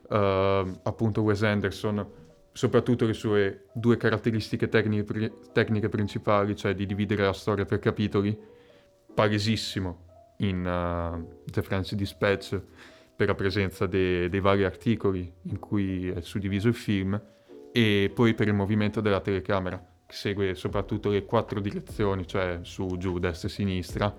eh, 0.09 0.81
appunto 0.83 1.23
Wes 1.23 1.43
Anderson, 1.43 2.07
soprattutto 2.53 3.05
le 3.07 3.13
sue 3.13 3.67
due 3.73 3.97
caratteristiche 3.97 4.69
tecniche, 4.69 5.05
pri- 5.05 5.33
tecniche 5.53 5.89
principali, 5.89 6.57
cioè 6.57 6.75
di 6.75 6.87
dividere 6.87 7.25
la 7.25 7.33
storia 7.33 7.65
per 7.65 7.79
capitoli, 7.79 8.37
palesissimo 9.15 10.07
in 10.39 10.65
eh, 10.67 11.43
The 11.45 11.63
French 11.63 11.95
Dispatch 11.95 12.61
per 13.15 13.29
la 13.29 13.35
presenza 13.35 13.87
de- 13.87 14.29
dei 14.29 14.41
vari 14.41 14.65
articoli 14.65 15.31
in 15.43 15.59
cui 15.59 16.09
è 16.09 16.21
suddiviso 16.21 16.69
il 16.69 16.75
film 16.75 17.21
e 17.73 18.11
poi 18.15 18.35
per 18.35 18.49
il 18.49 18.55
movimento 18.55 19.01
della 19.01 19.21
telecamera 19.21 19.85
che 20.07 20.15
segue 20.15 20.55
soprattutto 20.55 21.11
le 21.11 21.25
quattro 21.25 21.61
direzioni, 21.61 22.27
cioè 22.27 22.61
su, 22.63 22.97
giù, 22.97 23.19
destra 23.19 23.49
e 23.49 23.51
sinistra 23.51 24.17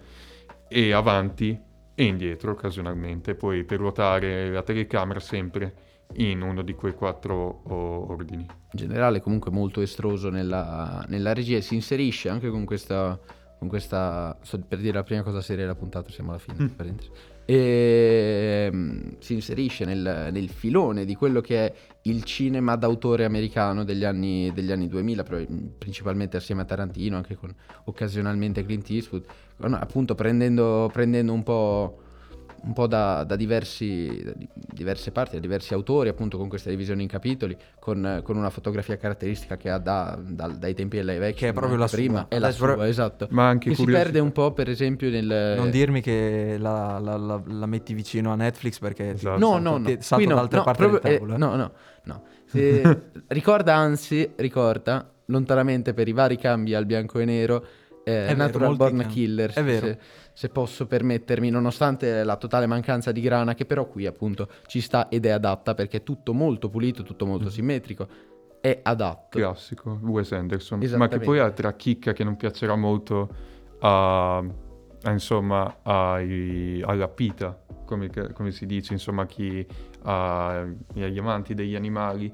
e 0.70 0.94
avanti 0.94 1.60
e 1.94 2.04
indietro 2.06 2.52
occasionalmente, 2.52 3.36
poi 3.36 3.66
per 3.66 3.80
ruotare 3.80 4.50
la 4.52 4.64
telecamera 4.64 5.20
sempre 5.20 5.88
in 6.14 6.42
uno 6.42 6.62
di 6.62 6.74
quei 6.74 6.94
quattro 6.94 7.62
ordini. 7.66 8.44
in 8.44 8.48
generale 8.72 9.22
comunque 9.22 9.52
molto 9.52 9.82
estroso 9.82 10.30
nella, 10.30 11.04
nella 11.08 11.34
regia 11.34 11.58
e 11.58 11.62
si 11.62 11.76
inserisce 11.76 12.30
anche 12.30 12.50
con 12.50 12.66
questa, 12.66 13.20
con 13.58 13.68
questa 13.68 14.38
sto 14.42 14.60
per 14.60 14.80
dire 14.80 14.94
la 14.94 15.04
prima 15.04 15.24
cosa 15.24 15.42
seria 15.42 15.66
della 15.66 15.76
puntata, 15.76 16.10
siamo 16.10 16.30
alla 16.30 16.40
fine, 16.40 16.70
parentesi. 16.76 17.10
E, 17.50 18.70
mm, 18.72 19.00
si 19.18 19.34
inserisce 19.34 19.84
nel, 19.84 20.30
nel 20.32 20.50
filone 20.50 21.04
di 21.04 21.16
quello 21.16 21.42
che 21.42 21.66
è 21.66 21.74
il 22.04 22.24
cinema 22.24 22.76
d'autore 22.76 23.26
americano 23.26 23.84
degli 23.84 24.06
anni, 24.06 24.52
degli 24.54 24.72
anni 24.72 24.88
2000, 24.88 25.24
però, 25.24 25.40
mm, 25.40 25.66
principalmente 25.80 26.38
assieme 26.38 26.62
a 26.62 26.66
Tarantino, 26.66 27.18
anche 27.18 27.36
con 27.36 27.52
occasionalmente 27.86 28.64
Clint 28.64 28.88
Eastwood, 28.92 29.24
appunto 29.62 30.14
prendendo, 30.14 30.92
prendendo 30.94 31.34
un 31.34 31.42
po' 31.42 32.02
un 32.63 32.74
po' 32.74 32.88
da, 32.88 33.24
da 33.24 33.36
diversi, 33.36 34.22
da 34.24 34.32
di- 34.36 34.48
diverse 34.54 35.12
parti, 35.12 35.36
da 35.36 35.41
diversi 35.41 35.74
autori, 35.74 36.10
appunto 36.10 36.38
con 36.38 36.48
questa 36.50 36.69
divisione 36.69 37.02
in 37.02 37.08
capitoli, 37.08 37.58
con, 37.80 38.22
con 38.24 38.38
una 38.38 38.50
fotografia 38.50 38.98
caratteristica 38.98 39.58
che 39.58 39.69
ha 39.69 39.78
da- 39.78 40.17
dai 40.22 40.74
tempi 40.74 40.98
del 40.98 41.06
live 41.06 41.28
action. 41.28 41.38
Che 41.39 41.48
è 41.50 41.54
proprio 41.54 41.78
la 41.78 41.88
prima, 41.88 42.19
sua. 42.19 42.28
è 42.30 42.39
la 42.39 42.52
sua, 42.52 42.88
esatto. 42.88 43.28
Ma 43.32 43.48
anche 43.48 43.69
Che 43.69 43.76
si 43.76 43.86
perde 43.86 44.19
un 44.19 44.32
po', 44.32 44.52
per 44.54 44.69
esempio, 44.69 45.10
nel... 45.10 45.54
Non 45.58 45.69
dirmi 45.69 46.02
che 46.02 46.58
la, 46.60 47.00
la- 47.00 47.17
la- 47.17 47.41
la 47.45 47.65
metti 47.65 47.93
vicino 47.93 48.32
a 48.32 48.36
Netflix 48.36 48.80
perché... 48.80 49.12
Esatto. 49.12 49.39
No, 49.39 49.58
no, 49.58 49.78
no. 49.78 49.86
ti- 49.86 49.98
salto 50.02 50.15
Qui 50.15 50.26
no, 50.26 50.34
dall'altra 50.36 50.58
no, 50.60 50.63
parte 50.65 50.82
proprio- 50.88 51.02
del 51.02 51.12
eh, 51.12 51.17
tavolo. 51.17 51.34
eh. 51.34 51.38
no, 51.38 51.56
no, 51.56 51.72
no. 52.04 52.24
Se- 52.45 53.02
ricorda 53.27 53.75
anzi, 53.75 54.31
ricorda, 54.38 55.10
lontanamente 55.25 55.94
per 55.94 56.08
i 56.08 56.12
vari 56.13 56.38
cambi 56.38 56.73
al 56.73 56.86
bianco 56.86 57.19
e 57.19 57.25
nero, 57.25 57.63
eh, 58.04 58.12
vero, 58.12 58.36
Natural 58.38 58.67
molti 58.75 58.96
Born. 58.96 59.08
Killers, 59.08 59.56
È 59.56 59.63
vero. 59.63 59.86
Se, 59.86 59.98
se 60.40 60.48
posso 60.48 60.87
permettermi, 60.87 61.50
nonostante 61.50 62.23
la 62.23 62.37
totale 62.37 62.65
mancanza 62.65 63.12
di 63.12 63.19
grana, 63.19 63.56
che 63.56 63.65
però 63.65 63.90
qui 63.90 64.06
appunto 64.06 64.48
ci 64.67 64.79
sta 64.79 65.10
ed 65.10 65.25
è 65.25 65.31
adatta, 65.31 65.73
perché 65.73 65.98
è 65.98 66.04
tutto 66.04 66.31
molto 66.33 66.69
pulito, 66.69 67.04
tutto 67.04 67.25
molto 67.25 67.48
Mm. 67.48 67.50
simmetrico, 67.50 68.08
è 68.62 68.79
adatto. 68.81 69.37
classico, 69.37 70.00
Wes 70.02 70.31
Anderson, 70.31 70.79
ma 70.96 71.10
che 71.10 71.19
poi 71.19 71.40
altra 71.40 71.73
chicca 71.73 72.13
che 72.13 72.23
non 72.23 72.37
piacerà 72.37 72.77
molto 72.77 73.27
a, 73.79 74.37
a, 74.37 75.12
insomma 75.12 75.79
ai- 75.83 76.81
alla 76.85 77.10
pita, 77.10 77.62
come, 77.83 78.10
come 78.31 78.52
si 78.52 78.65
dice, 78.65 78.94
insomma 78.94 79.25
chi, 79.25 79.67
a- 80.04 80.60
agli 80.96 81.17
amanti 81.19 81.54
degli 81.54 81.75
animali, 81.75 82.33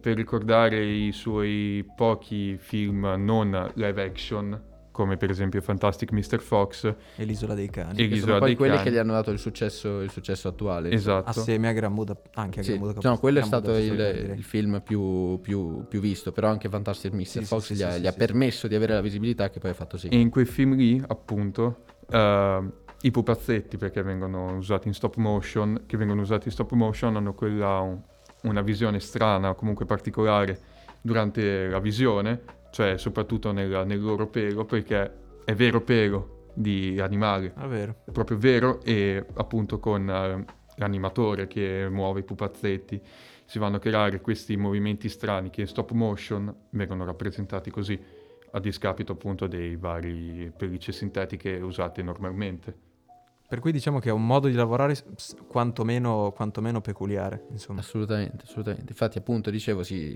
per 0.00 0.14
ricordare 0.14 0.84
i 0.84 1.10
suoi 1.10 1.84
pochi 1.96 2.56
film 2.58 3.12
non 3.18 3.72
live 3.74 4.04
action 4.04 4.66
come 4.98 5.16
per 5.16 5.30
esempio 5.30 5.60
Fantastic 5.60 6.10
Mr. 6.10 6.40
Fox, 6.40 6.92
E 7.14 7.24
l'isola 7.24 7.54
dei 7.54 7.70
cani. 7.70 8.00
E 8.02 8.08
Che 8.08 8.16
sono 8.18 8.38
poi 8.38 8.48
dei 8.48 8.56
quelle 8.56 8.74
cani. 8.74 8.88
che 8.88 8.92
gli 8.92 8.96
hanno 8.98 9.12
dato 9.12 9.30
il 9.30 9.38
successo, 9.38 10.00
il 10.00 10.10
successo 10.10 10.48
attuale. 10.48 10.90
Esatto. 10.90 11.30
Assieme 11.30 11.68
a 11.68 11.72
Gran 11.72 11.94
Buda, 11.94 12.16
anche 12.34 12.58
a 12.58 12.62
Sì, 12.64 12.70
Gran 12.70 12.80
Buda 12.80 12.92
diciamo, 12.94 13.18
quello 13.18 13.38
è 13.38 13.42
Gran 13.42 13.60
stato 13.60 13.70
Budapest, 13.78 14.24
il, 14.24 14.30
il 14.38 14.42
film 14.42 14.82
più, 14.84 15.38
più- 15.40 15.86
più 15.86 16.00
visto, 16.00 16.32
però 16.32 16.48
anche 16.48 16.68
Fantastic 16.68 17.12
Mr. 17.12 17.24
Sì, 17.26 17.44
Fox 17.44 17.62
sì, 17.66 17.74
gli, 17.74 17.76
sì, 17.76 17.82
ha, 17.84 17.92
sì, 17.92 18.00
gli 18.00 18.06
ha 18.08 18.12
permesso 18.12 18.66
di 18.66 18.74
avere 18.74 18.94
la 18.94 19.00
visibilità 19.00 19.50
che 19.50 19.60
poi 19.60 19.70
ha 19.70 19.74
fatto 19.74 19.96
sì. 19.96 20.08
E 20.08 20.18
in 20.18 20.30
quei 20.30 20.46
film 20.46 20.74
lì, 20.74 21.00
appunto, 21.06 21.84
eh, 22.10 22.62
i 23.02 23.10
pupazzetti, 23.12 23.76
perché 23.76 24.02
vengono 24.02 24.56
usati 24.56 24.88
in 24.88 24.94
stop 24.94 25.14
motion, 25.14 25.82
che 25.86 25.96
vengono 25.96 26.22
usati 26.22 26.48
in 26.48 26.52
stop 26.52 26.72
motion, 26.72 27.14
hanno 27.14 27.34
quella, 27.34 27.78
un- 27.78 28.00
una 28.42 28.62
visione 28.62 28.98
strana, 28.98 29.54
comunque 29.54 29.84
particolare, 29.86 30.58
durante 31.00 31.68
la 31.68 31.78
visione, 31.78 32.40
cioè 32.70 32.98
soprattutto 32.98 33.52
nel, 33.52 33.84
nel 33.86 34.00
loro 34.00 34.28
pelo, 34.28 34.64
perché 34.64 35.12
è 35.44 35.54
vero 35.54 35.80
pelo 35.82 36.46
di 36.54 36.98
animale, 37.00 37.54
È 37.54 37.66
vero. 37.66 37.96
è 38.04 38.10
proprio 38.10 38.36
vero, 38.38 38.80
e 38.82 39.24
appunto 39.34 39.78
con 39.78 40.08
eh, 40.08 40.44
l'animatore 40.76 41.46
che 41.46 41.86
muove 41.90 42.20
i 42.20 42.24
pupazzetti 42.24 43.00
si 43.44 43.58
vanno 43.58 43.76
a 43.76 43.80
creare 43.80 44.20
questi 44.20 44.56
movimenti 44.56 45.08
strani 45.08 45.50
che 45.50 45.62
in 45.62 45.66
stop 45.66 45.92
motion 45.92 46.54
vengono 46.70 47.04
rappresentati 47.04 47.70
così, 47.70 47.98
a 48.50 48.60
discapito 48.60 49.12
appunto 49.12 49.46
dei 49.46 49.76
vari 49.76 50.52
pellicce 50.56 50.92
sintetiche 50.92 51.56
usate 51.56 52.02
normalmente. 52.02 52.86
Per 53.48 53.60
cui 53.60 53.72
diciamo 53.72 53.98
che 53.98 54.10
è 54.10 54.12
un 54.12 54.26
modo 54.26 54.46
di 54.46 54.52
lavorare 54.52 54.94
quantomeno, 55.46 56.32
quantomeno 56.36 56.82
peculiare, 56.82 57.46
insomma. 57.50 57.80
Assolutamente, 57.80 58.44
assolutamente. 58.44 58.90
Infatti, 58.90 59.16
appunto, 59.16 59.48
dicevo, 59.48 59.82
sì, 59.82 60.14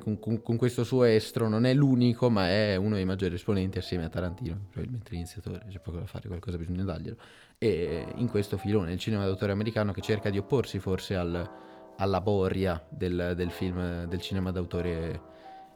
con, 0.00 0.18
con- 0.18 0.42
con 0.42 0.56
questo 0.56 0.82
suo 0.82 1.04
estro 1.04 1.48
non 1.48 1.66
è 1.66 1.72
l'unico, 1.72 2.30
ma 2.30 2.48
è 2.48 2.74
uno 2.74 2.96
dei 2.96 3.04
maggiori 3.04 3.36
esponenti 3.36 3.78
assieme 3.78 4.06
a 4.06 4.08
Tarantino, 4.08 4.58
probabilmente 4.70 5.12
l'iniziatore, 5.12 5.64
c'è 5.68 5.78
poco 5.78 5.98
da 5.98 6.06
fare, 6.06 6.26
qualcosa 6.26 6.58
bisogna 6.58 6.82
darglielo. 6.82 7.16
E 7.58 8.06
in 8.16 8.28
questo 8.28 8.56
filone, 8.56 8.92
il 8.92 8.98
cinema 8.98 9.24
d'autore 9.24 9.52
americano 9.52 9.92
che 9.92 10.00
cerca 10.00 10.28
di 10.28 10.38
opporsi 10.38 10.80
forse 10.80 11.14
al- 11.14 11.48
alla 11.96 12.20
boria 12.20 12.84
del, 12.88 13.34
del 13.36 13.52
film, 13.52 14.06
del 14.06 14.20
cinema 14.20 14.50
d'autore 14.50 15.20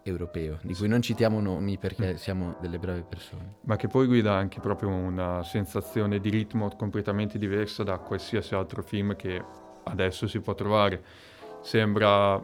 europeo, 0.03 0.59
di 0.63 0.75
cui 0.75 0.89
non 0.89 1.03
citiamo 1.03 1.41
nomi 1.41 1.79
perché 1.79 2.17
siamo 2.17 2.57
delle 2.61 2.79
brave 2.79 3.03
persone. 3.03 3.57
ma 3.63 3.77
che 3.77 3.89
poi 3.89 4.07
guida 4.07 4.33
anche 4.33 4.61
proprio 4.61 4.89
una 4.89 5.43
sensazione 5.43 6.19
di 6.21 6.31
ritmo 6.31 6.69
completamente 6.77 7.39
diversa 7.39 7.83
da 7.83 7.99
qualsiasi 7.99 8.55
altro 8.55 8.83
film 8.83 9.17
che 9.17 9.43
adesso 9.85 10.27
si 10.27 10.41
può 10.41 10.55
trovare. 10.55 11.03
Sembra 11.61 12.39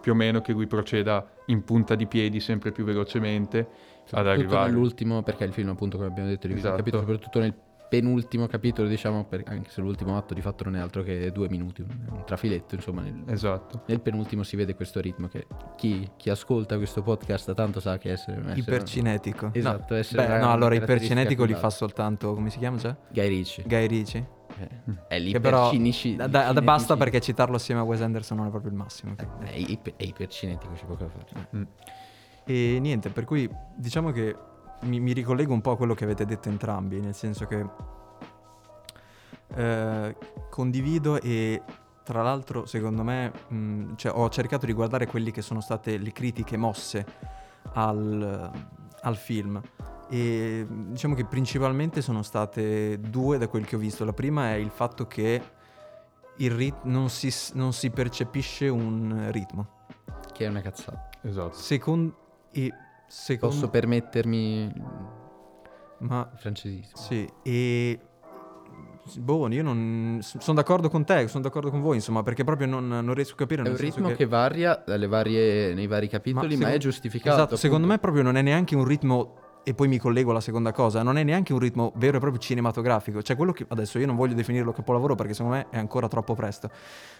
più 0.00 0.12
o 0.12 0.14
meno 0.14 0.40
che 0.40 0.52
lui 0.52 0.66
proceda 0.66 1.28
in 1.46 1.62
punta 1.62 1.94
di 1.94 2.06
piedi 2.06 2.40
sempre 2.40 2.72
più 2.72 2.84
velocemente 2.84 3.68
ad 4.12 4.26
arrivare. 4.26 4.70
nell'ultimo, 4.70 5.22
perché 5.22 5.44
il 5.44 5.52
film 5.52 5.68
appunto 5.70 5.96
come 5.96 6.08
abbiamo 6.08 6.28
detto 6.28 6.46
Esatto. 6.48 6.76
capitoli, 6.76 7.02
soprattutto 7.02 7.38
nel 7.40 7.54
penultimo 7.88 8.46
capitolo 8.46 8.88
diciamo, 8.88 9.24
per- 9.24 9.42
anche 9.46 9.70
se 9.70 9.80
l'ultimo 9.80 10.16
atto 10.16 10.34
di 10.34 10.40
fatto 10.40 10.64
non 10.64 10.76
è 10.76 10.80
altro 10.80 11.02
che 11.02 11.30
due 11.32 11.48
minuti, 11.48 11.82
un, 11.82 12.22
trafiletto 12.24 12.74
insomma, 12.74 13.02
nel, 13.02 13.22
Esatto. 13.26 13.82
nel 13.86 14.00
penultimo 14.00 14.42
si 14.42 14.56
vede 14.56 14.74
questo 14.74 15.00
ritmo 15.00 15.28
che 15.28 15.46
chi, 15.76 16.08
chi 16.16 16.30
ascolta 16.30 16.76
questo 16.76 17.02
podcast 17.02 17.54
tanto 17.54 17.80
sa 17.80 17.98
che 17.98 18.10
essere... 18.12 18.40
essere 18.40 18.58
Ipercinetico. 18.60 19.50
Esatto, 19.52 19.94
no, 19.94 20.00
essere 20.00 20.26
beh, 20.26 20.38
no, 20.38 20.50
allora 20.50 20.74
ipercinetico 20.74 21.44
li 21.44 21.54
fa 21.54 21.70
soltanto, 21.70 22.34
come 22.34 22.50
si 22.50 22.58
chiama 22.58 22.76
già? 22.76 22.96
Guy 23.10 23.28
Ritchie. 23.28 23.64
Guy 23.66 23.86
Ritchie. 23.86 24.28
Eh, 24.58 24.68
È 25.08 25.22
Che 25.22 25.38
però 25.40 25.70
l'ipercinici... 25.70 26.16
da- 26.16 26.26
da- 26.26 26.62
basta 26.62 26.96
perché 26.96 27.20
citarlo 27.20 27.56
assieme 27.56 27.80
a 27.82 27.84
Wes 27.84 28.00
Anderson 28.00 28.38
non 28.38 28.46
è 28.46 28.50
proprio 28.50 28.70
il 28.70 28.76
massimo. 28.76 29.14
È, 29.16 29.52
iper- 29.54 29.96
è 29.96 30.04
ipercinetico, 30.04 30.72
c'è 30.72 30.84
poco 30.86 31.04
da 31.04 31.10
fare. 31.10 31.48
Mm. 31.54 31.62
E 32.46 32.78
niente, 32.80 33.10
per 33.10 33.24
cui 33.24 33.50
diciamo 33.76 34.12
che 34.12 34.34
mi, 34.82 35.00
mi 35.00 35.12
ricollego 35.12 35.52
un 35.52 35.60
po' 35.60 35.72
a 35.72 35.76
quello 35.76 35.94
che 35.94 36.04
avete 36.04 36.24
detto 36.24 36.48
entrambi, 36.48 37.00
nel 37.00 37.14
senso 37.14 37.46
che 37.46 37.66
eh, 39.54 40.16
condivido 40.50 41.20
e 41.20 41.62
tra 42.02 42.22
l'altro 42.22 42.66
secondo 42.66 43.02
me 43.02 43.32
mh, 43.48 43.94
cioè, 43.96 44.12
ho 44.14 44.28
cercato 44.28 44.66
di 44.66 44.72
guardare 44.72 45.06
quelle 45.06 45.30
che 45.30 45.42
sono 45.42 45.60
state 45.60 45.98
le 45.98 46.12
critiche 46.12 46.56
mosse 46.56 47.04
al, 47.72 48.50
al 49.00 49.16
film 49.16 49.60
e 50.08 50.66
diciamo 50.68 51.14
che 51.14 51.24
principalmente 51.24 52.00
sono 52.00 52.22
state 52.22 53.00
due 53.00 53.38
da 53.38 53.48
quel 53.48 53.64
che 53.64 53.76
ho 53.76 53.78
visto. 53.78 54.04
La 54.04 54.12
prima 54.12 54.50
è 54.52 54.54
il 54.54 54.70
fatto 54.70 55.06
che 55.06 55.42
il 56.36 56.50
rit- 56.50 56.84
non, 56.84 57.08
si, 57.08 57.32
non 57.54 57.72
si 57.72 57.90
percepisce 57.90 58.68
un 58.68 59.28
ritmo. 59.30 59.84
Che 60.32 60.44
è 60.44 60.48
una 60.48 60.60
cazzata. 60.60 61.08
Esatto. 61.22 61.54
Secondo... 61.54 62.14
E 62.52 62.72
secondo... 63.06 63.54
Posso 63.54 63.68
permettermi 63.70 64.72
Ma 65.98 66.28
il 66.32 66.38
francesismo? 66.38 66.96
Sì, 66.96 67.28
e 67.42 67.98
boh, 69.18 69.48
io 69.48 69.62
non 69.62 70.18
sono 70.22 70.56
d'accordo 70.56 70.88
con 70.88 71.04
te, 71.04 71.28
sono 71.28 71.42
d'accordo 71.42 71.70
con 71.70 71.80
voi, 71.80 71.96
insomma, 71.96 72.22
perché 72.22 72.44
proprio 72.44 72.66
non, 72.66 72.88
non 72.88 73.14
riesco 73.14 73.34
a 73.34 73.36
capire 73.36 73.62
È 73.62 73.68
un 73.68 73.76
ritmo 73.76 74.10
che... 74.12 74.26
varia 74.26 74.82
dalle 74.84 75.06
varie, 75.06 75.74
nei 75.74 75.86
vari 75.86 76.08
capitoli, 76.08 76.48
ma, 76.48 76.52
secondo- 76.52 76.74
è 76.74 76.78
giustificato. 76.78 77.36
Esatto, 77.36 77.56
secondo 77.56 77.86
me 77.86 77.94
appunto. 77.94 78.12
proprio 78.12 78.32
non 78.32 78.36
è 78.40 78.42
neanche 78.42 78.74
un 78.74 78.84
ritmo 78.84 79.44
e 79.68 79.74
poi 79.74 79.88
mi 79.88 79.98
collego 79.98 80.30
alla 80.30 80.40
seconda 80.40 80.70
cosa, 80.70 81.02
non 81.02 81.18
è 81.18 81.24
neanche 81.24 81.52
un 81.52 81.58
ritmo 81.58 81.90
vero 81.96 82.18
e 82.18 82.20
proprio 82.20 82.40
cinematografico, 82.40 83.20
cioè 83.20 83.34
quello 83.34 83.50
che 83.50 83.66
adesso 83.66 83.98
io 83.98 84.06
non 84.06 84.14
voglio 84.14 84.34
definirlo 84.34 84.70
capolavoro 84.70 85.16
perché 85.16 85.34
secondo 85.34 85.56
me 85.56 85.66
è 85.70 85.76
ancora 85.76 86.06
troppo 86.06 86.36
presto. 86.36 86.70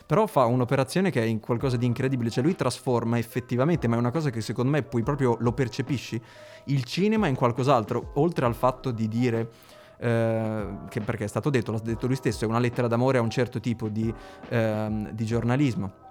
Però 0.07 0.29
fa 0.29 0.45
un'operazione 0.45 1.11
che 1.11 1.21
è 1.21 1.25
in 1.25 1.41
qualcosa 1.41 1.77
di 1.77 1.87
incredibile, 1.87 2.31
cioè 2.31 2.45
lui 2.45 2.55
trasforma 2.55 3.19
effettivamente, 3.19 3.89
ma 3.89 3.97
è 3.97 3.99
una 3.99 4.13
cosa 4.13 4.31
che 4.31 4.41
secondo 4.43 4.71
me 4.71 4.85
poi 4.85 5.03
proprio 5.03 5.37
lo 5.41 5.51
percepisci, 5.55 6.23
il 6.67 6.85
cinema 6.85 7.27
in 7.27 7.35
qualcos'altro, 7.35 8.13
oltre 8.15 8.47
al 8.47 8.55
fatto 8.55 8.93
di 8.93 9.09
dire 9.09 9.51
eh, 9.99 10.67
che 10.89 11.01
perché 11.01 11.25
è 11.25 11.29
stato 11.29 11.51
detto, 11.51 11.73
l'ha 11.73 11.81
detto 11.83 12.07
lui 12.07 12.15
stesso, 12.15 12.45
è 12.45 12.47
una 12.47 12.61
lettera 12.61 12.87
d'amore 12.87 13.19
a 13.19 13.23
un 13.23 13.31
certo 13.31 13.59
tipo 13.59 13.89
di, 13.89 14.15
ehm, 14.51 15.11
di 15.11 15.25
giornalismo. 15.25 16.06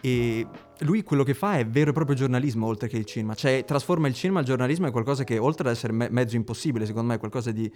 E 0.00 0.46
lui 0.80 1.02
quello 1.02 1.22
che 1.22 1.34
fa 1.34 1.56
è 1.58 1.66
vero 1.66 1.90
e 1.90 1.92
proprio 1.92 2.14
giornalismo 2.16 2.66
oltre 2.66 2.88
che 2.88 2.96
il 2.98 3.04
cinema, 3.04 3.34
cioè 3.34 3.64
trasforma 3.64 4.06
il 4.08 4.14
cinema 4.14 4.40
al 4.40 4.44
giornalismo 4.44 4.86
in 4.86 4.92
qualcosa 4.92 5.24
che 5.24 5.38
oltre 5.38 5.68
ad 5.68 5.74
essere 5.74 5.92
me- 5.92 6.08
mezzo 6.10 6.36
impossibile, 6.36 6.84
secondo 6.84 7.08
me 7.08 7.14
è 7.14 7.18
qualcosa 7.18 7.50
di 7.52 7.70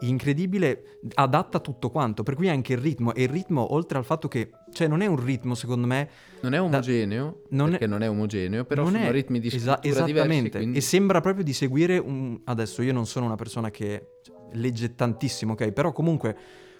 incredibile, 0.00 0.98
adatta 1.14 1.58
tutto 1.58 1.90
quanto, 1.90 2.22
per 2.22 2.36
cui 2.36 2.48
anche 2.48 2.72
il 2.74 2.78
ritmo, 2.78 3.12
e 3.14 3.24
il 3.24 3.28
ritmo 3.28 3.72
oltre 3.74 3.98
al 3.98 4.04
fatto 4.04 4.28
che, 4.28 4.50
cioè 4.72 4.86
non 4.86 5.00
è 5.00 5.06
un 5.06 5.22
ritmo 5.22 5.54
secondo 5.54 5.86
me, 5.86 6.08
Non 6.40 6.54
è 6.54 6.60
omogeneo, 6.60 7.42
non 7.50 7.68
è- 7.68 7.70
perché 7.72 7.86
non 7.86 8.02
è 8.02 8.08
omogeneo, 8.08 8.64
però 8.64 8.84
non 8.84 8.92
sono 8.92 9.04
è 9.04 9.10
ritmi 9.10 9.40
di 9.40 9.48
esa- 9.48 9.78
scrittura 9.78 10.04
diversi. 10.04 10.10
esattamente, 10.12 10.58
quindi- 10.58 10.78
e 10.78 10.80
sembra 10.80 11.20
proprio 11.20 11.42
di 11.42 11.52
seguire 11.52 11.98
un... 11.98 12.40
Adesso 12.44 12.82
io 12.82 12.92
non 12.92 13.06
sono 13.06 13.26
una 13.26 13.34
persona 13.36 13.70
che 13.70 14.06
legge 14.52 14.94
tantissimo, 14.94 15.52
ok? 15.54 15.72
Però 15.72 15.92
comunque 15.92 16.36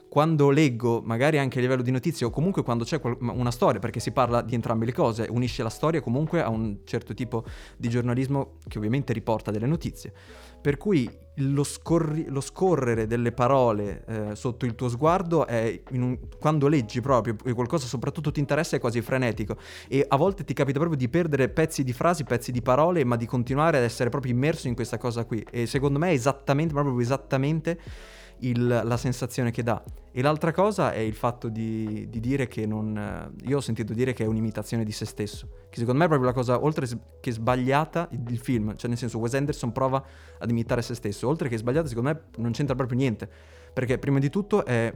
quando 0.08 0.50
leggo, 0.50 1.02
magari 1.04 1.38
anche 1.38 1.58
a 1.58 1.60
livello 1.60 1.82
di 1.82 1.90
notizie, 1.90 2.26
o 2.26 2.30
comunque 2.30 2.62
quando 2.62 2.84
c'è 2.84 3.00
una 3.20 3.50
storia, 3.50 3.78
perché 3.78 4.00
si 4.00 4.10
parla 4.10 4.40
di 4.40 4.54
entrambe 4.54 4.86
le 4.86 4.92
cose, 4.92 5.26
unisce 5.28 5.62
la 5.62 5.68
storia 5.68 6.00
comunque 6.00 6.42
a 6.42 6.48
un 6.48 6.78
certo 6.84 7.14
tipo 7.14 7.44
di 7.76 7.88
giornalismo 7.88 8.54
che 8.66 8.78
ovviamente 8.78 9.12
riporta 9.12 9.50
delle 9.50 9.66
notizie. 9.66 10.12
Per 10.60 10.76
cui 10.76 11.08
lo, 11.36 11.62
scorri- 11.62 12.26
lo 12.28 12.40
scorrere 12.40 13.06
delle 13.06 13.30
parole 13.30 14.04
eh, 14.06 14.34
sotto 14.34 14.66
il 14.66 14.74
tuo 14.74 14.88
sguardo 14.88 15.46
è 15.46 15.82
un- 15.92 16.18
quando 16.38 16.66
leggi 16.66 17.00
proprio 17.00 17.36
qualcosa 17.54 17.86
soprattutto 17.86 18.32
ti 18.32 18.40
interessa 18.40 18.74
è 18.74 18.80
quasi 18.80 19.00
frenetico 19.00 19.56
e 19.86 20.04
a 20.08 20.16
volte 20.16 20.42
ti 20.42 20.52
capita 20.54 20.80
proprio 20.80 20.98
di 20.98 21.08
perdere 21.08 21.48
pezzi 21.48 21.84
di 21.84 21.92
frasi, 21.92 22.24
pezzi 22.24 22.50
di 22.50 22.60
parole, 22.60 23.04
ma 23.04 23.14
di 23.14 23.26
continuare 23.26 23.76
ad 23.76 23.84
essere 23.84 24.10
proprio 24.10 24.32
immerso 24.32 24.66
in 24.66 24.74
questa 24.74 24.98
cosa 24.98 25.24
qui. 25.24 25.44
E 25.50 25.66
secondo 25.66 25.98
me 26.00 26.10
è 26.10 26.12
esattamente, 26.12 26.72
proprio 26.72 26.98
esattamente 26.98 27.78
il- 28.40 28.82
la 28.84 28.96
sensazione 28.96 29.50
che 29.50 29.62
dà. 29.62 29.82
E 30.10 30.22
l'altra 30.22 30.52
cosa 30.52 30.92
è 30.92 30.98
il 30.98 31.14
fatto 31.14 31.48
di, 31.48 32.08
di 32.08 32.20
dire 32.20 32.48
che 32.48 32.66
non... 32.66 33.32
Io 33.46 33.58
ho 33.58 33.60
sentito 33.60 33.92
dire 33.92 34.12
che 34.12 34.24
è 34.24 34.26
un'imitazione 34.26 34.84
di 34.84 34.92
se 34.92 35.04
stesso, 35.04 35.48
che 35.70 35.78
secondo 35.78 35.98
me 35.98 36.04
è 36.04 36.08
proprio 36.08 36.28
la 36.28 36.34
cosa, 36.34 36.62
oltre 36.62 36.86
che 37.20 37.30
sbagliata, 37.30 38.08
il, 38.12 38.24
il 38.28 38.38
film, 38.38 38.76
cioè 38.76 38.88
nel 38.88 38.98
senso 38.98 39.18
Wes 39.18 39.34
Anderson 39.34 39.72
prova 39.72 40.04
ad 40.38 40.50
imitare 40.50 40.82
se 40.82 40.94
stesso, 40.94 41.28
oltre 41.28 41.48
che 41.48 41.56
sbagliata 41.56 41.88
secondo 41.88 42.10
me 42.10 42.22
non 42.36 42.52
c'entra 42.52 42.74
proprio 42.74 42.98
niente, 42.98 43.30
perché 43.72 43.98
prima 43.98 44.18
di 44.18 44.30
tutto 44.30 44.64
è 44.64 44.92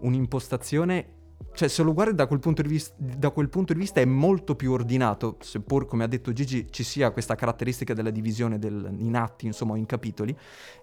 un'impostazione 0.00 1.20
cioè, 1.54 1.68
se 1.68 1.82
lo 1.82 1.92
guardi 1.92 2.14
da 2.14 2.26
quel, 2.26 2.38
punto 2.38 2.62
di 2.62 2.68
vista, 2.68 2.94
da 2.96 3.30
quel 3.30 3.48
punto 3.48 3.72
di 3.72 3.78
vista 3.80 4.00
è 4.00 4.04
molto 4.04 4.54
più 4.54 4.72
ordinato, 4.72 5.36
seppur, 5.40 5.86
come 5.86 6.04
ha 6.04 6.06
detto 6.06 6.32
Gigi, 6.32 6.66
ci 6.70 6.82
sia 6.82 7.10
questa 7.10 7.34
caratteristica 7.34 7.92
della 7.94 8.10
divisione 8.10 8.58
del- 8.58 8.94
in 8.98 9.14
atti, 9.16 9.46
insomma, 9.46 9.76
in 9.76 9.84
capitoli, 9.84 10.34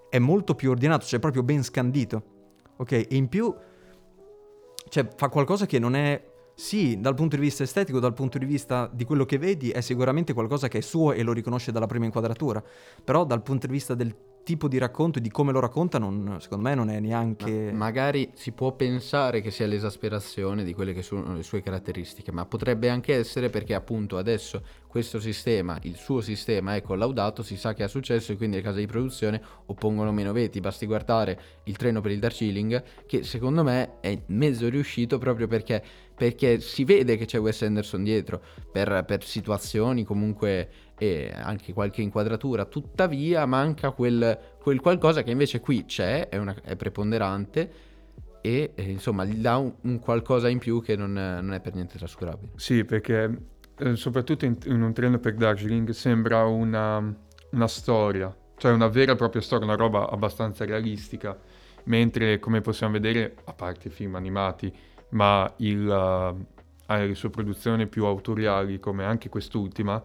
è 0.09 0.19
molto 0.19 0.55
più 0.55 0.69
ordinato, 0.71 1.05
cioè 1.05 1.19
proprio 1.19 1.43
ben 1.43 1.63
scandito. 1.63 2.23
Ok? 2.77 2.91
E 2.91 3.07
in 3.09 3.27
più, 3.27 3.53
cioè, 4.89 5.07
fa 5.15 5.29
qualcosa 5.29 5.65
che 5.65 5.79
non 5.79 5.95
è... 5.95 6.27
Sì, 6.55 6.99
dal 6.99 7.13
punto 7.13 7.37
di 7.37 7.41
vista 7.41 7.63
estetico, 7.63 7.99
dal 7.99 8.13
punto 8.13 8.37
di 8.37 8.45
vista 8.45 8.89
di 8.91 9.05
quello 9.05 9.23
che 9.23 9.37
vedi, 9.37 9.69
è 9.69 9.79
sicuramente 9.79 10.33
qualcosa 10.33 10.67
che 10.67 10.79
è 10.79 10.81
suo 10.81 11.13
e 11.13 11.23
lo 11.23 11.31
riconosce 11.31 11.71
dalla 11.71 11.85
prima 11.85 12.03
inquadratura. 12.03 12.61
Però 13.01 13.23
dal 13.23 13.41
punto 13.41 13.65
di 13.65 13.71
vista 13.71 13.95
del 13.95 14.13
tipo 14.43 14.67
di 14.67 14.77
racconto 14.77 15.19
e 15.19 15.21
di 15.21 15.29
come 15.29 15.51
lo 15.51 15.59
racconta, 15.59 15.97
non- 15.97 16.37
secondo 16.39 16.67
me 16.67 16.75
non 16.75 16.89
è 16.89 16.99
neanche... 16.99 17.71
Ma- 17.71 17.77
magari 17.89 18.31
si 18.33 18.51
può 18.51 18.71
pensare 18.73 19.41
che 19.41 19.51
sia 19.51 19.67
l'esasperazione 19.67 20.63
di 20.63 20.73
quelle 20.73 20.93
che 20.93 21.01
sono 21.01 21.35
le 21.35 21.43
sue 21.43 21.61
caratteristiche, 21.61 22.31
ma 22.31 22.45
potrebbe 22.45 22.89
anche 22.89 23.15
essere 23.15 23.49
perché 23.49 23.73
appunto 23.73 24.17
adesso 24.17 24.61
questo 24.87 25.19
sistema, 25.19 25.77
il 25.83 25.95
suo 25.95 26.19
sistema 26.19 26.75
è 26.75 26.81
collaudato, 26.81 27.43
si 27.43 27.57
sa 27.57 27.73
che 27.75 27.83
ha 27.83 27.87
successo 27.87 28.31
e 28.31 28.37
quindi 28.37 28.55
le 28.55 28.63
case 28.63 28.79
di 28.79 28.87
produzione 28.87 29.39
oppongono 29.67 30.11
meno 30.11 30.31
veti. 30.33 30.59
Basti 30.59 30.87
guardare 30.87 31.39
il 31.65 31.77
treno 31.77 32.01
per 32.01 32.09
il 32.09 32.19
Darjeeling, 32.19 32.83
che 33.05 33.23
secondo 33.23 33.63
me 33.63 33.99
è 33.99 34.19
mezzo 34.27 34.67
riuscito 34.67 35.19
proprio 35.19 35.47
perché, 35.47 35.83
perché 36.15 36.59
si 36.59 36.85
vede 36.85 37.17
che 37.17 37.25
c'è 37.25 37.39
Wes 37.39 37.61
Anderson 37.61 38.03
dietro, 38.03 38.41
per, 38.71 39.03
per 39.05 39.23
situazioni 39.23 40.03
comunque 40.03 40.69
e 40.99 41.31
anche 41.33 41.71
qualche 41.71 42.01
inquadratura. 42.01 42.65
Tuttavia 42.65 43.45
manca 43.45 43.91
quel, 43.91 44.37
quel 44.61 44.81
qualcosa 44.81 45.23
che 45.23 45.31
invece 45.31 45.61
qui 45.61 45.85
c'è, 45.85 46.27
è, 46.27 46.37
una- 46.37 46.55
è 46.61 46.75
preponderante 46.75 47.71
e 48.41 48.73
eh, 48.75 48.83
insomma 48.83 49.23
gli 49.23 49.37
dà 49.37 49.57
un, 49.57 49.73
un 49.81 49.99
qualcosa 49.99 50.49
in 50.49 50.59
più 50.59 50.81
che 50.83 50.97
non, 50.97 51.13
non 51.13 51.53
è 51.53 51.61
per 51.61 51.73
niente 51.73 51.97
trascurabile. 51.97 52.51
Sì, 52.55 52.83
perché 52.83 53.37
eh, 53.77 53.95
soprattutto 53.95 54.43
in, 54.43 54.57
in 54.65 54.81
un 54.81 54.91
treno 54.91 55.19
per 55.19 55.35
Darjeeling 55.35 55.89
sembra 55.91 56.43
una, 56.43 57.15
una 57.51 57.67
storia, 57.67 58.35
cioè 58.57 58.73
una 58.73 58.89
vera 58.89 59.13
e 59.13 59.15
propria 59.15 59.41
storia, 59.41 59.65
una 59.65 59.75
roba 59.75 60.09
abbastanza 60.09 60.65
realistica, 60.65 61.37
mentre 61.85 62.39
come 62.39 62.59
possiamo 62.59 62.93
vedere, 62.93 63.37
a 63.45 63.53
parte 63.53 63.87
i 63.87 63.91
film 63.91 64.15
animati, 64.15 64.71
ma 65.11 65.51
il, 65.57 65.87
uh, 65.87 66.45
ha 66.87 66.97
le 66.97 67.15
sue 67.15 67.29
produzioni 67.29 67.87
più 67.87 68.03
autoriali 68.03 68.79
come 68.79 69.05
anche 69.05 69.29
quest'ultima, 69.29 70.03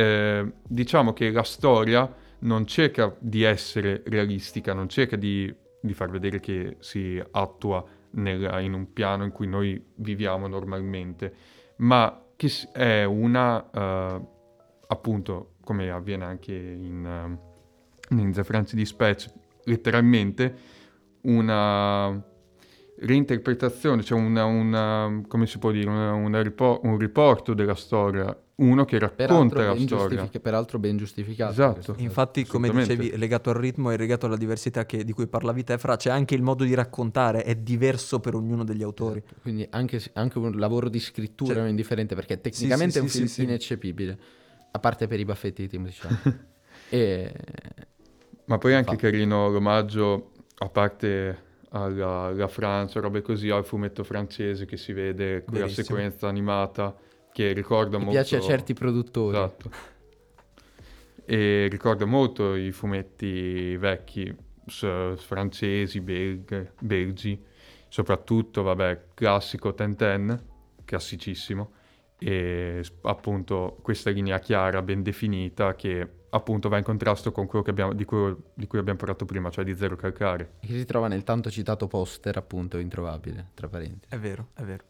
eh, 0.00 0.52
diciamo 0.66 1.12
che 1.12 1.30
la 1.30 1.42
storia 1.42 2.12
non 2.40 2.66
cerca 2.66 3.14
di 3.18 3.42
essere 3.42 4.02
realistica, 4.06 4.72
non 4.72 4.88
cerca 4.88 5.16
di, 5.16 5.52
di 5.80 5.92
far 5.92 6.10
vedere 6.10 6.40
che 6.40 6.76
si 6.80 7.22
attua 7.32 7.84
nel- 8.12 8.58
in 8.62 8.72
un 8.72 8.92
piano 8.92 9.24
in 9.24 9.30
cui 9.30 9.46
noi 9.46 9.82
viviamo 9.96 10.46
normalmente, 10.46 11.34
ma 11.76 12.22
che 12.36 12.50
è 12.72 13.04
una, 13.04 13.70
eh, 13.70 14.20
appunto, 14.88 15.52
come 15.62 15.90
avviene 15.90 16.24
anche 16.24 16.52
in, 16.54 17.38
eh, 18.08 18.14
in 18.14 18.32
The 18.32 18.42
Franzi 18.44 18.74
di 18.76 18.86
Spec, 18.86 19.26
letteralmente 19.64 20.78
una 21.22 22.18
reinterpretazione, 23.02 24.02
cioè 24.02 24.18
una, 24.18 24.44
una- 24.44 25.22
come 25.28 25.46
si 25.46 25.58
può 25.58 25.70
dire, 25.70 25.88
una- 25.88 26.12
una 26.12 26.42
ripo- 26.42 26.80
un 26.84 26.96
riporto 26.98 27.54
della 27.54 27.74
storia, 27.74 28.34
uno 28.60 28.84
che 28.84 28.98
racconta 28.98 29.24
Peraltro 29.26 29.58
la 29.62 29.72
ben, 29.74 29.86
storia. 29.86 30.06
giustific- 30.18 30.40
peraltro 30.42 30.78
ben 30.78 30.96
giustificato. 30.96 31.50
Esatto. 31.52 31.94
Infatti, 31.98 32.44
come 32.46 32.70
dicevi, 32.70 33.16
legato 33.16 33.50
al 33.50 33.56
ritmo 33.56 33.90
e 33.90 33.96
legato 33.96 34.26
alla 34.26 34.36
diversità 34.36 34.84
che- 34.86 35.02
di 35.04 35.12
cui 35.12 35.26
parlavi 35.26 35.64
te, 35.64 35.78
Fra, 35.78 35.96
c'è 35.96 36.10
anche 36.10 36.34
il 36.34 36.42
modo 36.42 36.64
di 36.64 36.74
raccontare, 36.74 37.42
è 37.42 37.54
diverso 37.54 38.20
per 38.20 38.34
ognuno 38.34 38.64
degli 38.64 38.82
autori. 38.82 39.22
Quindi 39.42 39.66
anche, 39.70 40.00
anche 40.14 40.38
un 40.38 40.50
lavoro 40.58 40.88
di 40.88 41.00
scrittura 41.00 41.52
Cioè- 41.52 41.60
non 41.60 41.70
indifferente 41.70 42.14
perché 42.14 42.40
tecnicamente 42.40 42.92
sì, 42.92 42.98
è 42.98 43.02
un 43.02 43.08
sì, 43.08 43.16
film 43.16 43.26
sì, 43.28 43.34
sì. 43.34 43.42
ineccepibile, 43.42 44.18
a 44.70 44.78
parte 44.78 45.06
per 45.06 45.18
i 45.20 45.24
baffetti 45.24 45.62
di 45.62 45.68
Timothy 45.68 45.94
Chalamet. 45.98 46.38
e 46.90 47.32
Ma 48.44 48.58
poi 48.58 48.72
è 48.72 48.74
anche 48.74 48.90
Infatti. 48.92 49.10
carino 49.12 49.48
l'omaggio, 49.48 50.32
a 50.58 50.68
parte 50.68 51.48
alla, 51.70 52.24
alla 52.24 52.48
Francia, 52.48 53.00
robe 53.00 53.22
così, 53.22 53.48
al 53.48 53.64
fumetto 53.64 54.02
francese 54.04 54.66
che 54.66 54.76
si 54.76 54.92
vede 54.92 55.44
quella 55.44 55.60
Verissimo. 55.66 55.86
sequenza 55.86 56.26
animata 56.28 56.94
che 57.32 57.52
ricorda 57.52 57.98
mi 57.98 58.04
molto... 58.04 58.18
piace 58.18 58.36
a 58.36 58.40
certi 58.40 58.74
produttori. 58.74 59.36
Esatto. 59.36 59.70
E 61.24 61.68
ricorda 61.70 62.04
molto 62.06 62.56
i 62.56 62.72
fumetti 62.72 63.76
vecchi, 63.76 64.34
s- 64.66 65.14
francesi, 65.16 66.00
belg- 66.00 66.72
belgi, 66.80 67.40
soprattutto, 67.88 68.62
vabbè, 68.62 69.04
classico 69.14 69.72
Tintin, 69.74 70.42
classicissimo, 70.84 71.72
e 72.18 72.82
appunto 73.02 73.78
questa 73.80 74.10
linea 74.10 74.40
chiara, 74.40 74.82
ben 74.82 75.02
definita, 75.02 75.76
che 75.76 76.08
appunto 76.30 76.68
va 76.68 76.78
in 76.78 76.84
contrasto 76.84 77.30
con 77.32 77.46
quello 77.46 77.64
che 77.64 77.70
abbiamo, 77.70 77.92
di, 77.92 78.04
quello- 78.04 78.50
di 78.54 78.66
cui 78.66 78.78
abbiamo 78.80 78.98
parlato 78.98 79.24
prima, 79.24 79.50
cioè 79.50 79.64
di 79.64 79.76
Zero 79.76 79.94
Calcare. 79.94 80.54
Che 80.60 80.66
si 80.66 80.84
trova 80.84 81.06
nel 81.06 81.22
tanto 81.22 81.48
citato 81.48 81.86
poster, 81.86 82.36
appunto, 82.36 82.78
introvabile, 82.78 83.50
tra 83.54 83.68
parentesi. 83.68 84.12
È 84.12 84.18
vero, 84.18 84.48
è 84.54 84.62
vero. 84.62 84.84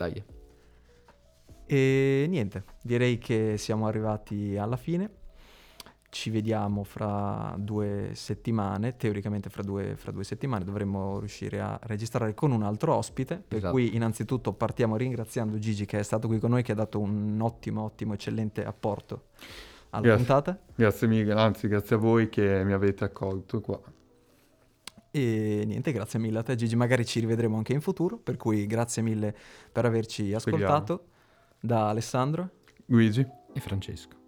Dai. 0.00 0.24
E 1.66 2.26
niente, 2.26 2.64
direi 2.82 3.18
che 3.18 3.56
siamo 3.58 3.86
arrivati 3.86 4.56
alla 4.56 4.78
fine. 4.78 5.18
Ci 6.08 6.30
vediamo 6.30 6.84
fra 6.84 7.54
due 7.58 8.12
settimane, 8.14 8.96
teoricamente 8.96 9.50
fra 9.50 9.62
due, 9.62 9.94
fra 9.96 10.10
due 10.10 10.24
settimane 10.24 10.64
dovremmo 10.64 11.18
riuscire 11.20 11.60
a 11.60 11.78
registrare 11.82 12.32
con 12.34 12.50
un 12.50 12.62
altro 12.62 12.94
ospite, 12.96 13.44
per 13.46 13.58
Esatto. 13.58 13.72
cui 13.74 13.94
innanzitutto 13.94 14.54
partiamo 14.54 14.96
ringraziando 14.96 15.58
Gigi 15.58 15.84
che 15.84 15.98
è 15.98 16.02
stato 16.02 16.26
qui 16.28 16.38
con 16.38 16.50
noi, 16.50 16.62
che 16.62 16.72
ha 16.72 16.76
dato 16.76 16.98
un 16.98 17.38
ottimo, 17.40 17.82
ottimo, 17.82 18.14
eccellente 18.14 18.64
apporto 18.64 19.26
alla 19.90 20.02
Grazie. 20.02 20.24
puntata. 20.24 20.58
Grazie 20.74 21.06
mille, 21.08 21.32
anzi 21.34 21.68
grazie 21.68 21.94
a 21.96 21.98
voi 21.98 22.28
che 22.30 22.64
mi 22.64 22.72
avete 22.72 23.04
accolto 23.04 23.60
qua. 23.60 23.80
E 25.10 25.64
niente, 25.66 25.92
grazie 25.92 26.18
mille 26.18 26.38
a 26.38 26.42
te 26.42 26.54
Gigi, 26.54 26.76
magari 26.76 27.04
ci 27.04 27.20
rivedremo 27.20 27.56
anche 27.56 27.72
in 27.72 27.80
futuro, 27.80 28.16
per 28.16 28.36
cui 28.36 28.66
grazie 28.66 29.02
mille 29.02 29.34
per 29.72 29.84
averci 29.84 30.32
ascoltato. 30.32 31.06
Da 31.60 31.88
Alessandro. 31.88 32.48
Luigi? 32.86 33.26
E 33.52 33.60
Francesco. 33.60 34.19